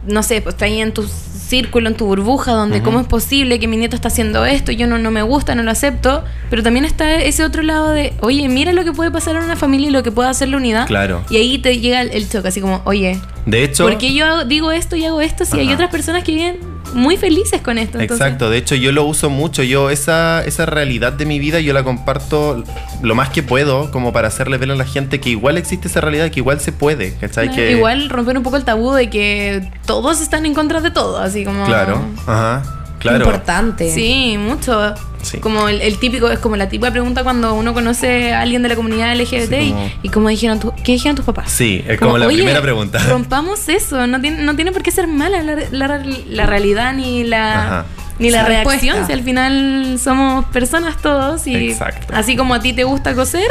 no 0.06 0.22
sé, 0.22 0.40
pues 0.40 0.54
está 0.54 0.64
ahí 0.64 0.80
en 0.80 0.92
tu 0.94 1.06
círculo, 1.06 1.86
en 1.88 1.94
tu 1.94 2.06
burbuja, 2.06 2.52
donde 2.52 2.80
cómo 2.80 3.00
es 3.00 3.06
posible 3.06 3.58
que 3.58 3.68
mi 3.68 3.76
nieto 3.76 3.96
está 3.96 4.08
haciendo 4.08 4.46
esto, 4.46 4.72
yo 4.72 4.86
no, 4.86 4.96
no 4.96 5.10
me 5.10 5.20
gusta, 5.20 5.54
no 5.54 5.62
lo 5.62 5.70
acepto. 5.70 6.24
Pero 6.48 6.62
también 6.62 6.86
está 6.86 7.16
ese 7.16 7.44
otro 7.44 7.62
lado 7.62 7.90
de, 7.90 8.14
oye, 8.22 8.48
mira 8.48 8.72
lo 8.72 8.82
que 8.82 8.92
puede 8.92 9.10
pasar 9.10 9.36
en 9.36 9.42
una 9.44 9.56
familia 9.56 9.88
y 9.88 9.90
lo 9.90 10.02
que 10.02 10.10
puede 10.10 10.30
hacer 10.30 10.48
la 10.48 10.56
unidad. 10.56 10.86
Claro. 10.86 11.22
Y 11.28 11.36
ahí 11.36 11.58
te 11.58 11.78
llega 11.80 12.00
el, 12.00 12.10
el 12.12 12.28
choque, 12.30 12.48
así 12.48 12.62
como, 12.62 12.80
oye, 12.86 13.20
De 13.44 13.62
hecho, 13.62 13.84
¿por 13.84 13.98
qué 13.98 14.14
yo 14.14 14.24
hago- 14.24 14.44
digo 14.46 14.72
esto 14.72 14.96
y 14.96 15.04
hago 15.04 15.20
esto 15.20 15.44
si 15.44 15.58
hay 15.58 15.70
otras 15.70 15.90
personas 15.90 16.24
que 16.24 16.32
viven 16.32 16.56
muy 16.94 17.16
felices 17.16 17.60
con 17.60 17.78
esto. 17.78 17.98
entonces- 17.98 18.24
Exacto, 18.26 18.50
de 18.50 18.58
hecho 18.58 18.74
yo 18.74 18.92
lo 18.92 19.04
uso 19.04 19.30
mucho, 19.30 19.62
yo 19.62 19.90
esa, 19.90 20.44
esa 20.44 20.66
realidad 20.66 21.12
de 21.12 21.26
mi 21.26 21.38
vida 21.38 21.60
yo 21.60 21.72
la 21.72 21.82
comparto 21.84 22.62
lo 23.02 23.14
más 23.14 23.30
que 23.30 23.42
puedo 23.42 23.90
como 23.90 24.12
para 24.12 24.28
hacerle 24.28 24.58
ver 24.58 24.70
a 24.70 24.74
la 24.76 24.84
gente 24.84 25.20
que 25.20 25.30
igual 25.30 25.56
existe 25.58 25.88
esa 25.88 26.00
realidad, 26.00 26.30
que 26.30 26.40
igual 26.40 26.60
se 26.60 26.72
puede, 26.72 27.14
¿cachai? 27.14 27.48
Claro, 27.48 27.54
Que, 27.62 27.72
Igual 27.72 28.08
romper 28.10 28.36
un 28.36 28.42
poco 28.42 28.56
el 28.56 28.64
tabú 28.64 28.92
de 28.92 29.08
que 29.10 29.70
todos 29.86 30.20
están 30.20 30.46
en 30.46 30.54
contra 30.54 30.80
de 30.80 30.90
todo, 30.90 31.18
así 31.18 31.44
como... 31.44 31.64
Claro, 31.66 32.00
ajá, 32.26 32.62
claro. 33.00 33.24
Importante. 33.24 33.92
Sí, 33.92 34.36
mucho. 34.38 34.94
Sí. 35.22 35.38
Como 35.38 35.68
el, 35.68 35.80
el 35.82 35.98
típico, 35.98 36.30
es 36.30 36.38
como 36.38 36.56
la 36.56 36.68
típica 36.68 36.90
pregunta 36.92 37.22
cuando 37.24 37.52
uno 37.54 37.74
conoce 37.74 38.32
a 38.32 38.40
alguien 38.40 38.62
de 38.62 38.68
la 38.70 38.76
comunidad 38.76 39.12
LGBT 39.14 39.50
Sí, 39.50 39.56
y- 39.66 39.70
como- 39.72 39.90
y, 40.02 40.08
como 40.08 40.28
dijeron 40.30 40.60
tu- 40.60 40.72
¿qué 40.82 40.92
dijeron 40.92 41.14
tus 41.16 41.24
papás? 41.26 41.50
Sí, 41.50 41.84
es 41.86 41.98
como 41.98 42.16
la 42.16 42.26
"Oye, 42.26 42.36
primera 42.36 42.62
pregunta. 42.62 42.98
Rompamos 43.08 43.68
eso, 43.68 44.06
no 44.06 44.20
tiene, 44.20 44.42
no 44.44 44.54
tiene 44.56 44.72
por 44.72 44.82
qué 44.82 44.90
ser 44.92 45.08
mala 45.08 45.42
la, 45.42 45.56
la- 45.72 46.02
la 46.28 46.46
realidad 46.46 46.94
ni 46.94 47.24
la, 47.24 47.66
Ajá. 47.66 47.84
ni 48.18 48.30
la 48.30 48.42
La 48.42 48.48
reacción, 48.48 48.78
respuesta. 48.96 49.06
si 49.08 49.12
al 49.12 49.22
final 49.22 49.98
somos 50.02 50.46
personas 50.46 50.96
todos 51.02 51.46
y 51.46 51.54
Exacto. 51.70 52.14
así 52.16 52.34
como 52.36 52.54
a 52.54 52.60
ti 52.60 52.72
te 52.72 52.84
gusta 52.84 53.14
coser, 53.14 53.50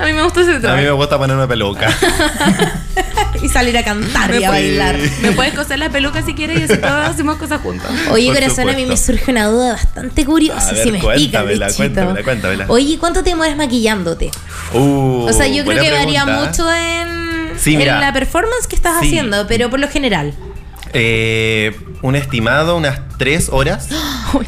a 0.00 0.04
mí 0.06 0.12
me 0.12 0.22
gusta 0.22 0.40
ese 0.40 0.66
A 0.66 0.74
mí 0.76 0.82
me 0.82 0.90
gusta 0.92 1.18
ponerme 1.18 1.46
peluca. 1.46 1.88
Y 3.42 3.48
salir 3.48 3.76
a 3.78 3.84
cantar 3.84 4.34
y 4.34 4.44
a 4.44 4.50
bailar. 4.50 4.98
Me 5.22 5.32
puedes 5.32 5.54
coser 5.54 5.78
la 5.78 5.88
peluca 5.88 6.20
si 6.22 6.34
quieres 6.34 6.60
y 6.60 6.64
así 6.64 6.76
todos 6.76 7.08
hacemos 7.08 7.36
cosas 7.36 7.60
juntos. 7.62 7.88
Oye, 8.10 8.26
Por 8.26 8.34
corazón, 8.34 8.68
a 8.68 8.72
mí 8.74 8.84
me 8.84 8.96
surge 8.98 9.30
una 9.30 9.46
duda 9.46 9.72
bastante 9.72 10.26
curiosa. 10.26 10.68
A 10.68 10.72
ver, 10.72 10.82
si 10.82 10.92
me 10.92 10.98
explica, 10.98 11.38
cuéntamela, 11.42 11.66
bichito. 11.68 11.82
cuéntamela, 11.84 12.22
cuéntamela. 12.22 12.64
Oye, 12.68 12.98
¿cuánto 12.98 13.22
te 13.22 13.30
demoras 13.30 13.56
maquillándote? 13.56 14.30
Uh, 14.74 15.26
O 15.28 15.32
sea, 15.32 15.46
yo 15.46 15.64
creo 15.64 15.82
que 15.82 15.90
varía 15.90 16.24
pregunta. 16.24 16.48
mucho 16.50 16.70
en, 16.74 17.52
Sí, 17.58 17.76
en 17.76 17.86
la 17.86 18.12
performance 18.12 18.66
que 18.68 18.76
estás 18.76 19.00
Sí. 19.00 19.06
haciendo, 19.06 19.46
pero 19.46 19.70
por 19.70 19.80
lo 19.80 19.88
general. 19.88 20.34
Eh, 20.92 21.74
un 22.02 22.16
estimado, 22.16 22.76
unas 22.76 23.00
tres 23.18 23.48
horas. 23.52 23.88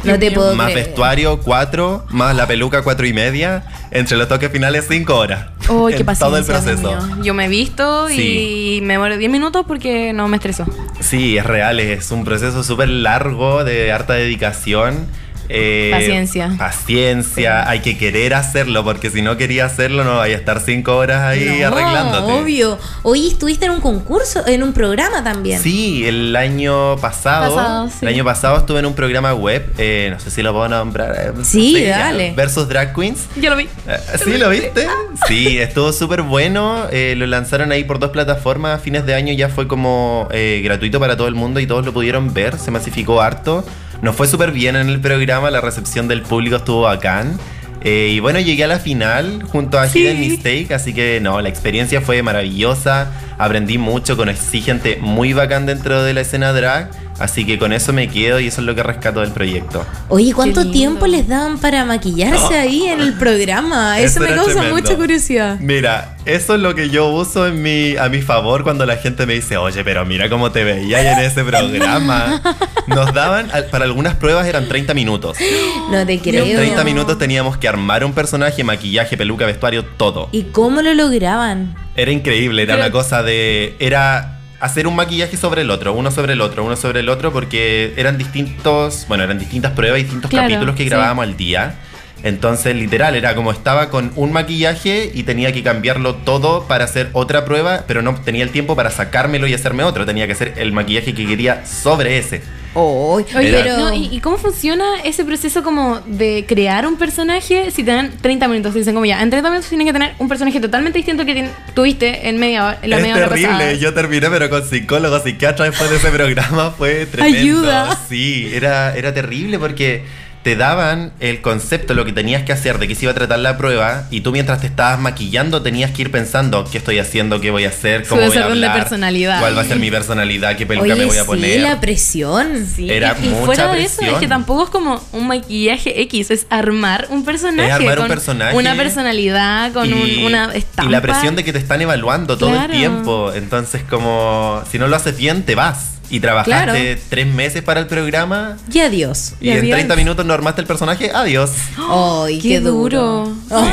No 0.05 0.17
te 0.17 0.31
puedo 0.31 0.55
Más 0.55 0.71
creer. 0.71 0.87
vestuario, 0.87 1.39
cuatro. 1.41 2.05
Más 2.09 2.33
la 2.37 2.47
peluca, 2.47 2.83
cuatro 2.83 3.05
y 3.05 3.11
media. 3.11 3.63
Entre 3.91 4.15
los 4.15 4.29
toques 4.29 4.49
finales, 4.49 4.85
cinco 4.89 5.15
horas. 5.17 5.47
Oh, 5.67 5.87
qué 5.89 5.97
en 5.97 6.05
paciencia. 6.05 6.25
todo 6.25 6.37
el 6.37 6.45
proceso. 6.45 6.87
mío. 7.15 7.23
Yo 7.23 7.33
me 7.33 7.45
he 7.45 7.47
visto 7.49 8.07
Sí. 8.07 8.77
y 8.77 8.81
me 8.81 8.97
muero 8.97 9.17
10 9.17 9.29
minutos 9.29 9.65
porque 9.67 10.13
no 10.13 10.29
me 10.29 10.37
estreso. 10.37 10.65
Sí, 11.01 11.37
es 11.37 11.45
real. 11.45 11.81
Es 11.81 12.11
un 12.11 12.23
proceso 12.23 12.63
súper 12.63 12.87
largo 12.87 13.65
de 13.65 13.91
harta 13.91 14.13
dedicación. 14.13 15.05
Eh, 15.49 15.89
Paciencia. 15.93 16.51
Paciencia. 16.57 17.69
Hay 17.69 17.79
que 17.81 17.97
querer 17.97 18.33
hacerlo 18.33 18.83
porque 18.83 19.09
si 19.09 19.21
no 19.21 19.37
quería 19.37 19.65
hacerlo 19.65 20.03
no 20.03 20.17
vaya 20.17 20.35
a 20.35 20.39
estar 20.39 20.59
cinco 20.59 20.95
horas 20.97 21.21
ahí 21.21 21.59
No, 21.61 21.67
arreglándote. 21.67 22.31
obvio. 22.33 22.77
Oye, 23.03 23.27
estuviste 23.27 23.65
en 23.65 23.71
un 23.71 23.81
concurso, 23.81 24.45
en 24.47 24.63
un 24.63 24.73
programa 24.73 25.23
también. 25.23 25.61
Sí, 25.61 26.05
el 26.05 26.35
año 26.35 26.97
pasado, 26.97 27.55
Pasado, 27.55 27.89
sí. 27.89 27.97
el 28.01 28.07
año 28.09 28.23
pasado 28.23 28.57
estuve 28.57 28.79
en 28.79 28.85
un 28.85 28.93
programa 28.95 29.33
web, 29.33 29.65
eh, 29.77 30.09
no 30.13 30.19
sé 30.19 30.31
si 30.31 30.41
lo 30.41 30.53
puedo 30.53 30.67
nombrar. 30.69 31.15
eh, 31.17 31.31
Sí, 31.43 31.73
ya, 31.83 31.99
dale. 31.99 32.33
Versus 32.35 32.67
Drag 32.67 32.93
Queens. 32.95 33.27
Yo 33.35 33.49
lo 33.49 33.55
vi. 33.57 33.63
Eh, 33.87 33.97
¿Sí 34.23 34.37
lo 34.37 34.49
viste? 34.49 34.87
Sí, 35.27 35.57
estuvo 35.59 35.91
súper 35.93 36.21
bueno. 36.21 36.87
eh, 36.91 37.15
lo 37.17 37.25
lanzaron 37.27 37.71
ahí 37.71 37.83
por 37.83 37.99
dos 37.99 38.11
plataformas. 38.11 38.75
A 38.75 38.79
fines 38.79 39.05
de 39.05 39.13
año 39.13 39.33
ya 39.33 39.49
fue 39.49 39.67
como 39.67 40.27
eh, 40.31 40.61
gratuito 40.63 40.99
para 40.99 41.17
todo 41.17 41.27
el 41.27 41.35
mundo 41.35 41.59
y 41.59 41.67
todos 41.67 41.85
lo 41.85 41.93
pudieron 41.93 42.33
ver. 42.33 42.57
Se 42.57 42.71
masificó 42.71 43.21
harto. 43.21 43.65
Nos 44.03 44.17
fue 44.17 44.27
súper 44.27 44.51
bien 44.51 44.75
en 44.75 44.89
el 44.89 44.99
programa. 44.99 45.49
La 45.49 45.61
recepción 45.61 46.09
del 46.09 46.21
público 46.23 46.57
estuvo 46.57 46.81
bacán. 46.81 47.39
Eh, 47.85 48.11
y 48.11 48.19
bueno, 48.19 48.39
llegué 48.41 48.65
a 48.65 48.67
la 48.67 48.77
final 48.79 49.43
junto 49.43 49.79
a 49.79 49.87
Sí. 49.87 49.99
Hidden 49.99 50.19
Mistake. 50.19 50.73
Así 50.73 50.93
que 50.93 51.19
no, 51.21 51.39
la 51.39 51.47
experiencia 51.47 52.01
fue 52.01 52.21
maravillosa. 52.21 53.11
Aprendí 53.37 53.77
mucho. 53.77 54.17
Conocí 54.17 54.61
gente 54.61 54.97
muy 55.01 55.31
bacán 55.31 55.65
dentro 55.65 56.03
de 56.03 56.13
la 56.13 56.19
escena 56.19 56.51
drag. 56.51 56.91
Así 57.19 57.45
que 57.45 57.59
con 57.59 57.71
eso 57.73 57.93
me 57.93 58.07
quedo 58.09 58.39
y 58.39 58.47
eso 58.47 58.61
es 58.61 58.67
lo 58.67 58.73
que 58.75 58.81
rescato 58.83 59.21
del 59.21 59.31
proyecto. 59.31 59.85
Oye, 60.09 60.33
¿cuánto 60.33 60.69
tiempo 60.71 61.05
les 61.07 61.27
daban 61.27 61.59
para 61.59 61.85
maquillarse 61.85 62.57
ahí 62.57 62.83
en 62.87 63.01
el 63.01 63.13
programa? 63.13 63.99
Eso, 64.03 64.19
Eso 64.23 64.29
me 64.29 64.35
causa 64.35 64.51
tremendo. 64.53 64.75
mucha 64.75 64.95
curiosidad. 64.95 65.57
Mira, 65.59 66.17
eso 66.25 66.55
es 66.55 66.61
lo 66.61 66.73
que 66.73 66.89
yo 66.89 67.09
uso 67.09 67.47
en 67.47 67.61
mi, 67.61 67.95
a 67.97 68.09
mi 68.09 68.21
favor 68.21 68.63
cuando 68.63 68.85
la 68.85 68.95
gente 68.97 69.25
me 69.25 69.33
dice, 69.35 69.57
oye, 69.57 69.83
pero 69.83 70.05
mira 70.05 70.27
cómo 70.29 70.51
te 70.51 70.63
veía 70.63 71.11
en 71.13 71.19
ese 71.19 71.43
programa. 71.43 72.41
Nos 72.87 73.13
daban, 73.13 73.49
para 73.71 73.85
algunas 73.85 74.15
pruebas 74.15 74.47
eran 74.47 74.67
30 74.67 74.93
minutos. 74.93 75.37
No 75.91 76.05
te 76.05 76.13
En 76.13 76.19
creo. 76.19 76.45
30 76.45 76.83
minutos 76.83 77.17
teníamos 77.19 77.57
que 77.57 77.67
armar 77.67 78.03
un 78.03 78.13
personaje, 78.13 78.63
maquillaje, 78.63 79.15
peluca, 79.17 79.45
vestuario, 79.45 79.85
todo. 79.85 80.29
¿Y 80.31 80.43
cómo 80.43 80.81
lo 80.81 80.93
lograban? 80.93 81.75
Era 81.95 82.11
increíble, 82.11 82.63
era 82.63 82.75
Pero- 82.75 82.85
una 82.85 82.91
cosa 82.91 83.21
de... 83.21 83.75
Era 83.79 84.32
hacer 84.63 84.87
un 84.87 84.95
maquillaje 84.95 85.35
sobre 85.35 85.61
el 85.63 85.69
otro, 85.69 85.93
uno 85.93 86.09
sobre 86.09 86.33
el 86.33 86.41
otro, 86.41 86.63
uno 86.63 86.77
sobre 86.77 87.01
el 87.01 87.09
otro, 87.09 87.33
porque 87.33 87.93
eran 87.97 88.17
distintos, 88.17 89.05
bueno, 89.09 89.25
eran 89.25 89.37
distintas 89.37 89.73
pruebas, 89.73 89.97
distintos 89.99 90.31
Claro, 90.31 90.47
capítulos 90.47 90.75
que 90.75 90.83
sí. 90.83 90.89
grabábamos 90.89 91.23
al 91.23 91.35
día. 91.35 91.75
Entonces, 92.23 92.73
literal, 92.73 93.15
era 93.15 93.35
como 93.35 93.51
estaba 93.51 93.89
con 93.89 94.13
un 94.15 94.31
maquillaje 94.31 95.11
y 95.13 95.23
tenía 95.23 95.51
que 95.51 95.61
cambiarlo 95.63 96.15
todo 96.15 96.65
para 96.65 96.85
hacer 96.85 97.09
otra 97.11 97.43
prueba, 97.43 97.83
pero 97.85 98.01
no 98.01 98.15
tenía 98.15 98.45
el 98.45 98.51
tiempo 98.51 98.77
para 98.77 98.89
sacármelo 98.89 99.47
y 99.47 99.53
hacerme 99.53 99.83
otro. 99.83 100.05
Tenía 100.05 100.27
que 100.27 100.31
hacer 100.31 100.53
el 100.55 100.71
maquillaje 100.71 101.13
que 101.13 101.27
quería 101.27 101.65
sobre 101.65 102.17
ese. 102.17 102.41
Oh, 102.75 103.13
Oye, 103.15 103.29
pero 103.33 103.77
no, 103.77 103.93
¿y, 103.93 104.07
y 104.11 104.19
cómo 104.19 104.37
funciona 104.37 105.01
ese 105.03 105.23
proceso 105.23 105.61
como 105.63 105.99
de 106.07 106.45
crear 106.47 106.87
un 106.87 106.97
personaje 106.97 107.69
si 107.71 107.83
te 107.83 107.91
dan 107.91 108.11
30 108.19 108.47
minutos? 108.47 108.73
Dicen 108.73 108.93
como 108.95 109.05
ya, 109.05 109.21
en 109.21 109.29
30 109.29 109.49
minutos 109.49 109.69
tienes 109.69 109.85
que 109.85 109.93
tener 109.93 110.13
un 110.17 110.27
personaje 110.27 110.59
totalmente 110.59 110.97
distinto 110.97 111.21
al 111.21 111.27
que 111.27 111.49
tuviste 111.75 112.27
en 112.27 112.39
media 112.39 112.65
hora, 112.65 112.79
en 112.81 112.89
la 112.89 112.95
es 112.97 113.01
media 113.03 113.15
hora 113.17 113.29
terrible. 113.29 113.51
pasada. 113.51 113.73
Yo 113.73 113.93
terminé, 113.93 114.29
pero 114.29 114.49
con 114.49 114.67
psicólogo, 114.67 115.19
psiquiatra 115.19 115.65
después 115.65 115.89
de 115.89 115.97
ese 115.97 116.09
programa 116.11 116.71
fue 116.71 117.05
tremendo. 117.05 117.39
Ayuda. 117.39 117.99
Sí, 118.09 118.49
era, 118.53 118.95
era 118.95 119.13
terrible 119.13 119.59
porque 119.59 120.03
te 120.43 120.55
daban 120.57 121.13
el 121.21 121.41
concepto, 121.41 121.93
lo 121.93 122.03
que 122.05 122.11
tenías 122.11 122.43
que 122.43 122.51
hacer, 122.51 122.77
de 122.77 122.87
qué 122.87 122.95
se 122.95 123.05
iba 123.05 123.11
a 123.11 123.15
tratar 123.15 123.39
la 123.39 123.57
prueba, 123.57 124.07
y 124.11 124.21
tú 124.21 124.31
mientras 124.33 124.59
te 124.61 124.67
estabas 124.67 124.99
maquillando 124.99 125.61
tenías 125.61 125.91
que 125.91 126.01
ir 126.01 126.11
pensando 126.11 126.65
qué 126.69 126.77
estoy 126.77 126.99
haciendo, 126.99 127.39
qué 127.39 127.49
voy 127.49 127.63
a 127.65 127.69
hacer, 127.69 128.03
Su 128.03 128.09
cómo 128.15 128.27
voy 128.27 128.37
a 128.37 128.45
hablar, 128.45 128.77
personalidad. 128.77 129.39
cuál 129.39 129.57
va 129.57 129.61
a 129.61 129.65
ser 129.65 129.79
mi 129.79 129.89
personalidad, 129.89 130.55
qué 130.57 130.65
peluca 130.65 130.83
Oye, 130.85 130.95
me 130.95 131.05
voy 131.05 131.17
a 131.17 131.21
sí, 131.21 131.25
poner. 131.27 131.61
la 131.61 131.79
presión. 131.79 132.67
Sí, 132.75 132.89
Era 132.91 133.15
y, 133.21 133.25
y 133.25 133.29
mucha 133.29 133.45
fuera 133.45 133.67
de 133.73 133.83
eso, 133.83 133.95
presión. 133.97 134.15
es 134.15 134.19
que 134.21 134.27
tampoco 134.27 134.65
es 134.65 134.69
como 134.69 135.01
un 135.13 135.27
maquillaje 135.27 136.01
X, 136.01 136.29
es 136.31 136.45
armar 136.49 137.07
un 137.09 137.23
personaje. 137.23 137.69
Es 137.69 137.75
armar 137.75 137.99
un 137.99 138.03
con 138.03 138.07
personaje. 138.09 138.57
Una 138.57 138.75
personalidad, 138.75 139.71
con 139.71 139.91
un- 139.93 140.23
una 140.25 140.53
estampa. 140.53 140.89
y 140.89 140.91
la 140.91 141.01
presión 141.01 141.35
de 141.37 141.43
que 141.43 141.53
te 141.53 141.59
están 141.59 141.81
evaluando 141.81 142.37
todo 142.37 142.51
Claro. 142.51 142.73
el 142.73 142.79
tiempo. 142.79 143.31
Entonces, 143.33 143.81
como 143.89 144.61
si 144.69 144.77
no 144.77 144.87
lo 144.87 144.95
haces 144.97 145.15
bien, 145.17 145.43
te 145.43 145.55
vas. 145.55 145.92
Y 146.09 146.19
trabajaste 146.19 146.51
Claro. 146.73 147.01
tres 147.09 147.27
meses 147.27 147.61
para 147.63 147.79
el 147.79 147.87
programa. 147.87 148.57
Y 148.71 148.79
adiós. 148.79 149.33
Y, 149.41 149.47
Y 149.47 149.51
en 149.51 149.57
adiós. 149.59 149.75
30 149.77 149.95
minutos 149.95 150.25
no 150.25 150.33
armaste 150.33 150.61
el 150.61 150.67
personaje, 150.67 151.11
adiós. 151.13 151.51
Ay, 151.89 152.39
qué, 152.39 152.49
Qué 152.49 152.59
duro. 152.59 153.25
duro. 153.25 153.35
Oh, 153.49 153.67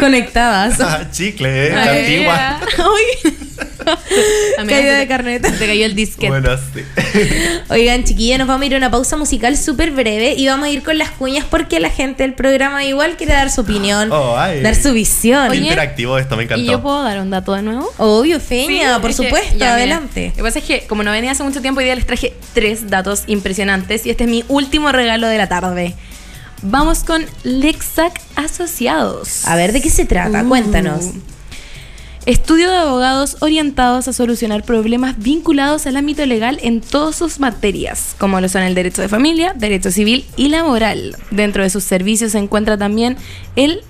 Conectadas. 0.00 0.80
Ah, 0.80 1.10
Chicle, 1.10 1.66
eh, 1.68 1.70
la 1.74 1.82
Ay, 1.82 1.98
antigua. 2.00 2.60
Uy. 2.78 3.36
Caída 4.56 4.92
se 4.92 4.98
de 4.98 5.06
carneta. 5.08 5.50
Se 5.50 5.56
te 5.58 5.66
cayó 5.66 5.84
el 5.86 5.94
disquete. 5.94 6.28
Bueno, 6.28 6.50
sí. 6.74 6.82
Oigan, 7.68 8.04
chiquillos, 8.04 8.38
nos 8.38 8.48
vamos 8.48 8.62
a 8.62 8.66
ir 8.66 8.74
a 8.74 8.78
una 8.78 8.90
pausa 8.90 9.16
musical 9.16 9.56
súper 9.56 9.90
breve 9.92 10.34
y 10.36 10.46
vamos 10.46 10.66
a 10.66 10.70
ir 10.70 10.82
con 10.82 10.98
las 10.98 11.10
cuñas 11.10 11.44
porque 11.48 11.78
la 11.80 11.90
gente 11.90 12.22
del 12.22 12.34
programa 12.34 12.84
igual 12.84 13.16
quiere 13.16 13.32
dar 13.34 13.50
su 13.50 13.60
opinión, 13.62 14.10
Oh, 14.12 14.36
ay. 14.38 14.60
dar 14.62 14.74
su 14.74 14.92
visión. 14.92 15.50
Oye, 15.50 15.60
interactivo 15.60 16.18
esto, 16.18 16.36
me 16.36 16.44
encantó. 16.44 16.62
¿Y 16.62 16.66
yo 16.66 16.82
puedo 16.82 17.02
dar 17.02 17.20
un 17.20 17.30
dato 17.30 17.52
de 17.54 17.62
nuevo? 17.62 17.92
Obvio, 17.98 18.40
Feña, 18.40 18.94
Sí, 18.96 19.00
por 19.00 19.10
que- 19.10 19.16
supuesto, 19.16 19.56
ya, 19.58 19.74
adelante. 19.74 20.28
Lo 20.30 20.36
que 20.36 20.42
pasa 20.42 20.58
es 20.58 20.64
que, 20.64 20.86
como 20.86 21.02
no 21.02 21.10
venía 21.10 21.30
hace 21.32 21.42
mucho 21.42 21.60
tiempo, 21.60 21.78
hoy 21.78 21.84
día 21.84 21.94
les 21.94 22.06
traje 22.06 22.34
tres 22.54 22.88
datos 22.90 23.24
impresionantes 23.26 24.06
y 24.06 24.10
este 24.10 24.24
es 24.24 24.30
mi 24.30 24.44
último 24.48 24.92
regalo 24.92 25.28
de 25.28 25.38
la 25.38 25.48
tarde. 25.48 25.94
Vamos 26.62 27.04
con 27.04 27.24
Lexac 27.44 28.18
Asociados. 28.34 29.46
A 29.46 29.56
ver, 29.56 29.72
¿de 29.72 29.82
qué 29.82 29.90
se 29.90 30.06
trata? 30.06 30.42
Uh. 30.42 30.48
Cuéntanos. 30.48 31.10
Estudio 32.26 32.68
de 32.72 32.78
abogados 32.78 33.36
orientados 33.38 34.08
a 34.08 34.12
solucionar 34.12 34.64
problemas 34.64 35.16
vinculados 35.16 35.86
al 35.86 35.96
ámbito 35.96 36.26
legal 36.26 36.58
en 36.60 36.80
todas 36.80 37.14
sus 37.14 37.38
materias, 37.38 38.16
como 38.18 38.40
lo 38.40 38.48
son 38.48 38.62
el 38.62 38.74
derecho 38.74 39.00
de 39.00 39.08
familia, 39.08 39.54
derecho 39.56 39.92
civil 39.92 40.26
y 40.36 40.48
laboral. 40.48 41.16
Dentro 41.30 41.62
de 41.62 41.70
sus 41.70 41.84
servicios 41.84 42.32
se 42.32 42.38
encuentra 42.38 42.76
también 42.76 43.16
el 43.54 43.84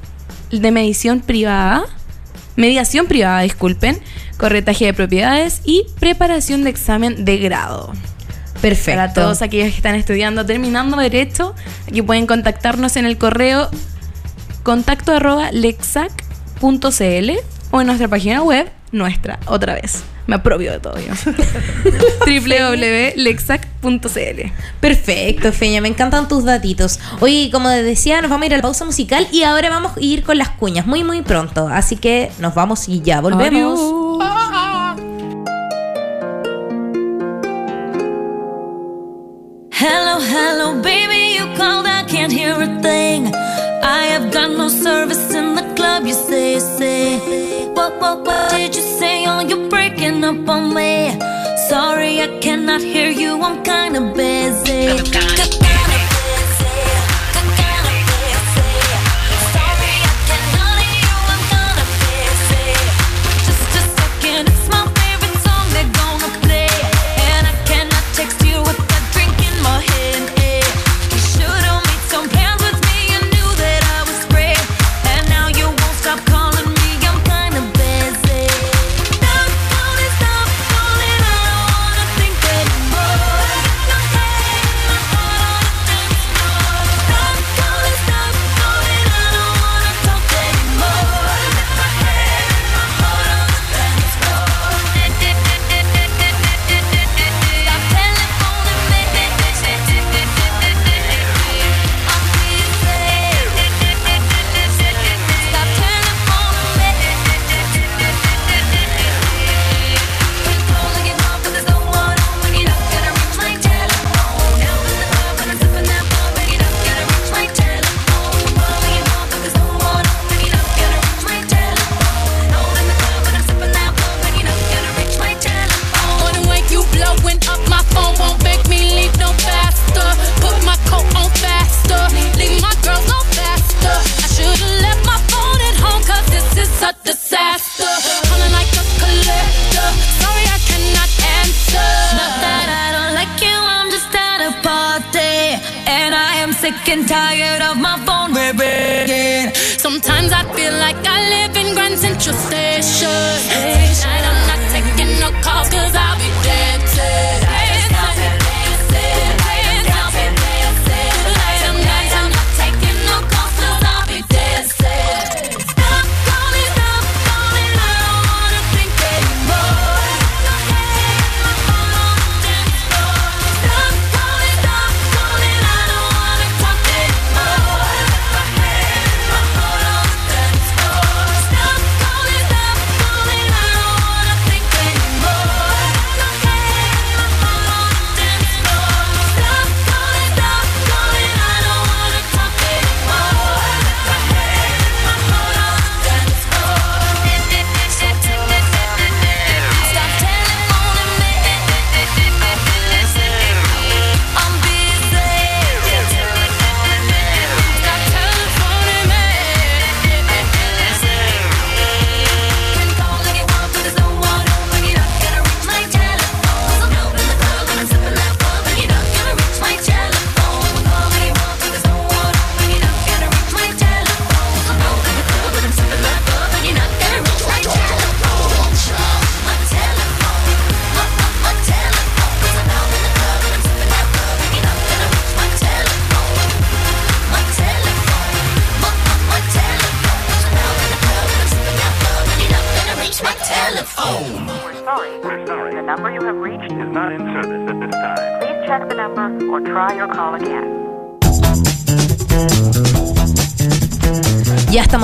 de 0.50 0.70
medición 0.70 1.20
privada, 1.20 1.86
mediación 2.56 3.06
privada, 3.06 3.40
disculpen, 3.40 4.02
corretaje 4.36 4.84
de 4.84 4.92
propiedades 4.92 5.62
y 5.64 5.86
preparación 5.98 6.62
de 6.62 6.68
examen 6.68 7.24
de 7.24 7.38
grado. 7.38 7.90
Perfecto. 8.60 9.00
Para 9.00 9.14
todos 9.14 9.40
aquellos 9.40 9.70
que 9.70 9.76
están 9.76 9.94
estudiando, 9.94 10.44
terminando 10.44 10.98
derecho, 10.98 11.54
aquí 11.88 12.02
pueden 12.02 12.26
contactarnos 12.26 12.96
en 12.96 13.06
el 13.06 13.16
correo 13.16 13.70
contacto 14.62 15.12
arroba 15.12 15.52
lexac.cl 15.52 17.30
en 17.80 17.86
nuestra 17.86 18.08
página 18.08 18.42
web, 18.42 18.68
nuestra, 18.92 19.38
otra 19.46 19.74
vez. 19.74 20.04
Me 20.26 20.36
apropio 20.36 20.72
de 20.72 20.80
todo 20.80 20.96
yo. 20.98 21.12
www.lexac.cl 22.26 24.52
Perfecto, 24.80 25.52
Feña, 25.52 25.80
me 25.80 25.88
encantan 25.88 26.26
tus 26.26 26.44
datitos. 26.44 26.98
Oye, 27.20 27.50
como 27.52 27.68
decía, 27.68 28.20
nos 28.20 28.30
vamos 28.30 28.42
a 28.44 28.46
ir 28.46 28.54
a 28.54 28.56
la 28.56 28.62
pausa 28.62 28.84
musical 28.84 29.28
y 29.30 29.44
ahora 29.44 29.70
vamos 29.70 29.96
a 29.96 30.00
ir 30.00 30.24
con 30.24 30.38
las 30.38 30.48
cuñas 30.50 30.86
muy, 30.86 31.04
muy 31.04 31.22
pronto. 31.22 31.68
Así 31.68 31.96
que 31.96 32.30
nos 32.40 32.54
vamos 32.54 32.88
y 32.88 33.02
ya 33.02 33.20
volvemos. 33.20 33.78
Hello, 39.78 40.18
hello, 40.18 40.82
baby, 40.82 41.36
you 41.36 41.44
called, 41.54 41.86
I 41.86 42.02
can't 42.08 42.32
hear 42.32 42.60
a 42.60 42.80
thing. 42.80 43.30
I 43.82 44.06
have 44.12 44.32
got 44.32 44.50
no 44.50 44.68
service 44.68 45.34
in 45.34 45.54
the 45.54 45.62
club, 45.76 46.06
you 46.06 46.14
say, 46.14 46.58
say. 46.58 47.18
What, 47.74 48.00
what, 48.00 48.24
what 48.26 48.50
did 48.50 48.74
you 48.74 48.82
say? 48.82 49.24
Oh, 49.26 49.40
you're 49.40 49.68
breaking 49.68 50.24
up 50.24 50.48
on 50.48 50.74
me. 50.74 51.18
Sorry, 51.68 52.20
I 52.20 52.38
cannot 52.40 52.80
hear 52.80 53.10
you, 53.10 53.40
I'm 53.42 53.62
kinda 53.62 54.00
busy. 54.14 55.35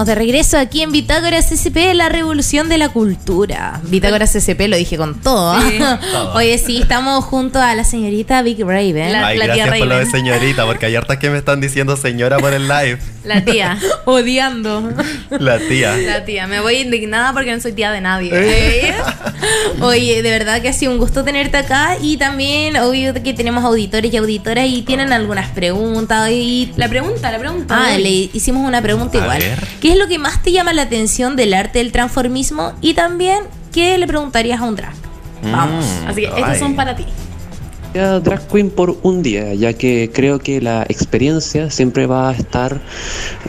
estamos 0.03 0.07
de 0.07 0.15
regreso 0.17 0.59
aquí 0.59 0.83
en 0.83 0.91
Bitácora 0.91 1.41
CCP, 1.43 1.95
la 1.95 2.09
revolución 2.09 2.69
de 2.69 2.77
la 2.77 2.89
cultura. 2.89 3.81
Bitácora 3.85 4.27
CCP 4.27 4.63
lo 4.67 4.77
dije 4.77 4.97
con 4.97 5.21
todo. 5.21 5.61
Sí. 5.61 5.79
todo. 6.13 6.35
Oye, 6.35 6.59
sí, 6.59 6.81
estamos 6.83 7.25
junto 7.25 7.61
a 7.61 7.75
la 7.75 7.85
señorita 7.85 8.43
Big 8.43 8.59
Raven. 8.61 9.13
La, 9.13 9.29
Ay, 9.29 9.39
la 9.39 9.47
gracias 9.47 9.71
tía 9.71 9.79
por 9.79 9.87
lo 9.87 9.99
de 9.99 10.07
señorita, 10.07 10.67
porque 10.67 10.87
hay 10.87 10.97
hartas 10.97 11.19
que 11.19 11.31
me 11.31 11.39
están 11.39 11.61
diciendo 11.61 11.97
señora 11.97 12.39
por 12.39 12.53
el 12.53 12.67
live. 12.67 12.99
La 13.25 13.45
tía. 13.45 13.79
Odiando. 14.05 14.93
La 15.31 15.59
tía. 15.59 15.97
La 15.97 16.25
tía. 16.25 16.49
Me 16.49 16.61
voy 16.61 16.77
indignada 16.77 17.33
porque 17.33 17.53
no 17.53 17.61
soy 17.61 17.73
tía 17.73 17.93
de 17.93 18.01
nadie. 18.01 18.31
¿Eh? 18.33 18.95
Oye, 19.81 20.23
de 20.23 20.31
verdad 20.31 20.61
que 20.63 20.69
ha 20.69 20.73
sido 20.73 20.93
un 20.93 20.99
gusto 20.99 21.25
tenerte 21.25 21.57
acá 21.57 21.97
y 22.01 22.17
también 22.17 22.77
obvio 22.77 23.15
que 23.15 23.33
tenemos 23.33 23.65
auditores 23.65 24.13
y 24.13 24.17
auditoras 24.17 24.67
y 24.69 24.83
tienen 24.83 25.13
algunas 25.13 25.51
preguntas 25.51 26.31
y 26.31 26.73
la 26.77 26.89
pregunta, 26.89 27.31
la 27.31 27.39
pregunta. 27.39 27.77
Ah, 27.79 27.99
le 27.99 28.11
hicimos 28.33 28.67
una 28.67 28.83
pregunta 28.83 29.19
igual. 29.19 29.43
¿Qué 29.81 29.93
es 29.93 29.97
lo 29.97 30.07
que 30.09 30.19
más 30.19 30.43
te 30.43 30.53
llama 30.53 30.73
la 30.73 30.83
atención 30.83 31.37
del 31.37 31.55
arte 31.55 31.79
del 31.79 31.93
transformismo 31.93 32.73
y 32.81 32.95
también 32.95 33.45
qué 33.73 33.99
le 33.99 34.07
preguntarías 34.07 34.61
a 34.61 34.65
un 34.65 34.77
drag? 34.77 34.95
Vamos. 35.43 35.85
Mm, 35.85 36.09
Así 36.09 36.21
que 36.21 36.29
ay. 36.29 36.43
estos 36.43 36.59
son 36.59 36.77
para 36.77 36.95
ti 36.95 37.05
a 37.99 38.21
drag 38.21 38.47
queen 38.49 38.71
por 38.71 38.97
un 39.03 39.23
día, 39.23 39.55
ya 39.55 39.73
que 39.73 40.11
creo 40.13 40.39
que 40.39 40.61
la 40.61 40.83
experiencia 40.89 41.71
siempre 41.71 42.07
va 42.07 42.31
a 42.31 42.33
estar 42.33 42.81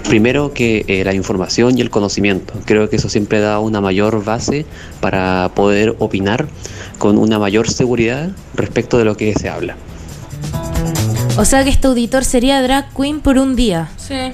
primero 0.08 0.54
que 0.54 0.86
eh, 0.88 1.04
la 1.04 1.14
información 1.14 1.78
y 1.78 1.82
el 1.82 1.89
conocimiento. 1.89 2.54
Creo 2.66 2.89
que 2.89 2.98
eso 2.98 3.10
siempre 3.10 3.39
da 3.39 3.60
una 3.60 3.82
mayor 3.82 4.24
base 4.24 4.66
para 5.00 5.52
poder 5.56 5.96
opinar 6.00 6.48
con 6.98 7.18
una 7.18 7.39
mayor 7.39 7.70
seguridad 7.70 8.30
respecto 8.56 8.98
de 8.98 9.06
lo 9.06 9.18
que 9.18 9.34
se 9.34 9.50
habla. 9.50 9.76
O 11.38 11.46
sea 11.46 11.64
que 11.64 11.70
este 11.70 11.88
auditor 11.88 12.24
sería 12.26 12.62
drag 12.62 12.94
queen 12.94 13.20
por 13.20 13.38
un 13.38 13.56
día. 13.56 13.89
Sí. 13.98 14.34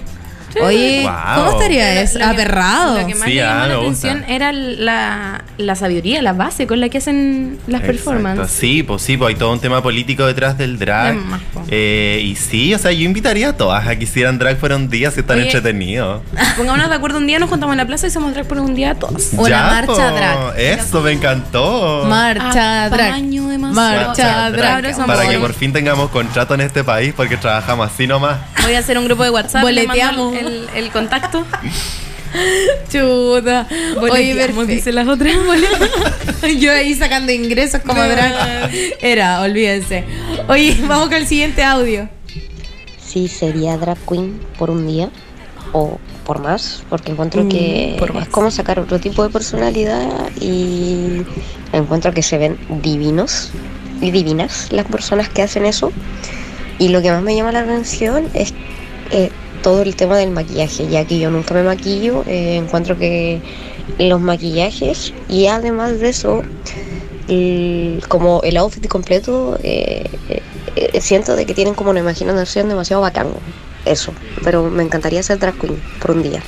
Oye, 0.62 1.02
Wow. 1.04 1.36
¿cómo 1.46 1.52
estaría 1.60 2.02
eso? 2.02 2.20
Aperrado. 2.24 3.00
Lo 3.00 3.08
que 3.08 3.16
más 3.16 3.24
Sí, 3.26 3.36
me 3.36 3.36
llamó 3.36 3.52
ah, 3.64 3.68
la 3.68 3.68
me 3.68 3.76
gusta. 3.88 4.08
atención 4.12 4.26
era 4.30 4.52
la, 4.52 5.44
la 5.58 5.76
sabiduría, 5.76 6.22
la 6.22 6.34
base 6.34 6.68
con 6.68 6.80
la 6.80 6.90
que 6.90 6.98
hacen 7.00 7.60
las 7.68 7.82
Exacto. 7.82 7.88
performances. 7.88 8.52
Sí, 8.52 8.84
pues 8.84 9.02
sí, 9.02 9.18
pues 9.18 9.30
hay 9.30 9.36
todo 9.36 9.52
un 9.52 9.60
tema 9.60 9.82
político 9.84 10.26
detrás 10.26 10.58
del 10.58 10.80
drag. 10.80 11.16
Más. 11.16 11.42
Eh, 11.70 12.22
y 12.26 12.36
sí, 12.36 12.74
o 12.74 12.80
sea, 12.80 12.92
yo 12.92 13.04
invitaría 13.06 13.50
a 13.50 13.54
todas 13.58 13.88
a 13.88 13.96
que 13.96 14.04
hicieran 14.04 14.38
drag 14.40 14.58
por 14.58 14.72
un 14.72 14.90
día 14.90 15.12
si 15.12 15.20
están 15.22 15.38
Oye. 15.38 15.46
entretenidos. 15.46 16.22
Pongámonos 16.58 16.90
de 16.90 16.96
acuerdo 16.96 17.18
un 17.20 17.28
día, 17.28 17.40
nos 17.40 17.50
juntamos 17.50 17.74
en 17.74 17.78
la 17.78 17.86
plaza 17.88 18.08
y 18.08 18.10
hacemos 18.10 18.34
drag 18.34 18.46
por 18.48 18.60
un 18.60 18.76
día 18.76 18.96
todos. 18.96 19.30
Una 19.34 19.50
Ya, 19.50 19.62
marcha 19.64 19.86
po, 20.10 20.16
drag. 20.16 20.60
Eso 20.60 21.02
me 21.02 21.12
encantó. 21.12 22.06
Marcha 22.08 22.90
drag. 22.90 23.10
Apaño 23.10 23.48
demasiado. 23.48 24.08
Marcha 24.08 24.08
Marcha 24.08 24.52
drag. 24.52 24.82
drag. 24.82 25.06
Para 25.06 25.28
que 25.30 25.38
por 25.40 25.54
fin 25.54 25.72
tengamos 25.74 26.10
contrato 26.10 26.54
en 26.54 26.62
este 26.62 26.84
país 26.84 27.14
porque 27.16 27.38
trabajamos 27.38 27.90
así 27.92 28.08
nomás. 28.08 28.38
Voy 28.64 28.74
a 28.76 28.80
hacer 28.80 28.98
un 28.98 29.06
grupo 29.06 29.24
de 29.24 29.30
WhatsApp. 29.30 29.62
Boleteamos. 29.62 30.34
El, 30.76 30.92
contacto. 30.92 31.46
Chuta. 32.92 33.68
Oye, 34.00 34.34
Boleteamos, 34.34 34.68
dice 34.68 34.92
las 34.92 35.08
otras. 35.08 35.36
Yo 36.60 36.72
ahí 36.72 36.94
sacando 36.96 37.32
ingresos 37.32 37.82
como 37.82 38.02
drag. 38.04 38.70
Era, 39.02 39.42
olvídense. 39.42 40.04
Oye, 40.48 40.78
vamos 40.88 41.06
con 41.06 41.16
el 41.18 41.28
siguiente 41.28 41.64
audio. 41.64 42.10
Sí, 43.04 43.28
sería 43.28 43.78
drag 43.78 43.98
queen 44.08 44.40
por 44.58 44.70
un 44.70 44.86
día 44.88 45.10
o 45.74 46.00
por 46.26 46.40
más, 46.40 46.84
porque 46.90 47.12
encuentro 47.12 47.44
Mm, 47.44 47.50
que 47.50 47.96
por 47.98 48.14
más. 48.14 48.24
es 48.24 48.30
como 48.30 48.52
sacar 48.52 48.80
otro 48.80 49.00
tipo 49.00 49.24
de 49.24 49.30
personalidad 49.30 50.30
y 50.40 51.24
encuentro 51.74 52.14
que 52.14 52.22
se 52.22 52.38
ven 52.38 52.58
divinos 52.84 53.50
y 54.00 54.12
divinas 54.12 54.72
las 54.72 54.86
personas 54.86 55.30
que 55.30 55.42
hacen 55.42 55.66
eso. 55.66 55.92
Y 56.78 56.90
lo 56.90 57.02
que 57.02 57.12
más 57.12 57.24
me 57.24 57.36
llama 57.36 57.52
la 57.52 57.62
atención 57.62 58.28
es 58.36 58.54
eh, 59.12 59.32
todo 59.62 59.82
el 59.82 59.96
tema 59.96 60.18
del 60.18 60.32
maquillaje, 60.32 60.88
ya 60.88 61.06
que 61.06 61.20
yo 61.20 61.30
nunca 61.30 61.54
me 61.54 61.64
maquillo, 61.64 62.24
eh, 62.28 62.56
encuentro 62.56 62.98
que 62.98 63.42
los 63.98 64.22
maquillajes 64.22 65.14
y 65.28 65.48
además 65.48 66.00
de 66.00 66.10
eso, 66.10 66.44
como 68.08 68.42
el 68.44 68.58
outfit 68.58 68.88
completo, 68.88 69.58
eh, 69.64 70.10
eh, 70.76 71.02
siento 71.02 71.36
de 71.36 71.46
que 71.46 71.54
tienen 71.54 71.74
como 71.74 71.90
una 71.92 72.00
imaginación 72.00 72.70
demasiado 72.70 73.02
bacán. 73.02 73.28
Eso, 73.86 74.14
pero 74.44 74.70
me 74.70 74.84
encantaría 74.84 75.24
ser 75.24 75.40
drag 75.40 75.56
queen 75.58 75.82
por 76.02 76.12
un 76.12 76.24
día. 76.24 76.44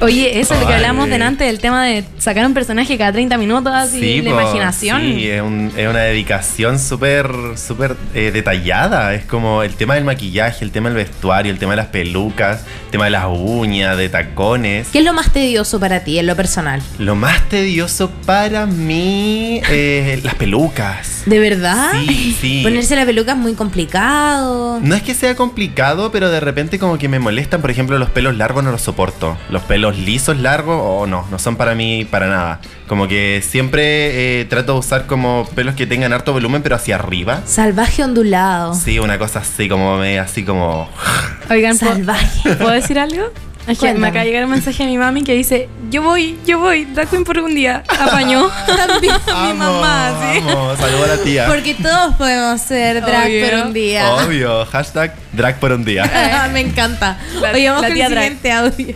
Oye, 0.00 0.40
eso 0.40 0.54
es 0.54 0.60
lo 0.60 0.66
que 0.66 0.72
hablamos 0.74 1.08
delante 1.10 1.44
del 1.44 1.58
tema 1.60 1.84
de 1.84 2.04
sacar 2.18 2.46
un 2.46 2.54
personaje 2.54 2.96
cada 2.96 3.12
30 3.12 3.36
minutos 3.36 3.72
así, 3.74 4.22
la 4.22 4.30
po, 4.30 4.40
imaginación. 4.40 5.02
Sí, 5.02 5.28
es, 5.28 5.42
un- 5.42 5.70
es 5.76 5.88
una 5.88 6.00
dedicación 6.00 6.78
súper, 6.78 7.28
súper 7.56 7.96
eh, 8.14 8.30
detallada. 8.32 9.14
Es 9.14 9.24
como 9.26 9.62
el 9.62 9.74
tema 9.74 9.96
del 9.96 10.04
maquillaje, 10.04 10.64
el 10.64 10.70
tema 10.70 10.88
del 10.88 10.96
vestuario, 10.96 11.52
el 11.52 11.58
tema 11.58 11.72
de 11.72 11.76
las 11.76 11.86
pelucas, 11.88 12.64
el 12.86 12.90
tema 12.92 13.04
de 13.04 13.10
las 13.10 13.26
uñas, 13.28 13.96
de 13.98 14.08
tacones. 14.08 14.88
¿Qué 14.90 15.00
es 15.00 15.04
lo 15.04 15.12
más 15.12 15.32
tedioso 15.32 15.78
para 15.78 16.00
ti 16.00 16.18
en 16.18 16.26
lo 16.26 16.34
personal? 16.34 16.80
Lo 16.98 17.14
más 17.14 17.46
tedioso 17.50 18.10
para 18.24 18.64
mí, 18.66 19.60
eh, 19.70 20.18
las 20.24 20.34
pelucas. 20.34 21.22
¿De 21.26 21.38
verdad? 21.38 21.90
Sí, 21.92 22.36
sí. 22.40 22.60
Ponerse 22.64 22.96
la 22.96 23.04
peluca 23.04 23.32
es 23.32 23.38
muy 23.38 23.52
complicado. 23.54 24.80
No 24.82 24.94
es 24.94 25.02
que 25.02 25.14
sea 25.14 25.34
complicado, 25.36 26.10
pero 26.10 26.30
de 26.30 26.40
repente 26.40 26.78
como 26.78 26.96
que 26.98 27.08
me 27.08 27.18
molestan, 27.18 27.60
por 27.60 27.70
ejemplo, 27.70 27.98
los 27.98 28.08
pelos 28.10 28.36
largos 28.36 28.64
no 28.64 28.70
los 28.72 28.80
soporto. 28.82 29.36
Los 29.50 29.62
pelos 29.62 29.89
lisos 29.98 30.38
largos, 30.38 30.80
o 30.82 31.06
no, 31.06 31.26
no 31.30 31.38
son 31.38 31.56
para 31.56 31.74
mí 31.74 32.04
para 32.04 32.26
nada. 32.28 32.60
Como 32.88 33.06
que 33.08 33.42
siempre 33.46 34.40
eh, 34.40 34.44
trato 34.46 34.72
de 34.74 34.78
usar 34.80 35.06
como 35.06 35.48
pelos 35.54 35.74
que 35.74 35.86
tengan 35.86 36.12
harto 36.12 36.32
volumen, 36.32 36.62
pero 36.62 36.76
hacia 36.76 36.96
arriba. 36.96 37.40
Salvaje 37.46 38.02
ondulado. 38.04 38.74
Sí, 38.74 38.98
una 38.98 39.18
cosa 39.18 39.40
así 39.40 39.68
como 39.68 39.96
media 39.98 40.22
así 40.22 40.44
como... 40.44 40.88
Oigan, 41.50 41.78
¿puedo- 41.78 41.92
Salvaje. 41.94 42.54
¿puedo 42.56 42.70
decir 42.70 42.98
algo? 42.98 43.24
Es 43.66 43.78
que 43.78 43.92
me 43.94 44.08
acaba 44.08 44.24
de 44.24 44.30
llegar 44.30 44.44
un 44.46 44.50
mensaje 44.52 44.82
a 44.82 44.86
mi 44.86 44.96
mami 44.98 45.22
que 45.22 45.34
dice, 45.34 45.68
yo 45.90 46.02
voy, 46.02 46.36
yo 46.46 46.58
voy, 46.58 46.86
drag 46.86 47.08
queen 47.08 47.22
por 47.24 47.38
un 47.38 47.54
día. 47.54 47.84
Apañó. 47.88 48.48
También 48.66 49.14
mi 49.44 49.52
mamá, 49.52 50.32
sí. 50.32 50.40
Vamos, 50.44 50.78
saludo 50.78 51.04
a 51.04 51.06
la 51.08 51.16
tía. 51.18 51.46
Porque 51.46 51.74
todos 51.74 52.16
podemos 52.16 52.60
ser 52.62 53.00
drag 53.02 53.26
Obvio. 53.26 53.46
por 53.50 53.66
un 53.66 53.72
día. 53.74 54.10
Obvio, 54.14 54.64
hashtag 54.66 55.14
drag 55.32 55.60
por 55.60 55.72
un 55.72 55.84
día. 55.84 56.48
Me 56.52 56.60
encanta. 56.60 57.18
La- 57.40 57.52
Oye, 57.52 57.68
vamos 57.68 57.82
la 57.82 57.88
con 57.90 57.98
el 58.00 58.10
drag. 58.10 58.24
siguiente 58.24 58.50
audio. 58.52 58.94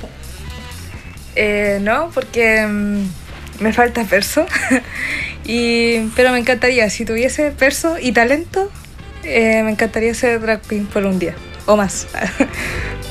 Eh, 1.36 1.78
no, 1.80 2.10
porque 2.12 2.66
mm, 2.66 3.08
me 3.60 3.72
falta 3.72 4.04
verso. 4.04 4.46
y, 5.44 6.08
pero 6.16 6.32
me 6.32 6.38
encantaría, 6.38 6.88
si 6.90 7.04
tuviese 7.04 7.50
verso 7.50 7.96
y 8.00 8.12
talento, 8.12 8.70
eh, 9.22 9.62
me 9.62 9.70
encantaría 9.70 10.14
ser 10.14 10.40
drag 10.40 10.60
queen 10.62 10.86
por 10.86 11.04
un 11.04 11.18
día 11.18 11.34
o 11.66 11.76
más. 11.76 12.06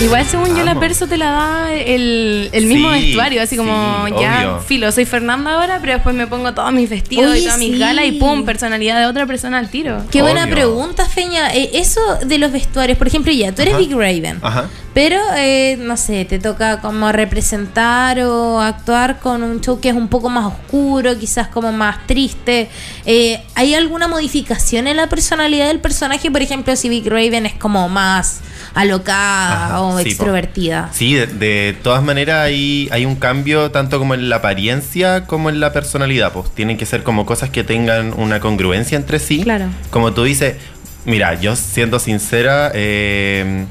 Igual 0.00 0.26
según 0.26 0.54
yo 0.54 0.62
la 0.62 0.78
perso 0.78 1.06
te 1.06 1.16
la 1.16 1.30
da 1.30 1.72
el, 1.72 2.50
el 2.52 2.66
mismo 2.66 2.92
Sí, 2.92 3.00
vestuario, 3.06 3.42
así 3.42 3.56
como 3.56 4.04
sí, 4.06 4.12
ya 4.20 4.40
obvio. 4.40 4.60
filo, 4.60 4.92
soy 4.92 5.06
Fernanda 5.06 5.54
ahora, 5.54 5.78
pero 5.80 5.94
después 5.94 6.14
me 6.14 6.26
pongo 6.26 6.52
todos 6.52 6.70
mis 6.72 6.88
vestidos 6.90 7.32
Oye, 7.32 7.40
y 7.40 7.44
todas 7.44 7.58
mis 7.58 7.78
galas 7.78 8.04
y 8.04 8.12
pum, 8.12 8.44
personalidad 8.44 9.00
de 9.00 9.06
otra 9.06 9.26
persona 9.26 9.58
al 9.58 9.70
tiro. 9.70 10.04
Qué 10.10 10.20
buena 10.20 10.46
pregunta, 10.46 11.06
Feña. 11.06 11.52
Eh, 11.54 11.70
eso 11.74 12.00
de 12.24 12.36
los 12.38 12.52
vestuarios, 12.52 12.98
por 12.98 13.06
ejemplo, 13.06 13.32
ya, 13.32 13.52
tú 13.52 13.62
eres 13.62 13.74
Ajá. 13.74 13.80
Big 13.82 13.92
Raven. 13.96 14.38
Ajá. 14.42 14.68
Pero, 14.92 15.18
eh, 15.36 15.76
no 15.80 15.96
sé, 15.96 16.24
te 16.26 16.38
toca 16.38 16.80
como 16.80 17.10
representar 17.10 18.20
o 18.20 18.60
actuar 18.60 19.18
con 19.18 19.42
un 19.42 19.60
show 19.62 19.80
que 19.80 19.88
es 19.88 19.94
un 19.94 20.08
poco 20.08 20.28
más 20.28 20.44
oscuro, 20.46 21.18
quizás 21.18 21.48
como 21.48 21.72
más 21.72 22.06
triste. 22.06 22.68
Eh, 23.06 23.40
¿Hay 23.54 23.74
alguna 23.74 24.08
modificación 24.08 24.86
en 24.88 24.98
la 24.98 25.08
personalidad 25.08 25.68
del 25.68 25.80
personaje? 25.80 26.30
Por 26.30 26.42
ejemplo, 26.42 26.76
si 26.76 26.88
Big 26.90 27.06
Raven 27.08 27.46
es 27.46 27.54
como 27.54 27.88
más 27.88 28.40
alocada 28.76 29.66
Ajá, 29.66 29.80
o 29.80 29.98
sí, 29.98 30.04
po. 30.04 30.08
extrovertida. 30.10 30.90
Sí, 30.92 31.14
de, 31.14 31.26
de 31.26 31.76
todas 31.82 32.02
maneras 32.02 32.44
hay, 32.44 32.88
hay 32.92 33.06
un 33.06 33.16
cambio 33.16 33.70
tanto 33.70 33.98
como 33.98 34.14
en 34.14 34.28
la 34.28 34.36
apariencia 34.36 35.24
como 35.26 35.48
en 35.48 35.58
la 35.58 35.72
personalidad. 35.72 36.32
Pues 36.32 36.50
tienen 36.54 36.76
que 36.76 36.86
ser 36.86 37.02
como 37.02 37.26
cosas 37.26 37.50
que 37.50 37.64
tengan 37.64 38.12
una 38.16 38.38
congruencia 38.38 38.96
entre 38.96 39.18
sí. 39.18 39.42
Claro. 39.42 39.66
Como 39.90 40.12
tú 40.12 40.24
dices, 40.24 40.56
mira, 41.06 41.34
yo 41.40 41.56
siendo 41.56 41.98
sincera, 41.98 42.70
eh, 42.74 43.64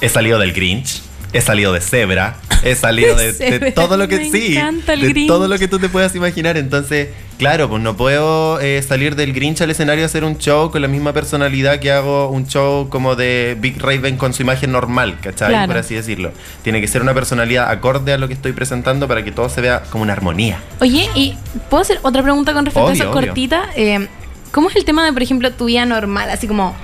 he 0.00 0.08
salido 0.08 0.38
del 0.38 0.52
Grinch. 0.52 1.02
He 1.32 1.40
salido 1.40 1.72
de 1.72 1.80
Zebra, 1.80 2.36
he 2.62 2.74
salido 2.74 3.14
de, 3.16 3.72
todo 3.74 3.96
lo 3.96 4.08
que 4.08 4.16
Me 4.16 4.30
sí, 4.30 4.56
encanta 4.56 4.94
el 4.94 5.00
de 5.02 5.08
Grinch. 5.10 5.28
todo 5.28 5.48
lo 5.48 5.58
que 5.58 5.68
tú 5.68 5.78
te 5.78 5.88
puedas 5.88 6.14
imaginar. 6.14 6.56
Entonces, 6.56 7.08
claro, 7.38 7.68
pues 7.68 7.82
no 7.82 7.96
puedo 7.96 8.58
eh, 8.60 8.82
salir 8.82 9.16
del 9.16 9.32
Grinch 9.32 9.60
al 9.60 9.70
escenario 9.70 10.04
a 10.04 10.06
hacer 10.06 10.24
un 10.24 10.38
show 10.38 10.70
con 10.70 10.80
la 10.82 10.88
misma 10.88 11.12
personalidad 11.12 11.78
que 11.78 11.92
hago 11.92 12.30
un 12.30 12.46
show 12.46 12.88
como 12.88 13.16
de 13.16 13.56
Big 13.60 13.80
Raven 13.82 14.16
con 14.16 14.32
su 14.32 14.42
imagen 14.42 14.72
normal, 14.72 15.18
¿cachai? 15.20 15.50
Claro. 15.50 15.66
Por 15.66 15.78
así 15.78 15.94
decirlo. 15.94 16.32
Tiene 16.62 16.80
que 16.80 16.88
ser 16.88 17.02
una 17.02 17.12
personalidad 17.12 17.70
acorde 17.70 18.12
a 18.12 18.18
lo 18.18 18.28
que 18.28 18.34
estoy 18.34 18.52
presentando 18.52 19.06
para 19.08 19.22
que 19.24 19.32
todo 19.32 19.48
se 19.48 19.60
vea 19.60 19.82
como 19.90 20.02
una 20.04 20.14
armonía. 20.14 20.60
Oye, 20.80 21.10
y 21.14 21.36
¿puedo 21.68 21.82
hacer 21.82 21.98
otra 22.02 22.22
pregunta 22.22 22.54
con 22.54 22.64
respecto 22.64 22.86
Obvio, 22.86 22.92
a 22.92 23.06
esa 23.06 23.10
obvio. 23.10 23.26
cortita? 23.26 23.66
Eh, 23.76 24.08
¿Cómo 24.52 24.70
es 24.70 24.76
el 24.76 24.84
tema 24.86 25.04
de, 25.04 25.12
por 25.12 25.22
ejemplo, 25.22 25.52
tu 25.52 25.66
vida 25.66 25.84
normal? 25.84 26.30
Así 26.30 26.46
como 26.46 26.74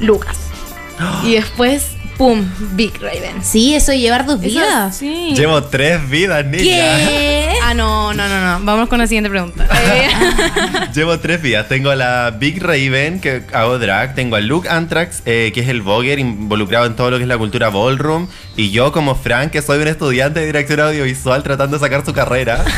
Lucas. 0.00 0.36
Y 1.24 1.34
después, 1.34 1.95
pum, 2.16 2.44
Big 2.72 2.94
Raven. 3.00 3.42
Sí, 3.42 3.74
eso 3.74 3.92
de 3.92 3.98
llevar 4.00 4.24
dos 4.26 4.36
Eso- 4.42 4.48
vidas. 4.48 4.96
sí. 4.96 5.32
Llevo 5.34 5.62
tres 5.64 6.08
vidas, 6.08 6.44
niña. 6.44 6.62
¿Qué? 6.62 7.42
Ah, 7.68 7.74
no, 7.74 8.14
no, 8.14 8.28
no, 8.28 8.40
no. 8.58 8.64
Vamos 8.64 8.88
con 8.88 9.00
la 9.00 9.08
siguiente 9.08 9.28
pregunta. 9.28 9.66
Eh, 9.92 10.08
Llevo 10.94 11.18
tres 11.18 11.42
vidas. 11.42 11.66
Tengo 11.68 11.90
a 11.90 11.96
la 11.96 12.30
Big 12.38 12.62
Raven, 12.62 13.20
que 13.20 13.42
hago 13.52 13.78
drag. 13.80 14.14
Tengo 14.14 14.36
a 14.36 14.40
Luke 14.40 14.68
Antrax, 14.68 15.22
eh, 15.26 15.50
que 15.52 15.60
es 15.62 15.68
el 15.68 15.82
Voguer 15.82 16.18
involucrado 16.20 16.86
en 16.86 16.94
todo 16.94 17.10
lo 17.10 17.16
que 17.16 17.24
es 17.24 17.28
la 17.28 17.38
cultura 17.38 17.68
ballroom. 17.70 18.28
Y 18.56 18.70
yo, 18.70 18.92
como 18.92 19.16
Frank, 19.16 19.50
que 19.50 19.62
soy 19.62 19.78
un 19.80 19.88
estudiante 19.88 20.40
de 20.40 20.46
dirección 20.46 20.78
audiovisual 20.80 21.42
tratando 21.42 21.76
de 21.78 21.84
sacar 21.84 22.04
su 22.04 22.12
carrera. 22.12 22.64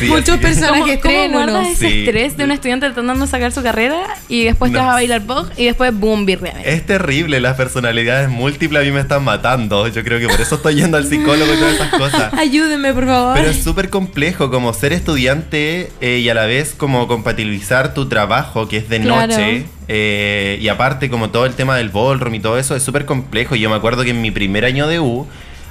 Sí, 0.00 0.06
Muchos 0.06 0.28
así 0.30 0.38
que- 0.38 0.46
personajes 0.46 0.80
¿Cómo, 0.80 1.00
cómo 1.00 1.00
creen 1.02 1.30
o 1.34 1.38
guardas 1.38 1.68
ese 1.68 1.88
Sí. 1.88 1.98
estrés 2.04 2.36
de 2.36 2.44
un 2.44 2.50
estudiante 2.52 2.86
tratando 2.86 3.24
de 3.24 3.30
sacar 3.30 3.52
su 3.52 3.62
carrera 3.62 4.00
y 4.28 4.44
después 4.44 4.70
te 4.72 4.78
No. 4.78 4.84
vas 4.84 4.90
a 4.92 4.94
bailar 4.94 5.20
Vogue 5.22 5.52
y 5.56 5.66
después 5.66 5.92
boom, 5.94 6.24
Big 6.26 6.38
Raven? 6.40 6.62
Es 6.64 6.84
terrible, 6.86 7.40
las 7.40 7.56
personalidades 7.56 8.28
múltiples 8.48 8.80
a 8.82 8.84
mí 8.84 8.90
me 8.90 9.00
están 9.00 9.22
matando. 9.24 9.86
Yo 9.88 10.02
creo 10.02 10.18
que 10.18 10.26
por 10.28 10.40
eso 10.40 10.54
estoy 10.56 10.76
yendo 10.76 10.96
al 10.96 11.04
psicólogo 11.06 11.52
y 11.52 11.56
todas 11.56 11.74
esas 11.74 11.90
cosas. 11.90 12.32
Ayúdenme, 12.38 12.94
por 12.94 13.06
favor. 13.06 13.34
Pero 13.36 13.50
es 13.50 13.62
súper 13.62 13.90
complejo 13.90 14.50
como 14.50 14.72
ser 14.72 14.92
estudiante 14.92 15.90
eh, 16.00 16.18
y 16.18 16.28
a 16.28 16.34
la 16.34 16.46
vez 16.46 16.74
como 16.76 17.06
compatibilizar 17.06 17.92
tu 17.94 18.08
trabajo 18.08 18.68
que 18.68 18.78
es 18.78 18.88
de 18.88 19.00
Claro. 19.00 19.26
noche 19.32 19.66
eh, 19.88 20.58
y 20.60 20.68
aparte 20.68 21.08
como 21.10 21.30
todo 21.30 21.46
el 21.46 21.54
tema 21.54 21.76
del 21.76 21.88
ballroom 21.90 22.34
y 22.34 22.40
todo 22.40 22.58
eso 22.58 22.74
es 22.74 22.82
súper 22.82 23.04
complejo. 23.04 23.54
Yo 23.54 23.68
me 23.70 23.76
acuerdo 23.76 24.02
que 24.04 24.10
en 24.10 24.20
mi 24.22 24.30
primer 24.30 24.64
año 24.64 24.86
de 24.88 24.98
U 25.00 25.26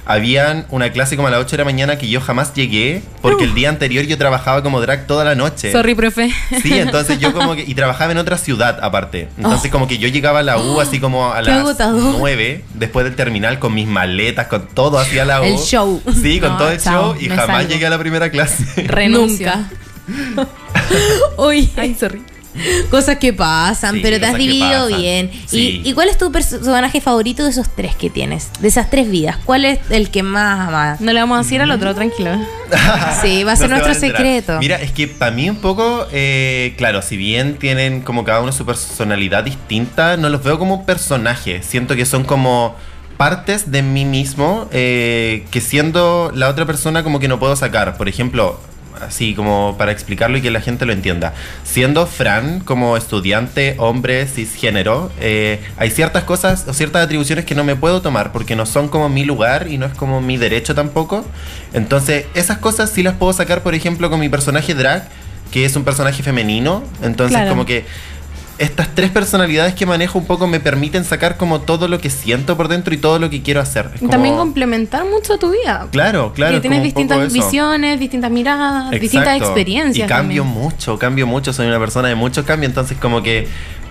habían 0.08 0.66
una 0.70 0.92
clase 0.92 1.16
como 1.16 1.28
a 1.28 1.32
las 1.32 1.42
8 1.42 1.52
de 1.52 1.58
la 1.58 1.66
mañana 1.66 1.98
que 1.98 2.08
yo 2.10 2.22
jamás 2.22 2.54
llegué 2.54 3.02
porque 3.22 3.44
el 3.44 3.54
día 3.54 3.70
anterior 3.70 4.06
yo 4.06 4.18
trabajaba 4.18 4.64
como 4.64 4.80
drag 4.82 5.06
toda 5.08 5.24
la 5.26 5.36
noche. 5.36 5.72
Sorry, 5.72 5.96
profe. 5.96 6.32
Sí, 6.62 6.74
entonces 6.80 7.20
yo 7.20 7.34
como 7.34 7.56
que... 7.56 7.64
Y 7.68 7.76
trabajaba 7.76 8.12
en 8.12 8.18
otra 8.18 8.38
ciudad 8.38 8.80
aparte. 8.82 9.28
Entonces 9.38 9.70
Oh. 9.70 9.72
como 9.72 9.88
que 9.88 9.98
yo 9.98 10.08
llegaba 10.08 10.40
a 10.40 10.44
la 10.44 10.58
U 10.58 10.80
así 10.82 11.00
como 11.00 11.32
a 11.34 11.38
Qué 11.42 11.50
las 11.50 11.60
agotador. 11.60 12.16
9 12.20 12.64
después 12.74 13.04
del 13.06 13.16
terminal 13.16 13.60
con 13.60 13.74
mis 13.74 13.88
maletas, 13.88 14.48
con 14.48 14.68
todo 14.68 14.98
hacia 15.00 15.26
la 15.26 15.42
U. 15.42 15.44
El 15.44 15.58
show. 15.58 16.02
Sí, 16.22 16.40
con 16.40 16.52
No, 16.52 16.58
todo 16.58 16.72
el 16.72 16.80
chao, 16.80 17.14
show 17.14 17.22
y 17.22 17.28
jamás 17.30 17.46
salgo. 17.48 17.70
llegué 17.70 17.86
a 17.86 17.90
la 17.90 18.00
primera 18.00 18.30
clase. 18.30 18.66
Renuncio. 18.88 19.52
Nunca. 20.08 20.48
Oye, 21.36 21.70
Ay, 21.76 21.96
sorry. 22.00 22.22
Cosas 22.90 23.18
que 23.18 23.34
pasan, 23.34 23.96
Sí, 23.96 24.02
pero 24.02 24.20
te 24.20 24.26
has 24.26 24.38
dividido 24.38 24.88
bien. 24.88 25.32
Sí. 25.46 25.82
¿Y, 25.84 25.90
¿Y 25.90 25.94
cuál 25.94 26.10
es 26.10 26.18
tu 26.18 26.32
personaje 26.32 27.02
favorito 27.02 27.44
de 27.44 27.52
esos 27.52 27.70
tres 27.76 27.96
que 27.96 28.10
tienes? 28.10 28.50
De 28.60 28.68
esas 28.68 28.90
tres 28.90 29.10
vidas. 29.10 29.38
¿Cuál 29.46 29.66
es 29.66 29.80
el 29.90 30.10
que 30.10 30.24
más 30.24 30.68
amas? 30.68 31.02
No 31.02 31.14
le 31.14 31.20
vamos 31.20 31.40
a 31.40 31.44
decir 31.44 31.62
al 31.62 31.72
otro, 31.72 31.94
tranquilo. 31.96 32.32
Sí, 33.22 33.44
va 33.44 33.54
a 33.54 33.56
ser 33.56 33.70
No 33.70 33.78
se 33.78 33.84
nuestro 33.84 34.08
secreto. 34.08 34.60
Mira, 34.60 34.76
es 34.78 34.92
que 34.92 35.08
para 35.08 35.32
mí 35.32 35.50
un 35.50 35.58
poco, 35.58 36.06
eh, 36.12 36.74
claro, 36.78 37.02
si 37.02 37.16
bien 37.16 37.58
tienen 37.58 38.02
como 38.02 38.24
cada 38.24 38.42
uno 38.42 38.52
su 38.52 38.66
personalidad 38.66 39.44
distinta, 39.44 40.18
no 40.18 40.30
los 40.30 40.44
veo 40.44 40.60
como 40.60 40.86
personajes. 40.86 41.66
Siento 41.66 41.96
que 41.96 42.06
son 42.06 42.24
como 42.24 42.76
partes 43.18 43.72
de 43.72 43.82
mí 43.82 44.06
mismo 44.06 44.68
eh, 44.72 45.46
que 45.50 45.60
siendo 45.60 46.32
la 46.36 46.50
otra 46.50 46.66
persona 46.66 47.04
como 47.04 47.20
que 47.20 47.28
no 47.28 47.40
puedo 47.40 47.56
sacar. 47.56 47.98
Por 47.98 48.08
ejemplo, 48.08 48.60
así 49.04 49.34
como 49.36 49.76
para 49.78 49.92
explicarlo 49.92 50.38
y 50.38 50.42
que 50.42 50.52
la 50.52 50.62
gente 50.62 50.86
lo 50.86 50.94
entienda. 50.94 51.34
Siendo 51.64 52.06
Fran 52.08 52.60
como 52.62 52.98
estudiante, 52.98 53.76
hombre, 53.78 54.26
cisgénero, 54.28 55.12
eh, 55.20 55.62
hay 55.78 55.92
ciertas 55.92 56.24
cosas 56.24 56.66
o 56.68 56.74
ciertas 56.74 57.04
atribuciones 57.06 57.46
que 57.46 57.56
no 57.56 57.64
me 57.64 57.76
puedo 57.76 58.02
tomar 58.02 58.32
porque 58.32 58.56
no 58.56 58.66
son 58.66 58.88
como 58.88 59.10
mi 59.10 59.24
lugar 59.26 59.68
y 59.70 59.78
no 59.78 59.86
es 59.86 59.94
como 59.94 60.22
mi 60.22 60.38
derecho 60.38 60.76
tampoco. 60.76 61.26
Entonces, 61.74 62.26
esas 62.34 62.58
cosas 62.58 62.90
sí 62.90 63.04
las 63.04 63.16
puedo 63.16 63.34
sacar, 63.34 63.64
por 63.64 63.76
ejemplo, 63.76 64.10
con 64.10 64.20
mi 64.20 64.30
personaje 64.30 64.74
drag, 64.74 65.08
que 65.52 65.66
es 65.66 65.76
un 65.76 65.84
personaje 65.84 66.24
femenino. 66.24 66.84
Entonces, 67.02 67.36
Claro. 67.38 67.50
como 67.52 67.66
que 67.66 67.86
estas 68.58 68.94
tres 68.96 69.12
personalidades 69.12 69.74
que 69.76 69.86
manejo 69.86 70.18
un 70.20 70.26
poco 70.26 70.48
me 70.48 70.60
permiten 70.60 71.04
sacar 71.06 71.38
como 71.38 71.62
todo 71.62 71.88
lo 71.88 72.00
que 72.00 72.10
siento 72.10 72.58
por 72.58 72.68
dentro 72.68 72.94
y 72.94 72.98
todo 72.98 73.20
lo 73.20 73.30
que 73.30 73.42
quiero 73.42 73.62
hacer. 73.62 73.90
Y 74.02 74.08
También 74.08 74.34
como- 74.36 74.46
complementar 74.46 75.06
mucho 75.06 75.38
tu 75.38 75.52
vida. 75.52 75.88
Claro, 75.92 76.34
claro. 76.34 76.52
que 76.52 76.56
es 76.58 76.62
tienes 76.62 76.78
como 76.80 76.84
distintas 76.86 77.34
visiones, 77.34 78.00
distintas 78.00 78.32
miradas, 78.32 78.92
distintas 78.92 79.38
experiencias. 79.38 80.06
Y 80.06 80.10
cambio 80.10 80.44
también. 80.44 80.64
mucho, 80.64 80.98
cambio 80.98 81.28
mucho. 81.28 81.54
Soy 81.54 81.68
una 81.68 81.80
persona 81.80 82.08
de 82.08 82.16
mucho 82.16 82.46
cambio. 82.46 82.68
Entonces, 82.68 82.98
como 82.98 83.22
que, 83.22 83.48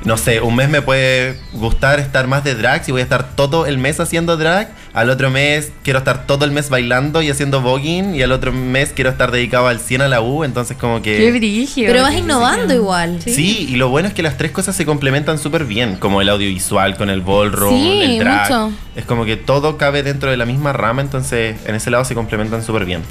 no 0.07 0.17
sé, 0.17 0.41
un 0.41 0.55
mes 0.55 0.69
me 0.69 0.83
puede 0.83 1.37
gustar 1.53 1.99
estar 1.99 2.29
más 2.29 2.45
de 2.45 2.55
drag 2.55 2.81
y 2.87 2.93
voy 2.93 3.01
a 3.01 3.05
estar 3.05 3.35
todo 3.35 3.67
el 3.67 3.77
mes 3.77 3.99
haciendo 3.99 4.37
drag. 4.37 4.71
Al 4.95 5.11
otro 5.11 5.31
mes 5.31 5.73
quiero 5.83 5.99
estar 5.99 6.27
todo 6.29 6.45
el 6.45 6.53
mes 6.53 6.71
bailando 6.71 7.23
y 7.23 7.29
haciendo 7.29 7.61
voguing. 7.61 8.15
Y 8.15 8.23
al 8.23 8.31
otro 8.31 8.53
mes 8.53 8.93
quiero 8.95 9.11
estar 9.11 9.33
dedicado 9.33 9.67
al 9.67 9.81
100 9.81 10.03
a 10.03 10.09
la 10.09 10.21
U. 10.21 10.45
Entonces, 10.45 10.77
como 10.77 11.03
que. 11.03 11.17
Qué 11.17 11.33
brígido. 11.33 11.89
Pero 11.91 12.03
vas 12.03 12.13
qué 12.13 12.19
innovando 12.19 12.73
igual. 12.73 13.21
Sí. 13.21 13.67
y 13.69 13.75
lo 13.75 13.89
bueno 13.89 14.07
es 14.07 14.15
que 14.15 14.23
las 14.23 14.39
tres 14.39 14.53
cosas 14.53 14.77
se 14.77 14.87
complementan 14.87 15.41
súper 15.41 15.65
bien, 15.65 15.97
como 15.97 16.23
el 16.23 16.29
audiovisual 16.29 16.97
con 16.97 17.11
el 17.11 17.21
ballroom, 17.21 17.75
Sí, 17.77 18.01
el 18.03 18.19
drag. 18.21 18.43
mucho. 18.49 18.73
Es 18.95 19.05
como 19.07 19.25
que 19.25 19.37
todo 19.37 19.77
cabe 19.77 20.05
dentro 20.05 20.31
de 20.31 20.37
la 20.37 20.47
misma 20.47 20.73
rama, 20.73 21.03
entonces 21.03 21.57
en 21.67 21.75
ese 21.75 21.91
lado 21.91 22.05
se 22.05 22.15
complementan 22.15 22.63
súper 22.63 22.85
bien. 22.85 23.03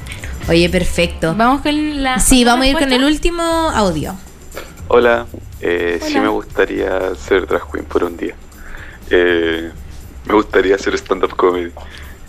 Oye, 0.47 0.69
perfecto. 0.69 1.35
Vamos 1.35 1.59
con 1.61 2.03
la. 2.03 2.19
Sí, 2.19 2.45
vamos 2.45 2.65
a 2.65 2.69
ir 2.69 2.77
con 2.77 2.93
el 2.93 3.03
último 3.03 3.43
audio. 3.43 4.15
Hola, 4.87 5.25
eh, 5.61 5.99
sí 6.01 6.19
me 6.19 6.27
gustaría 6.27 7.15
ser 7.15 7.47
drag 7.47 7.69
queen 7.71 7.85
por 7.85 8.03
un 8.03 8.17
día. 8.17 8.35
Eh, 9.09 9.71
me 10.25 10.33
gustaría 10.33 10.75
hacer 10.75 10.93
stand-up 10.95 11.35
comedy. 11.35 11.71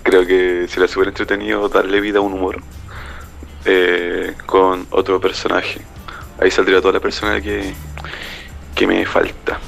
Creo 0.02 0.26
que 0.26 0.66
sería 0.68 0.86
súper 0.88 1.08
entretenido 1.08 1.68
darle 1.68 2.00
vida 2.00 2.18
a 2.18 2.22
un 2.22 2.34
humor 2.34 2.62
eh, 3.64 4.34
con 4.46 4.86
otro 4.90 5.20
personaje. 5.20 5.80
Ahí 6.40 6.50
saldría 6.50 6.80
toda 6.80 6.92
la 6.94 7.00
persona 7.00 7.40
que, 7.40 7.72
que 8.74 8.86
me 8.86 9.04
falta. 9.06 9.58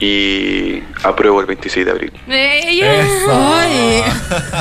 Y 0.00 0.80
apruebo 1.02 1.40
el 1.40 1.46
26 1.46 1.84
de 1.86 1.90
abril. 1.90 2.12
Ella. 2.28 3.04
Ay. 3.28 4.02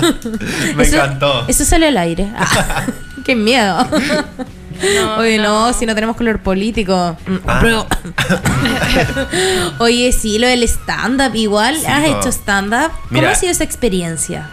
Me 0.76 0.84
Eso- 0.84 0.96
encantó. 0.96 1.46
Eso 1.48 1.64
salió 1.64 1.88
al 1.90 1.98
aire. 1.98 2.28
Ah, 2.36 2.86
qué 3.24 3.36
miedo. 3.36 3.78
No, 4.96 5.18
Oye, 5.18 5.38
no. 5.38 5.68
no. 5.68 5.74
si 5.74 5.86
no 5.86 5.96
tenemos 5.96 6.16
color 6.16 6.40
político. 6.40 7.18
Mm, 7.28 7.36
Ah. 7.48 7.86
Oye, 9.80 10.12
sí, 10.12 10.40
lo 10.40 10.48
del 10.48 10.64
stand-up. 10.64 11.36
Igual, 11.36 11.78
Sí, 11.78 11.86
¿has 11.88 12.06
hecho 12.06 12.30
stand-up? 12.32 12.92
¿Cómo 12.92 13.22
Mira. 13.22 13.32
ha 13.32 13.36
sido 13.36 13.52
esa 13.52 13.64
experiencia? 13.64 14.50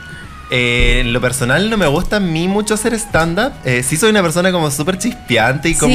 Eh, 0.50 1.00
en 1.00 1.12
lo 1.12 1.20
personal 1.20 1.70
no 1.70 1.76
me 1.76 1.86
gusta 1.86 2.16
a 2.16 2.20
mí 2.20 2.48
mucho 2.48 2.74
hacer 2.74 2.94
stand-up. 2.94 3.52
Eh, 3.64 3.82
sí 3.82 3.96
soy 3.96 4.10
una 4.10 4.22
persona 4.22 4.52
como 4.52 4.70
súper 4.70 4.98
chispeante 4.98 5.70
y 5.70 5.74
como 5.74 5.94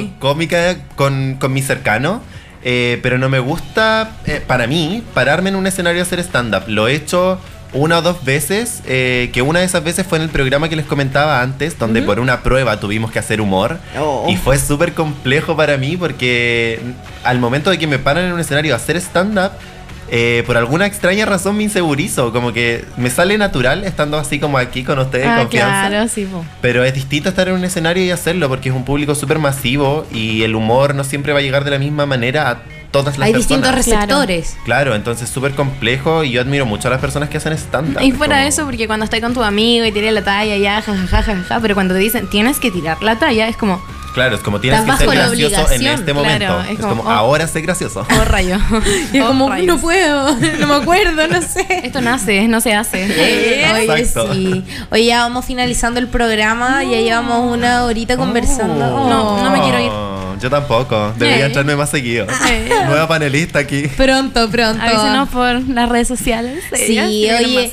Sí. 0.00 0.12
cómica 0.18 0.76
con, 0.94 1.36
con 1.40 1.52
mi 1.52 1.62
cercano. 1.62 2.20
Eh, 2.68 2.98
pero 3.02 3.16
no 3.16 3.28
me 3.28 3.38
gusta, 3.38 4.16
eh, 4.26 4.42
para 4.44 4.66
mí, 4.66 5.02
pararme 5.14 5.50
en 5.50 5.56
un 5.56 5.66
escenario 5.66 6.00
a 6.00 6.02
hacer 6.04 6.18
stand-up. 6.20 6.64
Lo 6.66 6.88
he 6.88 6.94
hecho 6.94 7.38
una 7.72 7.98
o 7.98 8.02
dos 8.02 8.24
veces, 8.24 8.82
eh, 8.86 9.30
que 9.32 9.42
una 9.42 9.60
de 9.60 9.66
esas 9.66 9.84
veces 9.84 10.06
fue 10.06 10.18
en 10.18 10.22
el 10.24 10.30
programa 10.30 10.68
que 10.68 10.76
les 10.76 10.86
comentaba 10.86 11.42
antes, 11.42 11.78
donde 11.78 12.00
por 12.02 12.20
una 12.20 12.42
prueba 12.42 12.80
tuvimos 12.80 13.10
que 13.10 13.18
hacer 13.18 13.40
humor. 13.40 13.78
Oh. 13.98 14.26
Y 14.28 14.36
fue 14.36 14.58
súper 14.58 14.92
complejo 14.94 15.56
para 15.56 15.76
mí 15.76 15.96
porque 15.96 16.80
al 17.24 17.38
momento 17.38 17.70
de 17.70 17.78
que 17.78 17.86
me 17.86 17.98
paran 17.98 18.24
en 18.26 18.32
un 18.32 18.40
escenario 18.40 18.72
a 18.72 18.76
hacer 18.76 18.96
stand-up, 18.96 19.50
eh, 20.08 20.44
por 20.46 20.56
alguna 20.56 20.86
extraña 20.86 21.26
razón 21.26 21.56
me 21.56 21.64
insegurizo, 21.64 22.32
como 22.32 22.52
que 22.52 22.84
me 22.96 23.10
sale 23.10 23.36
natural 23.38 23.82
estando 23.82 24.16
así 24.18 24.38
como 24.38 24.56
aquí 24.56 24.84
con 24.84 25.00
ustedes 25.00 25.26
Ah, 25.26 25.38
confianza. 25.40 25.88
claro, 25.88 26.08
sí, 26.08 26.24
po. 26.30 26.44
Pero 26.60 26.84
es 26.84 26.94
distinto 26.94 27.28
estar 27.28 27.48
en 27.48 27.54
un 27.54 27.64
escenario 27.64 28.04
y 28.04 28.10
hacerlo 28.12 28.48
porque 28.48 28.68
es 28.68 28.74
un 28.74 28.84
público 28.84 29.16
súper 29.16 29.40
masivo 29.40 30.06
y 30.12 30.44
el 30.44 30.54
humor 30.54 30.94
no 30.94 31.02
siempre 31.02 31.32
va 31.32 31.40
a 31.40 31.42
llegar 31.42 31.64
de 31.64 31.72
la 31.72 31.78
misma 31.80 32.06
manera 32.06 32.50
a 32.52 32.58
todas 33.02 33.18
las 33.18 33.26
Hay 33.26 33.32
personas. 33.32 33.48
distintos 33.48 33.74
receptores. 33.74 34.56
Claro, 34.64 34.94
entonces 34.94 35.28
súper 35.28 35.54
complejo 35.54 36.24
y 36.24 36.30
yo 36.30 36.40
admiro 36.40 36.66
mucho 36.66 36.88
a 36.88 36.90
las 36.90 37.00
personas 37.00 37.28
que 37.28 37.36
hacen 37.38 37.52
stand-up. 37.54 38.02
Y 38.02 38.12
fuera 38.12 38.34
como- 38.34 38.42
de 38.42 38.48
eso, 38.48 38.64
porque 38.64 38.86
cuando 38.86 39.04
estás 39.04 39.20
con 39.20 39.34
tu 39.34 39.42
amigo 39.42 39.84
y 39.84 39.92
tiras 39.92 40.12
la 40.12 40.22
talla, 40.24 40.56
ya, 40.56 40.80
jajaja, 40.82 41.22
jajaja, 41.22 41.60
pero 41.60 41.74
cuando 41.74 41.94
te 41.94 42.00
dicen 42.00 42.28
tienes 42.28 42.58
que 42.58 42.70
tirar 42.70 43.02
la 43.02 43.18
talla, 43.18 43.48
es 43.48 43.56
como, 43.56 43.80
Claro, 44.14 44.36
es 44.36 44.40
como 44.40 44.60
tienes 44.60 44.80
que 44.80 44.96
ser 44.96 45.08
gracioso 45.10 45.70
en 45.72 45.86
este 45.86 46.04
claro, 46.04 46.14
momento. 46.14 46.60
es 46.62 46.70
es 46.70 46.78
como, 46.78 46.96
como, 47.02 47.10
oh. 47.10 47.12
ahora 47.12 47.46
sé 47.46 47.60
gracioso. 47.60 48.06
oh 48.18 48.24
rayo. 48.24 48.56
Y 49.12 49.18
es 49.18 49.22
Oh, 49.22 49.26
como, 49.28 49.50
rayos. 49.50 49.66
no 49.66 49.78
puedo, 49.78 50.34
no 50.58 50.66
me 50.68 50.74
acuerdo, 50.74 51.28
no 51.28 51.42
sé. 51.42 51.66
Esto 51.84 52.00
nace, 52.00 52.48
no 52.48 52.62
se 52.62 52.72
hace. 52.74 53.04
Oye, 53.74 53.94
Exacto. 54.00 54.32
sí. 54.32 54.64
Oye, 54.90 55.04
ya 55.04 55.18
vamos 55.20 55.44
finalizando 55.44 56.00
el 56.00 56.08
programa. 56.08 56.82
Ya 56.82 56.98
llevamos 57.02 57.52
una 57.52 57.84
horita 57.84 58.16
conversando. 58.16 58.86
Oh. 58.96 59.06
No, 59.10 59.44
no 59.44 59.50
me 59.50 59.60
quiero 59.60 59.80
ir. 59.80 60.25
Yo 60.40 60.50
tampoco. 60.50 61.12
Debería 61.18 61.44
Eh. 61.44 61.46
entrarme 61.46 61.76
más 61.76 61.90
seguido. 61.90 62.26
Nueva 62.86 63.08
panelista 63.08 63.58
aquí. 63.60 63.88
Pronto, 63.96 64.48
pronto. 64.50 64.82
Avísenos 64.82 65.28
por 65.28 65.68
las 65.68 65.88
redes 65.88 66.08
sociales. 66.08 66.62
Sí, 66.74 66.98
oye, 66.98 67.70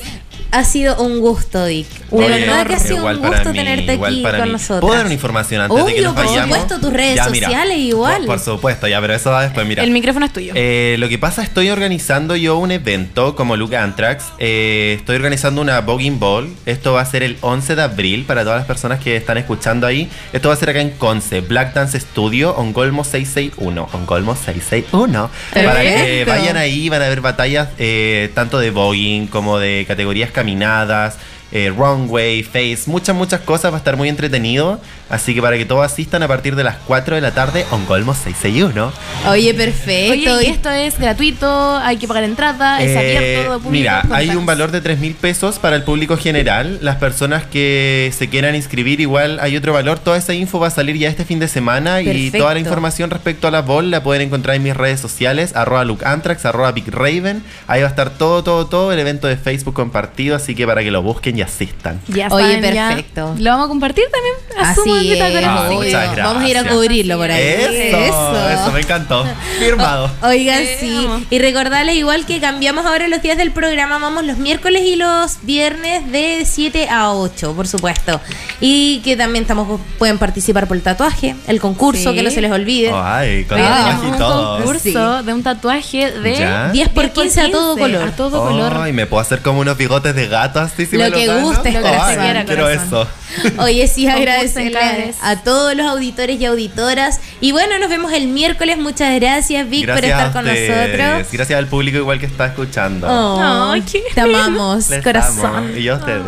Ha 0.54 0.64
sido 0.64 1.02
un 1.02 1.20
gusto, 1.20 1.64
Dick. 1.66 1.88
De 2.10 2.16
Oye, 2.16 2.28
verdad 2.28 2.66
que 2.66 2.74
ha 2.74 2.78
sido 2.78 3.04
un 3.06 3.18
gusto 3.18 3.50
mí, 3.50 3.58
tenerte 3.58 3.92
aquí 3.92 4.22
con 4.22 4.42
mí. 4.44 4.52
nosotros. 4.52 4.80
¿Puedo 4.80 4.94
dar 4.94 5.04
una 5.06 5.14
información 5.14 5.62
antes 5.62 5.76
de 5.76 5.84
que 5.84 5.92
Obvio, 5.98 6.04
nos 6.04 6.14
por 6.14 6.26
vayamos? 6.26 6.56
supuesto, 6.56 6.80
tus 6.80 6.92
redes 6.92 7.16
Ya, 7.16 7.28
mira. 7.28 7.46
sociales 7.48 7.78
igual. 7.78 8.16
Por, 8.18 8.26
por 8.26 8.38
supuesto, 8.40 8.86
ya, 8.88 9.00
pero 9.00 9.14
eso 9.14 9.30
va 9.30 9.42
después, 9.42 9.66
mira. 9.66 9.82
El 9.82 9.90
micrófono 9.90 10.26
es 10.26 10.32
tuyo. 10.32 10.52
Eh, 10.56 10.96
lo 10.98 11.08
que 11.08 11.18
pasa, 11.18 11.42
estoy 11.42 11.70
organizando 11.70 12.36
yo 12.36 12.56
un 12.58 12.70
evento 12.70 13.34
como 13.34 13.56
Luke 13.56 13.76
Anthrax. 13.76 14.26
Eh, 14.38 14.94
estoy 14.98 15.16
organizando 15.16 15.60
una 15.60 15.80
Voguing 15.80 16.18
Ball. 16.20 16.48
Esto 16.66 16.92
va 16.92 17.00
a 17.00 17.06
ser 17.06 17.22
el 17.22 17.36
11 17.40 17.74
de 17.76 17.82
abril 17.82 18.24
para 18.24 18.42
todas 18.44 18.58
las 18.58 18.66
personas 18.66 19.00
que 19.00 19.16
están 19.16 19.38
escuchando 19.38 19.86
ahí. 19.86 20.08
Esto 20.32 20.48
va 20.48 20.54
a 20.54 20.56
ser 20.56 20.70
acá 20.70 20.80
en 20.80 20.90
Conce, 20.90 21.40
Black 21.40 21.74
Dance 21.74 21.98
Studio, 21.98 22.54
Ongolmo 22.56 23.02
661. 23.04 23.88
Ongolmo 23.92 24.34
661. 24.36 25.30
Para 25.52 25.82
que 25.82 26.24
vayan 26.26 26.56
ahí, 26.56 26.88
van 26.88 27.02
a 27.02 27.08
ver 27.08 27.20
batallas 27.20 27.68
eh, 27.78 28.30
tanto 28.34 28.58
de 28.58 28.70
Voguing 28.70 29.26
como 29.26 29.58
de 29.58 29.84
categorías 29.88 30.30
caminadas. 30.44 31.18
Eh, 31.56 31.70
runway, 31.70 32.42
face, 32.42 32.80
muchas, 32.86 33.14
muchas 33.14 33.40
cosas, 33.42 33.70
va 33.70 33.76
a 33.76 33.78
estar 33.78 33.96
muy 33.96 34.08
entretenido. 34.08 34.80
Así 35.08 35.34
que 35.36 35.40
para 35.40 35.56
que 35.56 35.64
todos 35.64 35.86
asistan 35.86 36.24
a 36.24 36.28
partir 36.28 36.56
de 36.56 36.64
las 36.64 36.78
4 36.86 37.14
de 37.14 37.20
la 37.20 37.30
tarde, 37.30 37.64
Ongolmo 37.70 38.12
661. 38.12 38.92
Oye, 39.28 39.54
perfecto. 39.54 40.34
Oye, 40.34 40.48
y 40.48 40.50
esto 40.50 40.70
es 40.70 40.98
gratuito, 40.98 41.76
hay 41.76 41.96
que 41.98 42.08
pagar 42.08 42.24
entrada, 42.24 42.82
es 42.82 42.90
Eh, 42.90 42.98
abierto, 42.98 43.48
todo 43.50 43.60
público. 43.60 43.70
Mira, 43.70 44.02
hay 44.10 44.30
un 44.30 44.46
valor 44.46 44.72
de 44.72 44.80
3 44.80 44.98
mil 44.98 45.14
pesos 45.14 45.60
para 45.60 45.76
el 45.76 45.84
público 45.84 46.16
general. 46.16 46.78
Las 46.82 46.96
personas 46.96 47.44
que 47.44 48.12
se 48.18 48.28
quieran 48.28 48.56
inscribir, 48.56 49.00
igual 49.00 49.38
hay 49.40 49.56
otro 49.56 49.72
valor. 49.72 50.00
Toda 50.00 50.16
esa 50.16 50.34
info 50.34 50.58
va 50.58 50.66
a 50.66 50.70
salir 50.70 50.96
ya 50.96 51.08
este 51.08 51.24
fin 51.24 51.38
de 51.38 51.46
semana 51.46 52.02
y 52.02 52.32
toda 52.32 52.52
la 52.54 52.58
información 52.58 53.10
respecto 53.10 53.46
a 53.46 53.52
la 53.52 53.62
ball 53.62 53.92
la 53.92 54.02
pueden 54.02 54.22
encontrar 54.22 54.56
en 54.56 54.64
mis 54.64 54.76
redes 54.76 54.98
sociales, 54.98 55.54
arroba 55.54 55.84
lukeantrax, 55.84 56.46
arroba 56.46 56.72
Big 56.72 56.90
Raven. 56.90 57.44
Ahí 57.68 57.82
va 57.82 57.86
a 57.86 57.90
estar 57.90 58.10
todo, 58.10 58.42
todo, 58.42 58.66
todo 58.66 58.92
el 58.92 58.98
evento 58.98 59.28
de 59.28 59.36
Facebook 59.36 59.74
compartido, 59.74 60.34
así 60.34 60.56
que 60.56 60.66
para 60.66 60.82
que 60.82 60.90
lo 60.90 61.00
busquen 61.02 61.38
y 61.38 61.43
asistan. 61.44 62.00
Ya 62.08 62.28
Oye, 62.30 62.54
saben, 62.54 62.74
ya. 62.74 62.88
perfecto. 62.88 63.34
Lo 63.38 63.50
vamos 63.50 63.66
a 63.66 63.68
compartir 63.68 64.04
también. 64.10 64.34
Asumo 64.70 64.94
Así 64.94 65.06
que 65.08 65.12
está 65.14 65.28
es, 65.28 65.34
con 65.34 65.42
el 65.42 65.48
Ah, 65.48 65.68
muchas 65.70 65.90
gracias. 65.92 66.26
Vamos 66.26 66.42
a 66.42 66.48
ir 66.48 66.58
a 66.58 66.64
cubrirlo 66.68 67.16
por 67.18 67.30
ahí. 67.30 67.42
Eso, 67.42 68.48
eso, 68.50 68.72
me 68.72 68.80
encantó. 68.80 69.24
Firmado. 69.58 70.10
Oigan, 70.22 70.62
Eh, 70.62 70.76
sí. 70.80 71.02
vamos. 71.06 71.22
Y 71.30 71.38
recordarles 71.38 71.96
igual 71.96 72.26
que 72.26 72.40
cambiamos 72.40 72.86
ahora 72.86 73.08
los 73.08 73.22
días 73.22 73.36
del 73.36 73.50
programa. 73.52 73.98
Vamos 73.98 74.24
los 74.24 74.38
miércoles 74.38 74.82
y 74.84 74.96
los 74.96 75.38
viernes 75.42 76.10
de 76.10 76.44
7 76.44 76.88
a 76.88 77.12
8, 77.12 77.54
por 77.54 77.66
supuesto. 77.68 78.20
Y 78.60 79.00
que 79.04 79.16
también 79.16 79.42
estamos 79.44 79.80
pueden 79.98 80.18
participar 80.18 80.66
por 80.66 80.76
el 80.76 80.82
tatuaje, 80.82 81.36
el 81.46 81.60
concurso, 81.60 82.10
Sí. 82.10 82.16
que 82.16 82.22
no 82.22 82.30
se 82.30 82.40
les 82.40 82.50
olvide. 82.52 82.90
Ay, 82.94 83.44
con 83.44 83.58
el 83.58 83.64
Ah, 83.66 84.00
y 84.02 84.06
un 84.06 84.18
concurso 84.18 85.22
de 85.22 85.32
un 85.32 85.42
tatuaje 85.42 86.10
de 86.10 86.36
Ya. 86.38 86.68
10 86.72 86.88
por 86.90 87.10
15 87.10 87.40
a 87.40 87.50
todo 87.50 87.76
color. 87.76 88.08
A 88.08 88.16
todo 88.16 88.42
color. 88.44 88.72
Ay, 88.76 88.92
me 88.92 89.06
puedo 89.06 89.20
hacer 89.20 89.40
como 89.42 89.60
unos 89.60 89.76
bigotes 89.76 90.14
de 90.14 90.26
gato 90.28 90.60
así 90.60 90.86
si 90.86 90.96
Lo 90.96 91.04
me 91.04 91.10
lo 91.10 91.16
le 91.26 91.32
¿verdad, 91.34 91.42
gusta 91.42 91.70
no? 91.70 91.78
Ay, 91.78 92.16
corazón. 92.16 92.44
quiero 92.46 92.68
eso. 92.68 93.08
Oye, 93.58 93.88
sí, 93.88 94.06
agradecerle 94.08 95.12
a 95.20 95.36
todos 95.42 95.74
los 95.74 95.86
auditores 95.86 96.40
y 96.40 96.44
auditoras. 96.44 97.20
Y 97.40 97.52
bueno, 97.52 97.78
nos 97.78 97.88
vemos 97.88 98.12
el 98.12 98.28
miércoles. 98.28 98.78
Muchas 98.78 99.14
gracias, 99.20 99.68
Vic, 99.68 99.86
por 99.86 100.04
estar 100.04 100.32
con 100.32 100.44
nosotros. 100.44 101.26
Gracias 101.32 101.58
al 101.58 101.66
público 101.66 101.98
igual 101.98 102.20
que 102.20 102.26
está 102.26 102.46
escuchando. 102.46 103.06
Oh, 103.10 103.70
Ay, 103.72 103.82
qué 103.82 104.02
te 104.14 104.20
amamos, 104.20 104.88
Les 104.90 105.02
corazón. 105.02 105.46
amo. 105.56 105.68
Y 105.76 105.82
yo 105.82 105.94
a 105.94 105.98
ustedes. 105.98 106.22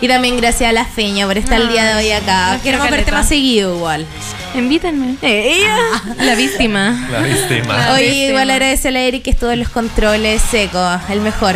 Y 0.00 0.08
también 0.08 0.36
gracias 0.36 0.68
a 0.70 0.72
la 0.72 0.84
Feña 0.84 1.26
por 1.26 1.38
estar 1.38 1.60
el 1.60 1.68
día 1.68 1.84
de 1.84 1.94
hoy 1.94 2.10
acá. 2.12 2.52
Nos 2.54 2.62
Queremos 2.62 2.90
verte 2.90 3.12
más 3.12 3.28
seguido 3.28 3.74
igual. 3.76 4.06
Invítenme. 4.54 5.16
ella. 5.22 5.76
La 6.18 6.34
víctima. 6.34 7.08
La 7.10 7.20
víctima. 7.20 7.78
La 7.78 7.94
Oye, 7.94 8.02
víctima. 8.04 8.28
igual 8.28 8.50
agradecerle 8.50 8.98
a 8.98 9.02
Eric 9.04 9.22
que 9.22 9.30
estuvo 9.30 9.50
en 9.50 9.60
los 9.60 9.68
controles 9.68 10.42
secos, 10.42 11.00
el 11.08 11.20
mejor. 11.20 11.54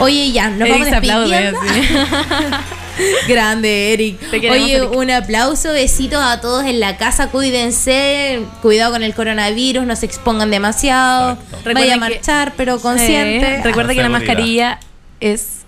Oye, 0.00 0.32
ya, 0.32 0.48
nos 0.50 0.68
Eric 0.68 0.72
vamos 0.72 0.90
despidiendo. 0.90 1.60
Grande, 3.28 3.92
Eric. 3.92 4.18
Oye, 4.32 4.76
Eric. 4.76 4.92
un 4.96 5.10
aplauso, 5.10 5.72
besitos 5.72 6.20
a 6.22 6.40
todos 6.40 6.64
en 6.64 6.80
la 6.80 6.96
casa, 6.96 7.28
cuídense, 7.30 8.40
cuidado 8.60 8.92
con 8.92 9.02
el 9.02 9.14
coronavirus, 9.14 9.84
no 9.86 9.94
se 9.96 10.06
expongan 10.06 10.50
demasiado. 10.50 11.38
Vaya 11.64 11.92
a 11.92 11.94
que- 11.94 12.00
marchar, 12.00 12.54
pero 12.56 12.80
consciente. 12.80 13.56
Eh, 13.56 13.60
recuerda 13.62 13.94
que 13.94 14.02
la 14.02 14.08
mascarilla 14.08 14.80
es 15.20 15.58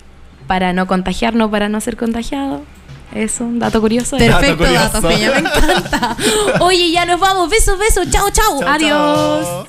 para 0.47 0.73
no 0.73 0.87
contagiar, 0.87 1.35
no 1.35 1.51
para 1.51 1.69
no 1.69 1.81
ser 1.81 1.97
contagiado. 1.97 2.63
Es 3.15 3.41
un 3.41 3.59
dato 3.59 3.81
curioso. 3.81 4.17
Perfecto, 4.19 4.65
Dato 4.65 5.01
dato, 5.01 5.01
curioso. 5.09 5.33
Me 5.33 5.39
encanta. 5.41 6.17
Oye, 6.61 6.93
ya 6.93 7.05
nos 7.07 7.19
vamos. 7.19 7.51
Besos, 7.51 7.77
besos. 7.79 8.09
Chao, 8.11 8.31
chao. 8.31 8.61
Adiós. 8.67 9.67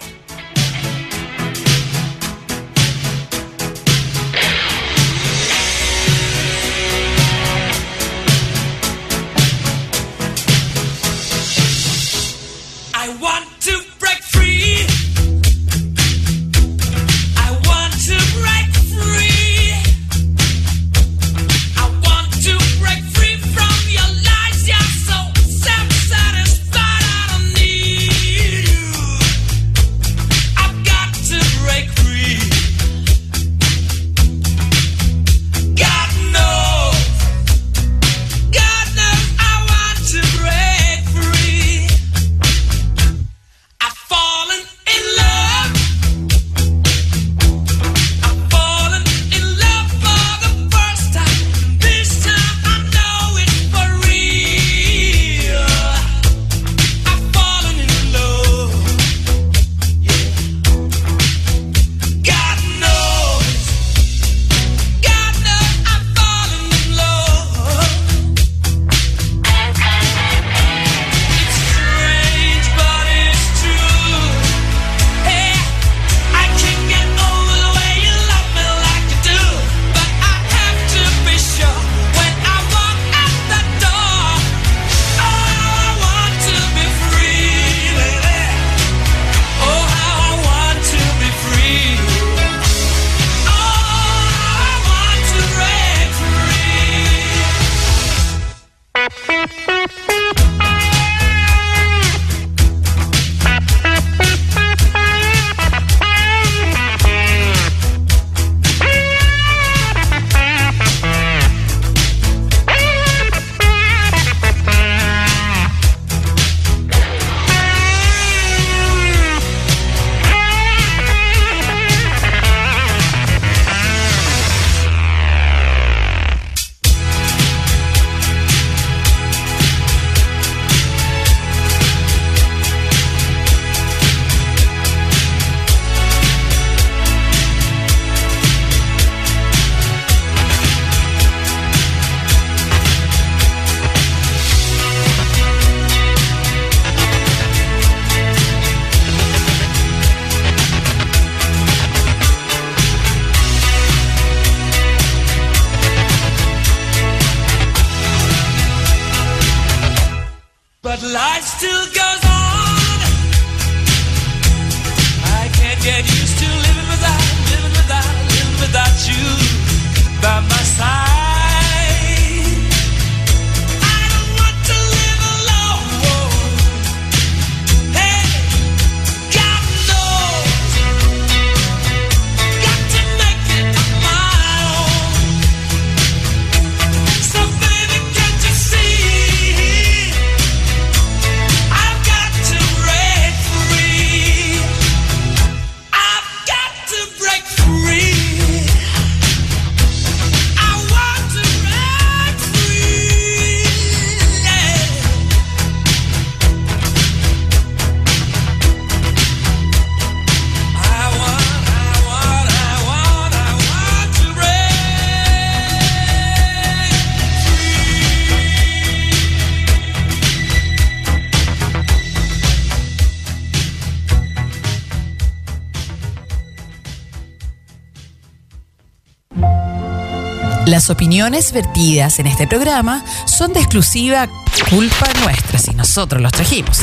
Las 230.82 230.90
opiniones 230.90 231.52
vertidas 231.52 232.18
en 232.18 232.26
este 232.26 232.48
programa 232.48 233.06
son 233.28 233.54
de 233.54 233.60
exclusiva 233.60 234.28
culpa 234.68 235.06
nuestra 235.24 235.60
si 235.60 235.76
nosotros 235.76 236.20
los 236.20 236.32
trajimos. 236.32 236.80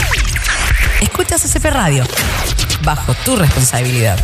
Escuchas 1.00 1.42
CP 1.42 1.68
Radio, 1.68 2.04
bajo 2.84 3.12
tu 3.24 3.34
responsabilidad. 3.34 4.16